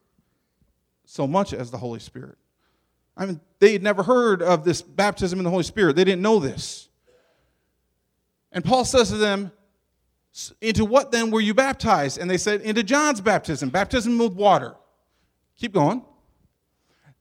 so 1.05 1.27
much 1.27 1.53
as 1.53 1.71
the 1.71 1.77
Holy 1.77 1.99
Spirit. 1.99 2.37
I 3.15 3.25
mean, 3.27 3.39
they 3.59 3.73
had 3.73 3.83
never 3.83 4.03
heard 4.03 4.41
of 4.41 4.65
this 4.65 4.81
baptism 4.81 5.39
in 5.39 5.45
the 5.45 5.51
Holy 5.51 5.63
Spirit. 5.63 5.95
They 5.95 6.03
didn't 6.03 6.21
know 6.21 6.39
this. 6.39 6.89
And 8.55 8.63
Paul 8.63 8.85
says 8.85 9.09
to 9.09 9.17
them, 9.17 9.51
Into 10.61 10.85
what 10.85 11.11
then 11.11 11.29
were 11.29 11.41
you 11.41 11.53
baptized? 11.53 12.17
And 12.17 12.29
they 12.29 12.37
said, 12.37 12.61
Into 12.61 12.81
John's 12.81 13.21
baptism, 13.21 13.69
baptism 13.69 14.17
with 14.17 14.33
water. 14.33 14.75
Keep 15.57 15.73
going. 15.73 16.03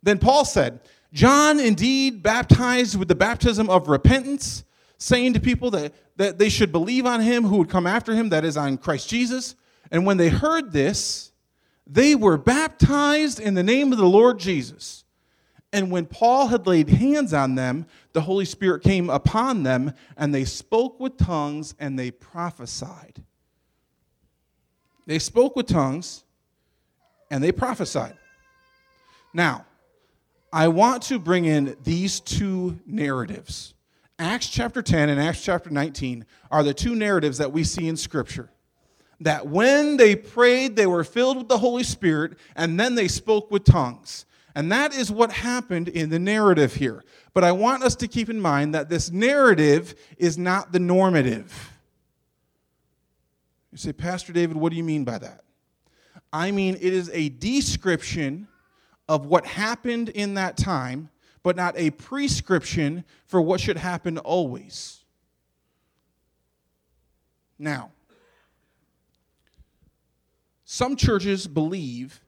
Then 0.02 0.18
Paul 0.18 0.44
said, 0.44 0.80
John 1.12 1.60
indeed 1.60 2.22
baptized 2.22 2.98
with 2.98 3.08
the 3.08 3.14
baptism 3.14 3.68
of 3.68 3.88
repentance, 3.88 4.64
saying 4.98 5.34
to 5.34 5.40
people 5.40 5.70
that, 5.72 5.92
that 6.16 6.38
they 6.38 6.48
should 6.48 6.72
believe 6.72 7.04
on 7.04 7.20
him 7.20 7.44
who 7.44 7.58
would 7.58 7.68
come 7.68 7.86
after 7.86 8.14
him, 8.14 8.28
that 8.30 8.44
is, 8.44 8.56
on 8.56 8.78
Christ 8.78 9.08
Jesus. 9.08 9.56
And 9.90 10.06
when 10.06 10.16
they 10.16 10.28
heard 10.28 10.72
this, 10.72 11.32
they 11.86 12.14
were 12.14 12.36
baptized 12.36 13.40
in 13.40 13.54
the 13.54 13.62
name 13.62 13.92
of 13.92 13.98
the 13.98 14.08
Lord 14.08 14.38
Jesus. 14.38 15.03
And 15.74 15.90
when 15.90 16.06
Paul 16.06 16.46
had 16.46 16.68
laid 16.68 16.88
hands 16.88 17.34
on 17.34 17.56
them, 17.56 17.86
the 18.12 18.20
Holy 18.20 18.44
Spirit 18.44 18.84
came 18.84 19.10
upon 19.10 19.64
them, 19.64 19.92
and 20.16 20.32
they 20.32 20.44
spoke 20.44 21.00
with 21.00 21.16
tongues 21.16 21.74
and 21.80 21.98
they 21.98 22.12
prophesied. 22.12 23.20
They 25.06 25.18
spoke 25.18 25.56
with 25.56 25.66
tongues 25.66 26.22
and 27.28 27.42
they 27.42 27.50
prophesied. 27.50 28.16
Now, 29.32 29.66
I 30.52 30.68
want 30.68 31.02
to 31.04 31.18
bring 31.18 31.44
in 31.44 31.76
these 31.82 32.20
two 32.20 32.78
narratives. 32.86 33.74
Acts 34.16 34.46
chapter 34.46 34.80
10 34.80 35.08
and 35.08 35.20
Acts 35.20 35.42
chapter 35.42 35.70
19 35.70 36.24
are 36.52 36.62
the 36.62 36.72
two 36.72 36.94
narratives 36.94 37.38
that 37.38 37.50
we 37.50 37.64
see 37.64 37.88
in 37.88 37.96
Scripture 37.96 38.48
that 39.18 39.48
when 39.48 39.96
they 39.96 40.14
prayed, 40.14 40.76
they 40.76 40.86
were 40.86 41.02
filled 41.02 41.36
with 41.36 41.48
the 41.48 41.58
Holy 41.58 41.82
Spirit, 41.82 42.38
and 42.54 42.78
then 42.78 42.94
they 42.94 43.08
spoke 43.08 43.50
with 43.50 43.64
tongues. 43.64 44.24
And 44.54 44.70
that 44.70 44.94
is 44.94 45.10
what 45.10 45.32
happened 45.32 45.88
in 45.88 46.10
the 46.10 46.18
narrative 46.18 46.74
here. 46.74 47.04
But 47.32 47.42
I 47.42 47.52
want 47.52 47.82
us 47.82 47.96
to 47.96 48.08
keep 48.08 48.30
in 48.30 48.40
mind 48.40 48.74
that 48.74 48.88
this 48.88 49.10
narrative 49.10 49.94
is 50.16 50.38
not 50.38 50.72
the 50.72 50.78
normative. 50.78 51.72
You 53.72 53.78
say, 53.78 53.92
Pastor 53.92 54.32
David, 54.32 54.56
what 54.56 54.70
do 54.70 54.76
you 54.76 54.84
mean 54.84 55.02
by 55.02 55.18
that? 55.18 55.42
I 56.32 56.52
mean, 56.52 56.76
it 56.76 56.92
is 56.92 57.10
a 57.12 57.28
description 57.30 58.46
of 59.08 59.26
what 59.26 59.44
happened 59.44 60.08
in 60.10 60.34
that 60.34 60.56
time, 60.56 61.10
but 61.42 61.56
not 61.56 61.76
a 61.76 61.90
prescription 61.90 63.04
for 63.26 63.42
what 63.42 63.60
should 63.60 63.76
happen 63.76 64.18
always. 64.18 65.04
Now, 67.58 67.90
some 70.64 70.96
churches 70.96 71.46
believe 71.46 72.20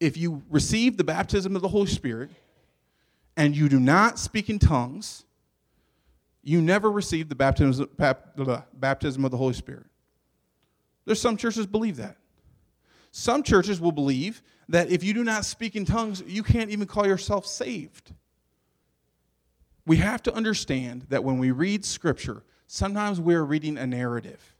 if 0.00 0.16
you 0.16 0.42
receive 0.48 0.96
the 0.96 1.04
baptism 1.04 1.54
of 1.54 1.62
the 1.62 1.68
Holy 1.68 1.86
Spirit 1.86 2.30
and 3.36 3.54
you 3.54 3.68
do 3.68 3.78
not 3.78 4.18
speak 4.18 4.48
in 4.48 4.58
tongues, 4.58 5.24
you 6.42 6.62
never 6.62 6.90
receive 6.90 7.28
the 7.28 7.34
baptism, 7.34 7.88
baptism 8.74 9.24
of 9.24 9.30
the 9.30 9.36
Holy 9.36 9.52
Spirit. 9.52 9.86
There's 11.04 11.20
some 11.20 11.36
churches 11.36 11.66
believe 11.66 11.96
that. 11.96 12.16
Some 13.12 13.42
churches 13.42 13.80
will 13.80 13.92
believe 13.92 14.42
that 14.68 14.90
if 14.90 15.02
you 15.04 15.12
do 15.12 15.24
not 15.24 15.44
speak 15.44 15.76
in 15.76 15.84
tongues, 15.84 16.22
you 16.26 16.42
can't 16.42 16.70
even 16.70 16.86
call 16.86 17.06
yourself 17.06 17.44
saved. 17.46 18.14
We 19.86 19.96
have 19.96 20.22
to 20.22 20.32
understand 20.34 21.06
that 21.08 21.24
when 21.24 21.38
we 21.38 21.50
read 21.50 21.84
Scripture, 21.84 22.42
sometimes 22.68 23.20
we're 23.20 23.42
reading 23.42 23.76
a 23.76 23.86
narrative. 23.86 24.54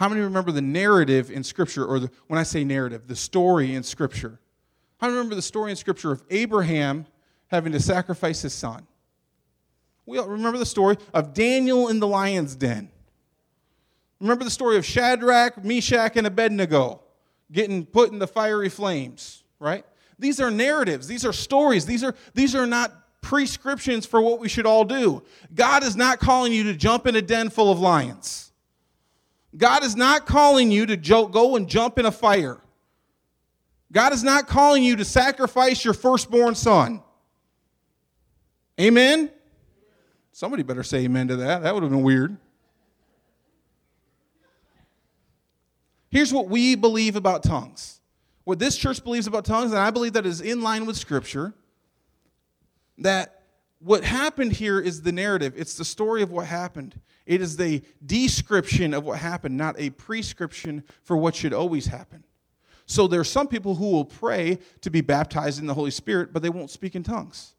How 0.00 0.08
many 0.08 0.22
remember 0.22 0.50
the 0.50 0.62
narrative 0.62 1.30
in 1.30 1.44
Scripture, 1.44 1.84
or 1.84 2.00
the, 2.00 2.10
when 2.26 2.38
I 2.38 2.42
say 2.42 2.64
narrative, 2.64 3.06
the 3.06 3.14
story 3.14 3.74
in 3.74 3.82
Scripture? 3.82 4.40
How 4.98 5.08
many 5.08 5.18
remember 5.18 5.34
the 5.34 5.42
story 5.42 5.70
in 5.70 5.76
Scripture 5.76 6.10
of 6.10 6.22
Abraham 6.30 7.04
having 7.48 7.72
to 7.72 7.80
sacrifice 7.80 8.40
his 8.40 8.54
son? 8.54 8.86
We 10.06 10.16
all 10.16 10.26
remember 10.26 10.56
the 10.56 10.64
story 10.64 10.96
of 11.12 11.34
Daniel 11.34 11.88
in 11.88 12.00
the 12.00 12.06
lion's 12.06 12.56
den. 12.56 12.90
Remember 14.20 14.42
the 14.42 14.50
story 14.50 14.78
of 14.78 14.86
Shadrach, 14.86 15.62
Meshach, 15.62 16.16
and 16.16 16.26
Abednego 16.26 17.02
getting 17.52 17.84
put 17.84 18.10
in 18.10 18.18
the 18.18 18.26
fiery 18.26 18.70
flames, 18.70 19.44
right? 19.58 19.84
These 20.18 20.40
are 20.40 20.50
narratives, 20.50 21.08
these 21.08 21.26
are 21.26 21.32
stories, 21.34 21.84
these 21.84 22.02
are, 22.02 22.14
these 22.32 22.54
are 22.54 22.66
not 22.66 23.20
prescriptions 23.20 24.06
for 24.06 24.22
what 24.22 24.40
we 24.40 24.48
should 24.48 24.64
all 24.64 24.86
do. 24.86 25.22
God 25.54 25.84
is 25.84 25.94
not 25.94 26.20
calling 26.20 26.54
you 26.54 26.64
to 26.64 26.74
jump 26.74 27.06
in 27.06 27.16
a 27.16 27.22
den 27.22 27.50
full 27.50 27.70
of 27.70 27.80
lions. 27.80 28.49
God 29.56 29.84
is 29.84 29.96
not 29.96 30.26
calling 30.26 30.70
you 30.70 30.86
to 30.86 30.96
go 30.96 31.56
and 31.56 31.68
jump 31.68 31.98
in 31.98 32.06
a 32.06 32.12
fire. 32.12 32.58
God 33.92 34.12
is 34.12 34.22
not 34.22 34.46
calling 34.46 34.84
you 34.84 34.96
to 34.96 35.04
sacrifice 35.04 35.84
your 35.84 35.94
firstborn 35.94 36.54
son. 36.54 37.02
Amen? 38.80 39.30
Somebody 40.32 40.62
better 40.62 40.82
say 40.82 41.04
amen 41.04 41.28
to 41.28 41.36
that. 41.36 41.62
That 41.62 41.74
would 41.74 41.82
have 41.82 41.90
been 41.90 42.02
weird. 42.02 42.36
Here's 46.10 46.32
what 46.32 46.48
we 46.48 46.76
believe 46.76 47.16
about 47.16 47.42
tongues. 47.42 48.00
What 48.44 48.58
this 48.58 48.76
church 48.76 49.02
believes 49.04 49.26
about 49.26 49.44
tongues, 49.44 49.70
and 49.70 49.80
I 49.80 49.90
believe 49.90 50.14
that 50.14 50.26
is 50.26 50.40
in 50.40 50.62
line 50.62 50.86
with 50.86 50.96
Scripture, 50.96 51.52
that 52.98 53.39
what 53.80 54.04
happened 54.04 54.52
here 54.52 54.78
is 54.78 55.02
the 55.02 55.12
narrative. 55.12 55.54
It's 55.56 55.74
the 55.74 55.84
story 55.84 56.22
of 56.22 56.30
what 56.30 56.46
happened. 56.46 57.00
It 57.24 57.40
is 57.40 57.56
the 57.56 57.82
description 58.04 58.92
of 58.92 59.04
what 59.04 59.18
happened, 59.18 59.56
not 59.56 59.74
a 59.78 59.90
prescription 59.90 60.84
for 61.02 61.16
what 61.16 61.34
should 61.34 61.54
always 61.54 61.86
happen. 61.86 62.24
So 62.84 63.06
there 63.06 63.20
are 63.20 63.24
some 63.24 63.48
people 63.48 63.76
who 63.76 63.90
will 63.90 64.04
pray 64.04 64.58
to 64.82 64.90
be 64.90 65.00
baptized 65.00 65.60
in 65.60 65.66
the 65.66 65.74
Holy 65.74 65.90
Spirit, 65.90 66.32
but 66.32 66.42
they 66.42 66.50
won't 66.50 66.70
speak 66.70 66.94
in 66.94 67.02
tongues. 67.02 67.54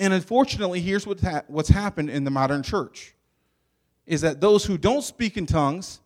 And 0.00 0.12
unfortunately, 0.12 0.80
here's 0.80 1.06
what's, 1.06 1.22
ha- 1.22 1.42
what's 1.46 1.68
happened 1.68 2.10
in 2.10 2.24
the 2.24 2.30
modern 2.30 2.62
church 2.62 3.14
is 4.06 4.22
that 4.22 4.40
those 4.40 4.64
who 4.64 4.76
don't 4.76 5.02
speak 5.02 5.36
in 5.36 5.46
tongues 5.46 6.00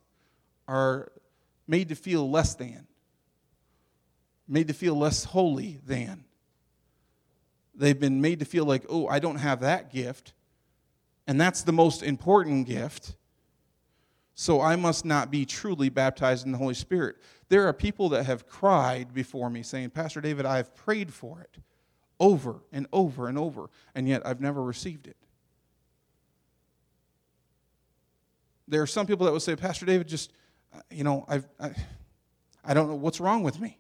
are 0.68 1.10
made 1.66 1.88
to 1.88 1.94
feel 1.94 2.28
less 2.28 2.54
than, 2.54 2.86
made 4.46 4.68
to 4.68 4.74
feel 4.74 4.94
less 4.94 5.24
holy 5.24 5.80
than. 5.86 6.24
They've 7.80 7.98
been 7.98 8.20
made 8.20 8.38
to 8.38 8.44
feel 8.44 8.64
like, 8.64 8.84
oh, 8.88 9.08
I 9.08 9.18
don't 9.18 9.38
have 9.38 9.60
that 9.60 9.92
gift 9.92 10.34
and 11.30 11.40
that's 11.40 11.62
the 11.62 11.72
most 11.72 12.02
important 12.02 12.66
gift. 12.66 13.14
So 14.34 14.60
I 14.60 14.74
must 14.74 15.04
not 15.04 15.30
be 15.30 15.46
truly 15.46 15.88
baptized 15.88 16.44
in 16.44 16.50
the 16.50 16.58
Holy 16.58 16.74
Spirit. 16.74 17.18
There 17.48 17.68
are 17.68 17.72
people 17.72 18.08
that 18.08 18.26
have 18.26 18.48
cried 18.48 19.14
before 19.14 19.48
me 19.48 19.62
saying, 19.62 19.90
Pastor 19.90 20.20
David, 20.20 20.44
I 20.44 20.56
have 20.56 20.74
prayed 20.74 21.14
for 21.14 21.40
it 21.40 21.58
over 22.18 22.56
and 22.72 22.88
over 22.92 23.28
and 23.28 23.38
over, 23.38 23.70
and 23.94 24.08
yet 24.08 24.26
I've 24.26 24.40
never 24.40 24.60
received 24.60 25.06
it. 25.06 25.16
There 28.66 28.82
are 28.82 28.86
some 28.88 29.06
people 29.06 29.26
that 29.26 29.32
would 29.32 29.42
say, 29.42 29.54
Pastor 29.54 29.86
David, 29.86 30.08
just, 30.08 30.32
uh, 30.74 30.80
you 30.90 31.04
know, 31.04 31.24
I've, 31.28 31.46
I, 31.60 31.70
I 32.64 32.74
don't 32.74 32.88
know 32.88 32.96
what's 32.96 33.20
wrong 33.20 33.44
with 33.44 33.60
me. 33.60 33.78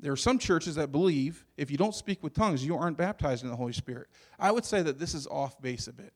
There 0.00 0.12
are 0.12 0.16
some 0.16 0.38
churches 0.38 0.76
that 0.76 0.92
believe 0.92 1.44
if 1.56 1.70
you 1.70 1.76
don't 1.76 1.94
speak 1.94 2.22
with 2.22 2.32
tongues, 2.32 2.64
you 2.64 2.76
aren't 2.76 2.96
baptized 2.96 3.42
in 3.42 3.50
the 3.50 3.56
Holy 3.56 3.72
Spirit. 3.72 4.08
I 4.38 4.52
would 4.52 4.64
say 4.64 4.82
that 4.82 4.98
this 4.98 5.14
is 5.14 5.26
off 5.26 5.60
base 5.60 5.88
a 5.88 5.92
bit. 5.92 6.12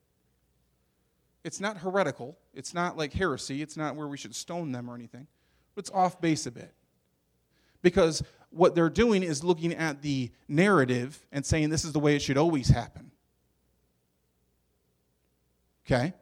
It's 1.45 1.61
not 1.61 1.78
heretical, 1.78 2.39
it's 2.55 2.72
not 2.72 2.97
like 2.97 3.12
heresy, 3.12 3.62
it's 3.62 3.76
not 3.76 3.97
where 3.97 4.07
we 4.07 4.16
should 4.16 4.35
stone 4.35 4.70
them 4.70 4.89
or 4.89 4.95
anything, 4.95 5.26
but 5.74 5.80
it's 5.80 5.91
off 5.91 6.20
base 6.20 6.47
a 6.47 6.53
bit. 6.53 6.72
Because 7.83 8.22
what 8.51 8.76
they're 8.76 8.89
doing 8.89 9.24
is 9.24 9.43
looking 9.43 9.74
at 9.74 10.03
the 10.03 10.30
narrative 10.47 11.20
and 11.33 11.45
saying 11.45 11.70
this 11.70 11.85
is 11.85 11.93
the 11.93 11.99
way 11.99 12.14
it 12.14 12.22
should 12.22 12.39
always 12.39 12.68
happen. 12.68 13.11
Okay? 15.85 16.14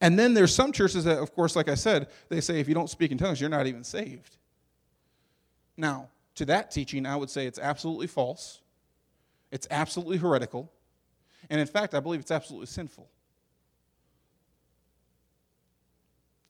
And 0.00 0.16
then 0.16 0.34
there's 0.34 0.54
some 0.54 0.70
churches 0.70 1.02
that, 1.04 1.18
of 1.18 1.34
course, 1.34 1.56
like 1.56 1.68
I 1.68 1.74
said, 1.74 2.08
they 2.28 2.40
say 2.40 2.60
if 2.60 2.68
you 2.68 2.74
don't 2.74 2.90
speak 2.90 3.10
in 3.10 3.18
tongues, 3.18 3.40
you're 3.40 3.50
not 3.50 3.66
even 3.66 3.82
saved. 3.82 4.36
Now, 5.76 6.08
to 6.36 6.44
that 6.46 6.70
teaching, 6.70 7.06
I 7.06 7.16
would 7.16 7.30
say 7.30 7.46
it's 7.46 7.58
absolutely 7.58 8.06
false, 8.06 8.60
it's 9.50 9.66
absolutely 9.70 10.18
heretical, 10.18 10.70
and 11.50 11.60
in 11.60 11.66
fact, 11.66 11.94
I 11.94 12.00
believe 12.00 12.20
it's 12.20 12.30
absolutely 12.30 12.66
sinful. 12.66 13.08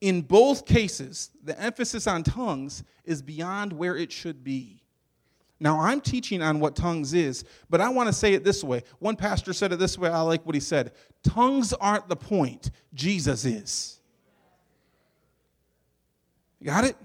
In 0.01 0.21
both 0.21 0.67
cases, 0.67 1.31
the 1.43 1.59
emphasis 1.59 2.07
on 2.07 2.23
tongues 2.23 2.85
is 3.05 3.23
beyond 3.23 3.73
where 3.73 3.97
it 3.97 4.13
should 4.13 4.45
be. 4.45 4.83
Now, 5.61 5.81
I'm 5.81 6.01
teaching 6.01 6.43
on 6.43 6.61
what 6.61 6.77
tongues 6.77 7.15
is, 7.15 7.45
but 7.71 7.81
I 7.81 7.89
want 7.89 8.09
to 8.09 8.13
say 8.13 8.35
it 8.35 8.45
this 8.45 8.63
way. 8.63 8.83
One 8.99 9.17
pastor 9.17 9.53
said 9.53 9.73
it 9.73 9.79
this 9.79 9.97
way. 9.97 10.11
I 10.11 10.21
like 10.21 10.45
what 10.45 10.55
he 10.55 10.61
said 10.61 10.93
Tongues 11.23 11.73
aren't 11.73 12.09
the 12.09 12.17
point, 12.17 12.71
Jesus 12.93 13.45
is. 13.45 14.01
You 16.61 16.67
got 16.67 16.85
it? 16.85 16.97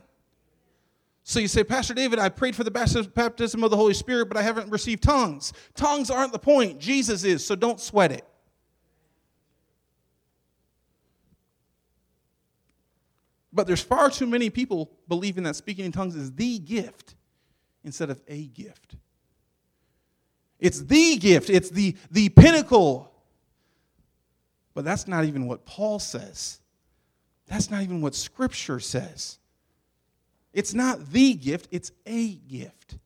So 1.30 1.40
you 1.40 1.48
say, 1.48 1.64
Pastor 1.64 1.94
David, 1.94 2.18
I 2.18 2.30
prayed 2.30 2.56
for 2.56 2.64
the 2.64 2.72
baptism 2.72 3.64
of 3.64 3.70
the 3.70 3.78
Holy 3.78 3.94
Spirit, 3.94 4.30
but 4.30 4.36
I 4.36 4.42
haven't 4.42 4.72
received 4.72 5.04
tongues. 5.04 5.54
Tongues 5.76 6.10
aren't 6.10 6.32
the 6.32 6.40
point, 6.40 6.80
Jesus 6.80 7.24
is, 7.24 7.46
so 7.46 7.56
don't 7.56 7.80
sweat 7.80 8.12
it. 8.12 8.26
But 13.54 13.68
there's 13.68 13.84
far 13.84 14.10
too 14.10 14.26
many 14.26 14.50
people 14.50 14.90
believing 15.08 15.44
that 15.44 15.56
speaking 15.56 15.86
in 15.86 15.92
tongues 15.92 16.16
is 16.16 16.32
the 16.32 16.58
gift 16.58 17.14
instead 17.84 18.10
of 18.10 18.20
a 18.28 18.48
gift. 18.48 18.96
It's 20.58 20.82
the 20.82 21.16
gift, 21.18 21.52
it's 21.52 21.70
the, 21.70 21.96
the 22.10 22.30
pinnacle. 22.30 23.14
But 24.74 24.84
that's 24.84 25.08
not 25.08 25.26
even 25.26 25.46
what 25.46 25.64
Paul 25.64 26.00
says. 26.00 26.60
That's 27.46 27.70
not 27.70 27.84
even 27.84 28.02
what 28.02 28.16
Scripture 28.16 28.80
says. 28.80 29.39
It's 30.54 30.74
not 30.74 31.12
the 31.12 31.34
gift, 31.34 31.68
it's 31.72 31.92
a 32.06 32.34
gift. 32.34 32.98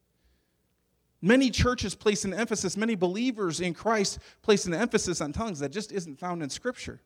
Many 1.22 1.52
churches 1.52 1.96
place 1.96 2.26
an 2.26 2.34
emphasis, 2.34 2.76
many 2.76 2.96
believers 2.96 3.62
in 3.62 3.74
Christ 3.74 4.20
place 4.42 4.66
an 4.66 4.74
emphasis 4.74 5.22
on 5.22 5.32
tongues 5.32 5.60
that 5.60 5.70
just 5.70 5.92
isn't 5.92 6.20
found 6.20 6.44
in 6.44 6.50
Scripture. 6.50 7.00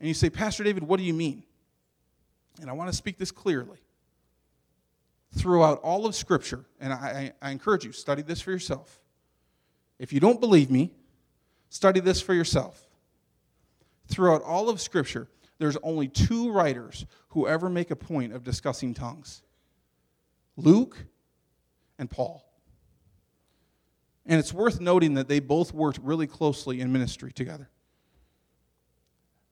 And 0.00 0.08
you 0.08 0.14
say, 0.14 0.28
Pastor 0.28 0.64
David, 0.64 0.82
what 0.82 0.98
do 0.98 1.04
you 1.04 1.14
mean? 1.14 1.44
And 2.60 2.68
I 2.68 2.72
want 2.72 2.90
to 2.90 2.96
speak 2.96 3.18
this 3.18 3.30
clearly. 3.30 3.78
Throughout 5.36 5.80
all 5.82 6.06
of 6.06 6.14
Scripture, 6.14 6.64
and 6.80 6.92
I, 6.92 7.32
I, 7.42 7.50
encourage 7.50 7.84
you, 7.84 7.92
study 7.92 8.22
this 8.22 8.40
for 8.40 8.50
yourself. 8.50 8.98
If 9.98 10.12
you 10.12 10.18
don't 10.18 10.40
believe 10.40 10.70
me, 10.70 10.92
study 11.68 12.00
this 12.00 12.20
for 12.20 12.32
yourself. 12.32 12.88
Throughout 14.08 14.42
all 14.42 14.68
of 14.68 14.80
Scripture, 14.80 15.28
there's 15.58 15.76
only 15.82 16.08
two 16.08 16.50
writers 16.50 17.06
who 17.28 17.46
ever 17.46 17.68
make 17.68 17.90
a 17.90 17.96
point 17.96 18.32
of 18.32 18.44
discussing 18.44 18.94
tongues 18.94 19.42
Luke 20.56 21.06
and 21.98 22.10
Paul. 22.10 22.42
And 24.24 24.40
it's 24.40 24.52
worth 24.52 24.80
noting 24.80 25.14
that 25.14 25.28
they 25.28 25.38
both 25.38 25.72
worked 25.72 26.00
really 26.02 26.26
closely 26.26 26.80
in 26.80 26.92
ministry 26.92 27.32
together. 27.32 27.70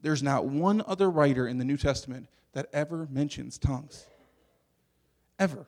There's 0.00 0.22
not 0.22 0.46
one 0.46 0.82
other 0.86 1.08
writer 1.10 1.46
in 1.46 1.58
the 1.58 1.64
New 1.64 1.76
Testament 1.76 2.28
that 2.52 2.66
ever 2.72 3.06
mentions 3.10 3.56
tongues. 3.56 4.04
Ever. 5.38 5.66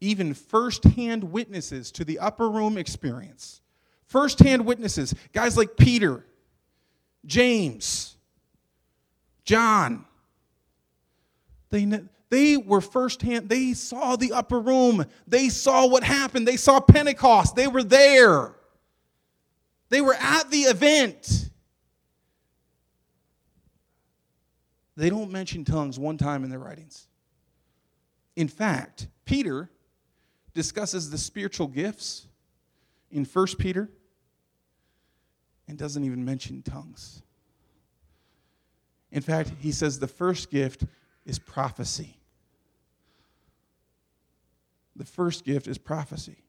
Even 0.00 0.34
firsthand 0.34 1.24
witnesses 1.24 1.92
to 1.92 2.04
the 2.04 2.18
upper 2.18 2.48
room 2.48 2.78
experience, 2.78 3.60
firsthand 4.06 4.66
witnesses, 4.66 5.14
guys 5.32 5.56
like 5.56 5.76
Peter, 5.76 6.26
James, 7.24 8.13
John, 9.44 10.04
they, 11.70 11.86
they 12.30 12.56
were 12.56 12.80
firsthand, 12.80 13.48
they 13.48 13.74
saw 13.74 14.16
the 14.16 14.32
upper 14.32 14.58
room, 14.58 15.04
they 15.26 15.48
saw 15.48 15.86
what 15.86 16.02
happened, 16.04 16.48
they 16.48 16.56
saw 16.56 16.80
Pentecost, 16.80 17.54
they 17.56 17.66
were 17.66 17.82
there, 17.82 18.54
they 19.90 20.00
were 20.00 20.14
at 20.14 20.50
the 20.50 20.62
event. 20.62 21.50
They 24.96 25.10
don't 25.10 25.32
mention 25.32 25.64
tongues 25.64 25.98
one 25.98 26.18
time 26.18 26.44
in 26.44 26.50
their 26.50 26.60
writings. 26.60 27.08
In 28.36 28.46
fact, 28.46 29.08
Peter 29.24 29.68
discusses 30.54 31.10
the 31.10 31.18
spiritual 31.18 31.66
gifts 31.66 32.28
in 33.10 33.24
1 33.24 33.46
Peter 33.58 33.90
and 35.66 35.76
doesn't 35.76 36.04
even 36.04 36.24
mention 36.24 36.62
tongues. 36.62 37.23
In 39.14 39.22
fact, 39.22 39.52
he 39.60 39.70
says 39.70 40.00
the 40.00 40.08
first 40.08 40.50
gift 40.50 40.84
is 41.24 41.38
prophecy. 41.38 42.18
The 44.96 45.04
first 45.04 45.44
gift 45.44 45.68
is 45.68 45.78
prophecy. 45.78 46.42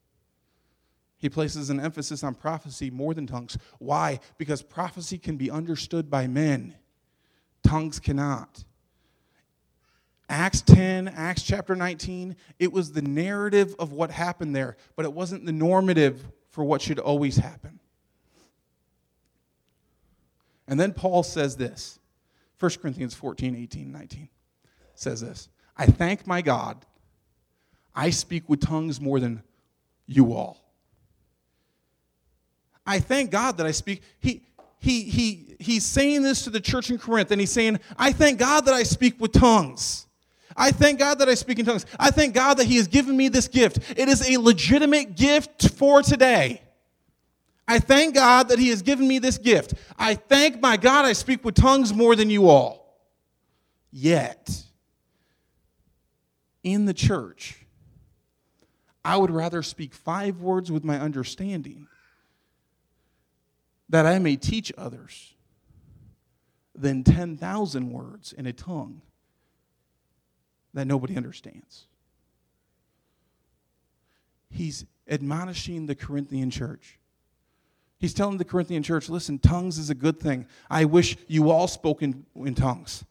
He 1.18 1.30
places 1.30 1.70
an 1.70 1.80
emphasis 1.80 2.24
on 2.24 2.34
prophecy 2.34 2.90
more 2.90 3.14
than 3.14 3.28
tongues. 3.28 3.58
Why? 3.78 4.20
Because 4.40 4.64
prophecy 4.64 5.20
can 5.20 5.38
be 5.38 5.50
understood 5.50 6.10
by 6.10 6.28
men 6.28 6.76
tongues 7.64 8.00
cannot. 8.00 8.64
Acts 10.28 10.62
10, 10.62 11.08
Acts 11.08 11.44
chapter 11.44 11.76
19, 11.76 12.36
it 12.60 12.72
was 12.72 12.92
the 12.92 13.02
narrative 13.02 13.76
of 13.78 13.92
what 13.92 14.12
happened 14.12 14.56
there, 14.56 14.76
but 14.96 15.06
it 15.06 15.14
wasn't 15.14 15.46
the 15.46 15.52
normative 15.52 16.28
for 16.50 16.64
what 16.64 16.82
should 16.82 17.00
always 17.00 17.38
happen. 17.38 17.80
And 20.68 20.80
then 20.80 20.94
Paul 20.94 21.22
says 21.22 21.58
this 21.58 22.00
1 22.60 22.72
Corinthians 22.82 23.14
14, 23.14 23.56
18, 23.56 23.92
19 23.92 24.30
says 24.94 25.22
this 25.22 25.50
I 25.78 25.86
thank 25.86 26.26
my 26.26 26.42
God, 26.42 26.86
I 27.94 28.10
speak 28.10 28.50
with 28.50 28.62
tongues 28.62 29.00
more 29.00 29.20
than 29.20 29.44
you 30.08 30.34
all. 30.34 30.62
I 32.86 33.00
thank 33.00 33.32
God 33.32 33.58
that 33.58 33.66
I 33.66 33.72
speak. 33.72 34.04
He, 34.20 34.44
he, 34.80 35.04
he, 35.04 35.56
he's 35.60 35.86
saying 35.86 36.22
this 36.22 36.44
to 36.44 36.52
the 36.52 36.60
church 36.60 36.92
in 36.92 37.00
Corinth, 37.00 37.32
and 37.32 37.42
he's 37.42 37.52
saying, 37.52 37.80
I 37.98 38.12
thank 38.12 38.38
God 38.38 38.66
that 38.66 38.74
I 38.76 38.84
speak 38.84 39.20
with 39.20 39.32
tongues. 39.32 40.06
I 40.56 40.72
thank 40.72 41.00
God 41.00 41.20
that 41.20 41.28
I 41.28 41.34
speak 41.34 41.60
in 41.60 41.66
tongues. 41.66 41.86
I 42.00 42.12
thank 42.12 42.34
God 42.34 42.58
that 42.58 42.66
He 42.66 42.78
has 42.78 42.88
given 42.88 43.18
me 43.18 43.28
this 43.28 43.48
gift. 43.48 43.98
It 43.98 44.08
is 44.08 44.30
a 44.30 44.40
legitimate 44.40 45.16
gift 45.16 45.70
for 45.72 46.02
today. 46.02 46.62
I 47.68 47.80
thank 47.80 48.16
God 48.16 48.50
that 48.50 48.60
He 48.60 48.70
has 48.70 48.82
given 48.82 49.08
me 49.08 49.20
this 49.20 49.38
gift. 49.38 49.74
I 49.98 50.16
thank 50.16 50.62
my 50.62 50.78
God 50.78 51.06
I 51.06 51.14
speak 51.14 51.44
with 51.44 51.56
tongues 51.56 51.94
more 51.94 52.16
than 52.16 52.30
you 52.30 52.48
all. 52.48 53.00
Yet, 53.92 54.64
in 56.64 56.86
the 56.86 56.94
church, 56.94 57.66
I 59.04 59.18
would 59.18 59.32
rather 59.32 59.62
speak 59.62 59.94
five 59.94 60.42
words 60.42 60.72
with 60.72 60.84
my 60.84 61.00
understanding 61.00 61.88
that 63.90 64.06
I 64.06 64.20
may 64.20 64.36
teach 64.36 64.74
others 64.78 65.36
than 66.74 67.04
10,000 67.04 67.92
words 67.92 68.34
in 68.34 68.48
a 68.48 68.54
tongue 68.54 69.02
that 70.74 70.86
nobody 70.86 71.16
understands. 71.16 71.86
He's 74.50 74.86
admonishing 75.08 75.86
the 75.86 75.96
Corinthian 75.96 76.50
church. 76.50 77.00
He's 78.06 78.14
telling 78.14 78.38
the 78.38 78.46
Corinthian 78.46 78.84
church, 78.84 79.10
listen, 79.10 79.40
tongues 79.40 79.80
is 79.80 79.90
a 79.90 79.96
good 79.96 80.20
thing. 80.20 80.46
I 80.70 80.86
wish 80.86 81.18
you 81.28 81.50
all 81.50 81.68
spoke 81.68 82.04
in, 82.04 82.24
in 82.36 82.54
tongues. 82.54 83.04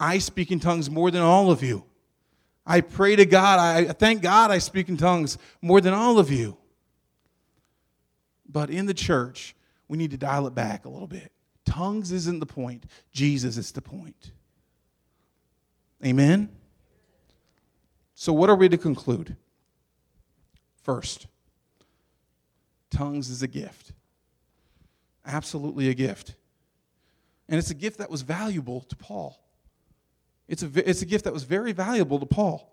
I 0.00 0.16
speak 0.16 0.50
in 0.50 0.58
tongues 0.58 0.88
more 0.88 1.10
than 1.10 1.20
all 1.20 1.50
of 1.50 1.62
you. 1.62 1.84
I 2.64 2.80
pray 2.80 3.16
to 3.16 3.26
God. 3.26 3.58
I 3.58 3.92
thank 3.92 4.22
God 4.22 4.50
I 4.50 4.56
speak 4.56 4.88
in 4.88 4.96
tongues 4.96 5.36
more 5.60 5.82
than 5.82 5.92
all 5.92 6.18
of 6.18 6.30
you. 6.30 6.56
But 8.48 8.70
in 8.70 8.86
the 8.86 8.94
church, 8.94 9.54
we 9.88 9.98
need 9.98 10.10
to 10.12 10.16
dial 10.16 10.46
it 10.46 10.54
back 10.54 10.86
a 10.86 10.88
little 10.88 11.06
bit. 11.06 11.32
Tongues 11.66 12.10
isn't 12.10 12.40
the 12.40 12.46
point, 12.46 12.86
Jesus 13.12 13.58
is 13.58 13.72
the 13.72 13.82
point. 13.82 14.32
Amen? 16.02 16.48
So, 18.14 18.32
what 18.32 18.48
are 18.48 18.56
we 18.56 18.70
to 18.70 18.78
conclude? 18.78 19.36
First, 20.82 21.26
tongues 22.90 23.28
is 23.28 23.42
a 23.42 23.46
gift. 23.46 23.92
Absolutely 25.26 25.88
a 25.88 25.94
gift. 25.94 26.34
And 27.48 27.58
it's 27.58 27.70
a 27.70 27.74
gift 27.74 27.98
that 27.98 28.10
was 28.10 28.22
valuable 28.22 28.82
to 28.82 28.96
Paul. 28.96 29.38
It's 30.48 30.62
a, 30.62 30.70
it's 30.88 31.02
a 31.02 31.06
gift 31.06 31.24
that 31.24 31.32
was 31.32 31.44
very 31.44 31.72
valuable 31.72 32.18
to 32.18 32.26
Paul. 32.26 32.72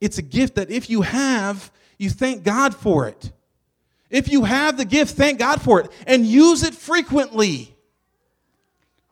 It's 0.00 0.18
a 0.18 0.22
gift 0.22 0.56
that 0.56 0.70
if 0.70 0.88
you 0.90 1.02
have, 1.02 1.70
you 1.98 2.10
thank 2.10 2.44
God 2.44 2.74
for 2.74 3.08
it. 3.08 3.32
If 4.10 4.30
you 4.30 4.44
have 4.44 4.76
the 4.76 4.84
gift, 4.84 5.16
thank 5.16 5.38
God 5.38 5.60
for 5.60 5.80
it 5.80 5.90
and 6.06 6.24
use 6.24 6.62
it 6.62 6.74
frequently. 6.74 7.74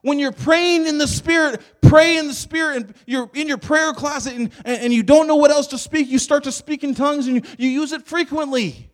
When 0.03 0.19
you're 0.19 0.33
praying 0.33 0.87
in 0.87 0.99
the 0.99 1.09
Spirit, 1.09 1.61
pray 1.81 2.17
in 2.17 2.29
the 2.29 2.35
Spirit, 2.35 2.77
and 2.77 2.95
you're 3.07 3.29
in 3.35 3.49
your 3.49 3.59
prayer 3.59 3.93
closet 3.93 4.35
and, 4.35 4.51
and 4.64 4.93
you 4.93 5.03
don't 5.03 5.27
know 5.27 5.37
what 5.37 5.51
else 5.51 5.67
to 5.69 5.79
speak, 5.79 6.09
you 6.09 6.19
start 6.19 6.45
to 6.45 6.53
speak 6.53 6.85
in 6.85 6.95
tongues 6.95 7.27
and 7.27 7.37
you, 7.37 7.43
you 7.59 7.69
use 7.69 7.93
it 7.93 8.07
frequently. 8.07 8.91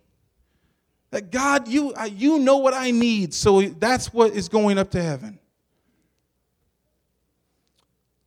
That 1.12 1.30
God, 1.30 1.68
you, 1.68 1.94
you 2.10 2.38
know 2.38 2.56
what 2.56 2.72
I 2.72 2.90
need, 2.90 3.34
so 3.34 3.60
that's 3.60 4.14
what 4.14 4.32
is 4.32 4.48
going 4.48 4.78
up 4.78 4.90
to 4.92 5.02
heaven. 5.02 5.38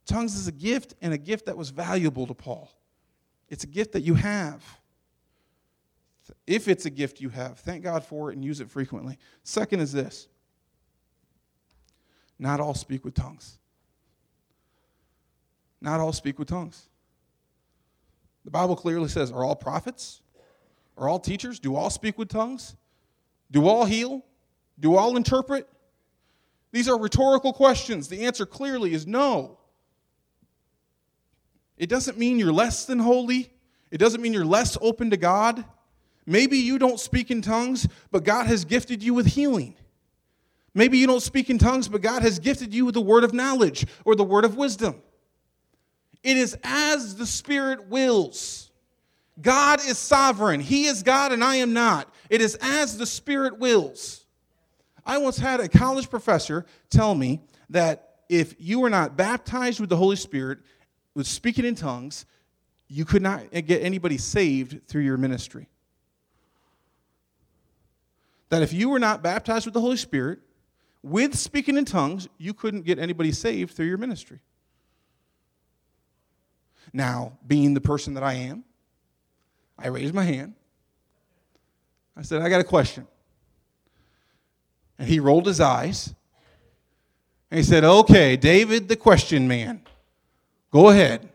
Tongues 0.06 0.36
is 0.36 0.48
a 0.48 0.52
gift 0.52 0.94
and 1.02 1.12
a 1.12 1.18
gift 1.18 1.48
that 1.48 1.58
was 1.58 1.72
valuable 1.72 2.28
to 2.28 2.36
Paul. 2.36 2.72
It's 3.50 3.64
a 3.64 3.68
gift 3.68 3.94
that 3.94 4.02
you 4.02 4.14
have. 4.14 4.64
If 6.46 6.68
it's 6.68 6.86
a 6.86 6.92
gift 6.92 7.20
you 7.20 7.30
have, 7.30 7.58
thank 7.58 7.84
God 7.84 8.04
for 8.04 8.30
it 8.30 8.36
and 8.36 8.46
use 8.46 8.62
it 8.62 8.70
frequently. 8.70 9.18
Second 9.44 9.80
is 9.80 9.92
this 9.92 10.28
not 12.38 12.60
all 12.60 12.76
speak 12.76 13.04
with 13.04 13.16
tongues. 13.16 13.58
Not 15.82 16.00
all 16.00 16.14
speak 16.14 16.38
with 16.38 16.50
tongues. 16.50 16.88
The 18.44 18.52
Bible 18.52 18.76
clearly 18.76 19.10
says, 19.10 19.32
Are 19.32 19.44
all 19.44 19.56
prophets? 19.56 20.22
Are 20.98 21.10
all 21.10 21.20
teachers? 21.20 21.60
Do 21.60 21.76
all 21.76 21.89
speak 21.89 22.18
with 22.18 22.30
tongues? 22.30 22.76
Do 23.52 23.68
all 23.68 23.86
heal? 23.86 24.24
Do 24.80 24.96
all 24.96 25.18
interpret? 25.18 25.68
These 26.72 26.89
are 26.89 27.00
rhetorical 27.00 27.54
questions. 27.54 28.08
The 28.08 28.26
answer 28.26 28.46
clearly 28.46 28.93
is 28.93 29.08
no. 29.08 29.58
It 31.78 31.88
doesn't 31.88 32.18
mean 32.18 32.39
you're 32.39 32.54
less 32.54 32.86
than 32.86 33.00
holy. 33.00 33.52
It 33.91 33.98
doesn't 33.98 34.22
mean 34.22 34.34
you're 34.34 34.46
less 34.46 34.78
open 34.82 35.10
to 35.12 35.18
God. 35.18 35.64
Maybe 36.26 36.58
you 36.58 36.80
don't 36.80 37.00
speak 37.00 37.30
in 37.30 37.41
tongues, 37.41 37.88
but 38.12 38.24
God 38.24 38.48
has 38.48 38.66
gifted 38.66 39.04
you 39.04 39.14
with 39.14 39.28
healing. 39.28 39.76
Maybe 40.74 40.98
you 40.98 41.08
don't 41.08 41.22
speak 41.22 41.50
in 41.50 41.58
tongues, 41.58 41.88
but 41.88 42.02
God 42.02 42.22
has 42.24 42.39
gifted 42.39 42.74
you 42.74 42.86
with 42.86 42.96
the 42.96 43.02
word 43.02 43.24
of 43.24 43.34
knowledge 43.34 43.86
or 44.04 44.16
the 44.16 44.24
word 44.24 44.43
of 44.43 44.58
wisdom. 44.58 45.02
It 46.24 46.36
is 46.38 46.58
as 46.64 47.16
the 47.16 47.26
Spirit 47.26 47.88
wills. 47.88 48.72
God 49.42 49.80
is 49.80 49.98
sovereign. 49.98 50.60
He 50.60 50.86
is 50.86 51.04
God 51.04 51.32
and 51.32 51.44
I 51.44 51.58
am 51.58 51.74
not. 51.74 52.14
It 52.30 52.42
is 52.42 52.58
as 52.62 52.98
the 52.98 53.06
Spirit 53.06 53.60
wills. 53.60 54.26
I 55.06 55.18
once 55.18 55.38
had 55.38 55.60
a 55.60 55.68
college 55.68 56.10
professor 56.10 56.66
tell 56.90 57.14
me 57.14 57.42
that 57.70 58.16
if 58.30 58.56
you 58.58 58.80
were 58.80 58.90
not 58.90 59.18
baptized 59.18 59.80
with 59.80 59.90
the 59.90 59.98
Holy 59.98 60.16
Spirit, 60.16 60.60
with 61.14 61.28
speaking 61.28 61.66
in 61.66 61.76
tongues, 61.76 62.26
you 62.88 63.06
could 63.06 63.22
not 63.22 63.52
get 63.52 63.82
anybody 63.82 64.18
saved 64.18 64.88
through 64.88 65.04
your 65.04 65.18
ministry. 65.18 65.68
That 68.50 68.62
if 68.62 68.74
you 68.74 68.90
were 68.90 69.00
not 69.00 69.22
baptized 69.22 69.66
with 69.66 69.74
the 69.74 69.82
Holy 69.82 69.98
Spirit, 69.98 70.40
with 71.04 71.36
speaking 71.36 71.78
in 71.78 71.86
tongues, 71.86 72.28
you 72.38 72.54
couldn't 72.54 72.82
get 72.82 72.98
anybody 72.98 73.32
saved 73.32 73.76
through 73.76 73.88
your 73.88 73.98
ministry. 73.98 74.40
Now, 76.94 77.38
being 77.46 77.74
the 77.74 77.82
person 77.82 78.14
that 78.16 78.24
I 78.24 78.34
am, 78.34 78.64
I 79.78 79.88
raised 79.88 80.13
my 80.13 80.23
hand. 80.23 80.53
I 82.17 82.21
said, 82.21 82.41
I 82.41 82.49
got 82.49 82.61
a 82.61 82.65
question. 82.65 83.07
And 84.97 85.07
he 85.07 85.19
rolled 85.19 85.45
his 85.45 85.59
eyes. 85.59 86.13
And 87.51 87.57
he 87.57 87.63
said, 87.63 87.84
Okay, 87.84 88.38
David, 88.38 88.88
the 88.88 88.95
question 88.95 89.47
man, 89.47 89.82
go 90.71 90.89
ahead. 90.89 91.30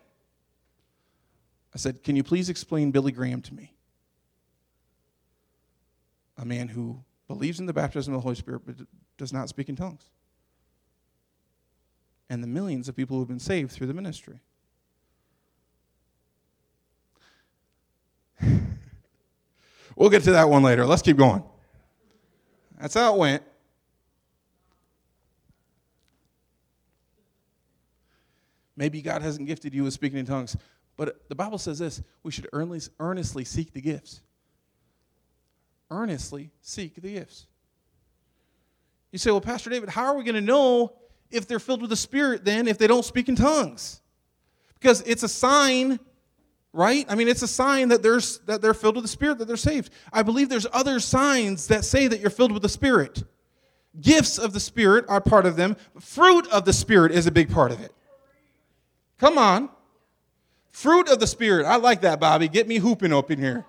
I 1.75 1.79
said, 1.79 2.03
Can 2.03 2.17
you 2.17 2.23
please 2.23 2.49
explain 2.49 2.91
Billy 2.91 3.13
Graham 3.13 3.43
to 3.43 3.55
me? 3.55 3.75
A 6.39 6.45
man 6.45 6.69
who 6.69 7.05
believes 7.29 7.61
in 7.61 7.67
the 7.67 7.73
baptism 7.73 8.15
of 8.15 8.19
the 8.19 8.23
Holy 8.23 8.35
Spirit 8.35 8.63
but 8.65 8.77
does 9.19 9.33
not 9.33 9.49
speak 9.49 9.69
in 9.69 9.77
tongues. 9.77 10.09
And 12.31 12.43
the 12.43 12.49
millions 12.49 12.89
of 12.89 12.97
people 12.97 13.17
who 13.17 13.21
have 13.21 13.29
been 13.29 13.39
saved 13.39 13.73
through 13.73 13.89
the 13.89 13.95
ministry. 13.95 14.41
We'll 20.01 20.11
get 20.11 20.23
to 20.25 20.33
that 20.33 20.49
one 20.49 20.63
later. 20.63 20.87
Let's 20.87 21.03
keep 21.03 21.19
going. 21.19 21.45
That's 22.81 22.95
how 22.95 23.15
it 23.15 23.19
went. 23.19 23.43
Maybe 28.77 29.03
God 29.03 29.21
hasn't 29.21 29.47
gifted 29.47 29.75
you 29.75 29.85
with 29.85 29.93
speaking 29.93 30.19
in 30.19 30.25
tongues. 30.25 30.57
But 30.97 31.29
the 31.29 31.35
Bible 31.35 31.59
says 31.59 31.79
this 31.79 32.03
we 32.23 32.33
should 32.33 32.49
earnestly 32.53 33.45
seek 33.45 33.75
the 33.75 33.83
gifts. 33.83 34.23
Earnestly 35.91 36.51
seek 36.63 36.95
the 36.95 37.13
gifts. 37.13 37.47
You 39.13 39.19
say, 39.19 39.31
well, 39.31 39.41
Pastor 39.41 39.69
David, 39.69 39.91
how 39.91 40.07
are 40.07 40.17
we 40.17 40.25
going 40.25 40.35
to 40.37 40.41
know 40.41 40.95
if 41.31 41.47
they're 41.47 41.59
filled 41.59 41.83
with 41.83 41.91
the 41.91 41.97
Spirit 41.97 42.45
then 42.45 42.69
if 42.69 42.79
they 42.79 42.87
don't 42.87 43.05
speak 43.05 43.29
in 43.29 43.37
tongues? 43.37 44.01
Because 44.75 45.03
it's 45.03 45.25
a 45.25 45.29
sign, 45.29 46.01
right? 46.73 47.05
I 47.09 47.15
mean, 47.15 47.29
it's 47.29 47.43
a 47.43 47.49
sign 47.49 47.89
that, 47.89 48.03
there's, 48.03 48.39
that 48.41 48.63
they're 48.63 48.75
filled 48.75 48.97
with 48.97 49.05
the 49.05 49.09
Spirit, 49.09 49.39
that 49.39 49.47
they're 49.47 49.57
saved. 49.57 49.93
I 50.13 50.23
believe 50.23 50.49
there's 50.49 50.67
other 50.73 51.01
signs 51.01 51.67
that 51.69 51.85
say 51.85 52.07
that 52.07 52.21
you're 52.21 52.31
filled 52.31 52.53
with 52.53 52.63
the 52.63 52.69
Spirit. 52.69 53.25
Gifts 54.01 54.39
of 54.39 54.53
the 54.53 54.61
Spirit 54.61 55.05
are 55.09 55.21
part 55.21 55.47
of 55.47 55.57
them, 55.57 55.77
fruit 55.99 56.47
of 56.49 56.65
the 56.65 56.73
Spirit 56.73 57.13
is 57.13 57.27
a 57.27 57.33
big 57.33 57.51
part 57.51 57.73
of 57.73 57.81
it. 57.81 57.93
Come 59.19 59.37
on. 59.37 59.69
Fruit 60.71 61.09
of 61.09 61.19
the 61.19 61.27
Spirit. 61.27 61.67
I 61.67 61.77
like 61.77 62.03
that, 62.03 62.21
Bobby. 62.21 62.49
Get 62.49 62.69
me 62.69 62.77
hooping 62.77 63.13
up 63.13 63.31
in 63.31 63.39
here. 63.39 63.67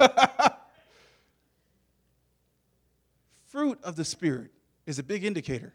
Fruit 3.46 3.78
of 3.82 3.96
the 3.96 4.04
Spirit 4.04 4.52
is 4.86 4.98
a 4.98 5.02
big 5.02 5.24
indicator. 5.24 5.74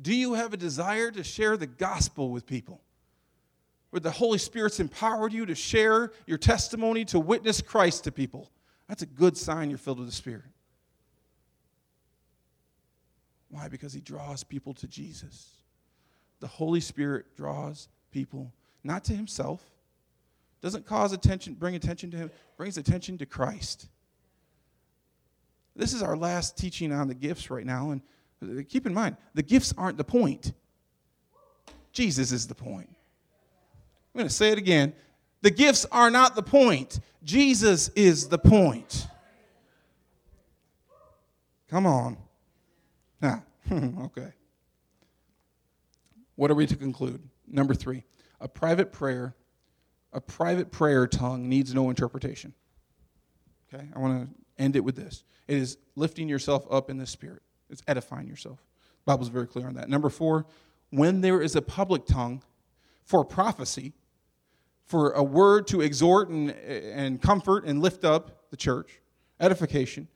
Do 0.00 0.14
you 0.14 0.34
have 0.34 0.54
a 0.54 0.56
desire 0.56 1.10
to 1.10 1.24
share 1.24 1.56
the 1.56 1.66
gospel 1.66 2.30
with 2.30 2.46
people? 2.46 2.80
Where 3.92 4.00
the 4.00 4.10
Holy 4.10 4.38
Spirit's 4.38 4.80
empowered 4.80 5.32
you 5.32 5.46
to 5.46 5.54
share 5.54 6.10
your 6.26 6.38
testimony, 6.38 7.04
to 7.06 7.20
witness 7.20 7.60
Christ 7.60 8.04
to 8.04 8.12
people. 8.12 8.50
That's 8.88 9.02
a 9.02 9.06
good 9.06 9.36
sign 9.36 9.70
you're 9.70 9.78
filled 9.78 10.00
with 10.00 10.08
the 10.08 10.14
Spirit. 10.14 10.42
Why? 13.48 13.68
Because 13.68 13.92
He 13.92 14.00
draws 14.00 14.42
people 14.42 14.74
to 14.74 14.88
Jesus 14.88 15.62
the 16.42 16.48
Holy 16.48 16.80
Spirit 16.80 17.36
draws 17.36 17.88
people 18.10 18.52
not 18.82 19.04
to 19.04 19.14
himself, 19.14 19.62
doesn't 20.60 20.84
cause 20.84 21.12
attention, 21.12 21.54
bring 21.54 21.76
attention 21.76 22.10
to 22.10 22.16
him, 22.16 22.30
brings 22.56 22.76
attention 22.76 23.16
to 23.18 23.26
Christ. 23.26 23.86
This 25.76 25.94
is 25.94 26.02
our 26.02 26.16
last 26.16 26.58
teaching 26.58 26.92
on 26.92 27.06
the 27.06 27.14
gifts 27.14 27.48
right 27.48 27.64
now, 27.64 27.92
and 27.92 28.68
keep 28.68 28.86
in 28.86 28.92
mind, 28.92 29.16
the 29.34 29.42
gifts 29.44 29.72
aren't 29.78 29.96
the 29.96 30.04
point. 30.04 30.52
Jesus 31.92 32.32
is 32.32 32.48
the 32.48 32.56
point. 32.56 32.90
I'm 34.14 34.18
going 34.18 34.28
to 34.28 34.34
say 34.34 34.50
it 34.50 34.58
again. 34.58 34.92
The 35.40 35.50
gifts 35.50 35.86
are 35.90 36.10
not 36.10 36.34
the 36.34 36.42
point. 36.42 37.00
Jesus 37.24 37.88
is 37.90 38.28
the 38.28 38.38
point. 38.38 39.06
Come 41.68 41.86
on. 41.86 42.18
Now, 43.20 43.44
okay. 43.72 44.32
What 46.36 46.50
are 46.50 46.54
we 46.54 46.66
to 46.66 46.76
conclude? 46.76 47.22
Number 47.46 47.74
three, 47.74 48.04
a 48.40 48.48
private 48.48 48.92
prayer, 48.92 49.34
a 50.12 50.20
private 50.20 50.70
prayer 50.70 51.06
tongue 51.06 51.48
needs 51.48 51.74
no 51.74 51.88
interpretation. 51.88 52.52
Okay, 53.72 53.88
I 53.94 53.98
want 53.98 54.28
to 54.28 54.62
end 54.62 54.76
it 54.76 54.80
with 54.80 54.96
this. 54.96 55.24
It 55.48 55.56
is 55.56 55.78
lifting 55.96 56.28
yourself 56.28 56.66
up 56.70 56.90
in 56.90 56.98
the 56.98 57.06
spirit. 57.06 57.42
It's 57.70 57.82
edifying 57.88 58.28
yourself. 58.28 58.58
The 59.04 59.12
Bible's 59.12 59.28
very 59.28 59.46
clear 59.46 59.66
on 59.66 59.74
that. 59.74 59.88
Number 59.88 60.10
four, 60.10 60.46
when 60.90 61.20
there 61.20 61.40
is 61.40 61.56
a 61.56 61.62
public 61.62 62.06
tongue 62.06 62.42
for 63.04 63.24
prophecy, 63.24 63.94
for 64.86 65.12
a 65.12 65.22
word 65.22 65.66
to 65.68 65.80
exhort 65.80 66.28
and, 66.28 66.50
and 66.50 67.20
comfort 67.20 67.64
and 67.64 67.80
lift 67.80 68.04
up 68.04 68.50
the 68.50 68.56
church, 68.56 69.00
edification, 69.40 70.08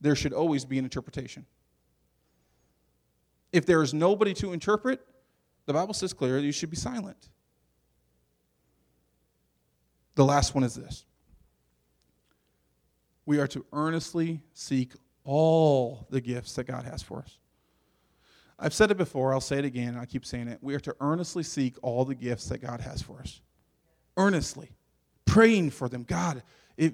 there 0.00 0.16
should 0.16 0.32
always 0.32 0.64
be 0.64 0.78
an 0.78 0.84
interpretation. 0.84 1.46
If 3.52 3.66
there 3.66 3.82
is 3.82 3.92
nobody 3.92 4.34
to 4.34 4.52
interpret, 4.52 5.00
the 5.66 5.72
Bible 5.72 5.94
says 5.94 6.12
clearly 6.12 6.46
you 6.46 6.52
should 6.52 6.70
be 6.70 6.76
silent. 6.76 7.28
The 10.14 10.24
last 10.24 10.54
one 10.54 10.64
is 10.64 10.74
this 10.74 11.04
we 13.24 13.38
are 13.38 13.46
to 13.48 13.64
earnestly 13.72 14.42
seek 14.52 14.92
all 15.24 16.06
the 16.10 16.20
gifts 16.20 16.54
that 16.54 16.64
God 16.64 16.84
has 16.84 17.02
for 17.02 17.20
us. 17.20 17.38
I've 18.64 18.72
said 18.72 18.92
it 18.92 18.96
before, 18.96 19.34
I'll 19.34 19.40
say 19.40 19.58
it 19.58 19.64
again, 19.64 19.96
I 20.00 20.04
keep 20.04 20.24
saying 20.24 20.46
it. 20.46 20.58
We 20.62 20.76
are 20.76 20.80
to 20.80 20.94
earnestly 21.00 21.42
seek 21.42 21.74
all 21.82 22.04
the 22.04 22.14
gifts 22.14 22.48
that 22.48 22.58
God 22.58 22.80
has 22.80 23.02
for 23.02 23.18
us. 23.18 23.40
Earnestly. 24.16 24.70
Praying 25.26 25.70
for 25.70 25.88
them. 25.88 26.04
God, 26.04 26.44
if, 26.76 26.92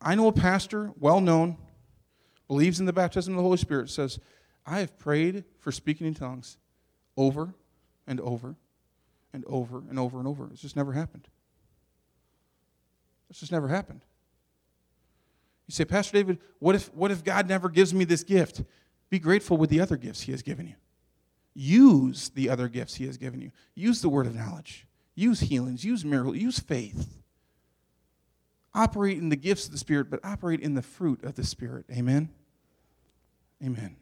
I 0.00 0.14
know 0.14 0.28
a 0.28 0.32
pastor, 0.32 0.90
well 0.98 1.20
known, 1.20 1.58
believes 2.48 2.80
in 2.80 2.86
the 2.86 2.94
baptism 2.94 3.34
of 3.34 3.36
the 3.36 3.42
Holy 3.42 3.58
Spirit, 3.58 3.90
says, 3.90 4.20
I 4.64 4.78
have 4.78 4.98
prayed 4.98 5.44
for 5.58 5.70
speaking 5.70 6.06
in 6.06 6.14
tongues 6.14 6.56
over 7.18 7.54
and 8.06 8.18
over 8.18 8.56
and 9.34 9.44
over 9.46 9.82
and 9.90 9.98
over 9.98 10.18
and 10.18 10.26
over. 10.26 10.48
It's 10.50 10.62
just 10.62 10.76
never 10.76 10.92
happened. 10.92 11.28
It's 13.28 13.40
just 13.40 13.52
never 13.52 13.68
happened. 13.68 14.00
You 15.66 15.72
say, 15.72 15.84
Pastor 15.84 16.14
David, 16.14 16.38
what 16.58 16.74
if, 16.74 16.92
what 16.94 17.10
if 17.10 17.22
God 17.22 17.50
never 17.50 17.68
gives 17.68 17.92
me 17.92 18.04
this 18.04 18.24
gift? 18.24 18.62
Be 19.10 19.18
grateful 19.18 19.58
with 19.58 19.68
the 19.68 19.80
other 19.80 19.98
gifts 19.98 20.22
He 20.22 20.32
has 20.32 20.40
given 20.40 20.66
you. 20.66 20.74
Use 21.54 22.30
the 22.30 22.48
other 22.48 22.68
gifts 22.68 22.94
He 22.94 23.06
has 23.06 23.16
given 23.16 23.40
you. 23.40 23.50
Use 23.74 24.00
the 24.00 24.08
word 24.08 24.26
of 24.26 24.34
knowledge. 24.34 24.86
Use 25.14 25.40
healings. 25.40 25.84
Use 25.84 26.04
miracles. 26.04 26.36
Use 26.36 26.58
faith. 26.58 27.18
Operate 28.74 29.18
in 29.18 29.28
the 29.28 29.36
gifts 29.36 29.66
of 29.66 29.72
the 29.72 29.78
Spirit, 29.78 30.08
but 30.10 30.20
operate 30.24 30.60
in 30.60 30.74
the 30.74 30.82
fruit 30.82 31.22
of 31.24 31.34
the 31.34 31.44
Spirit. 31.44 31.84
Amen. 31.90 32.30
Amen. 33.62 33.96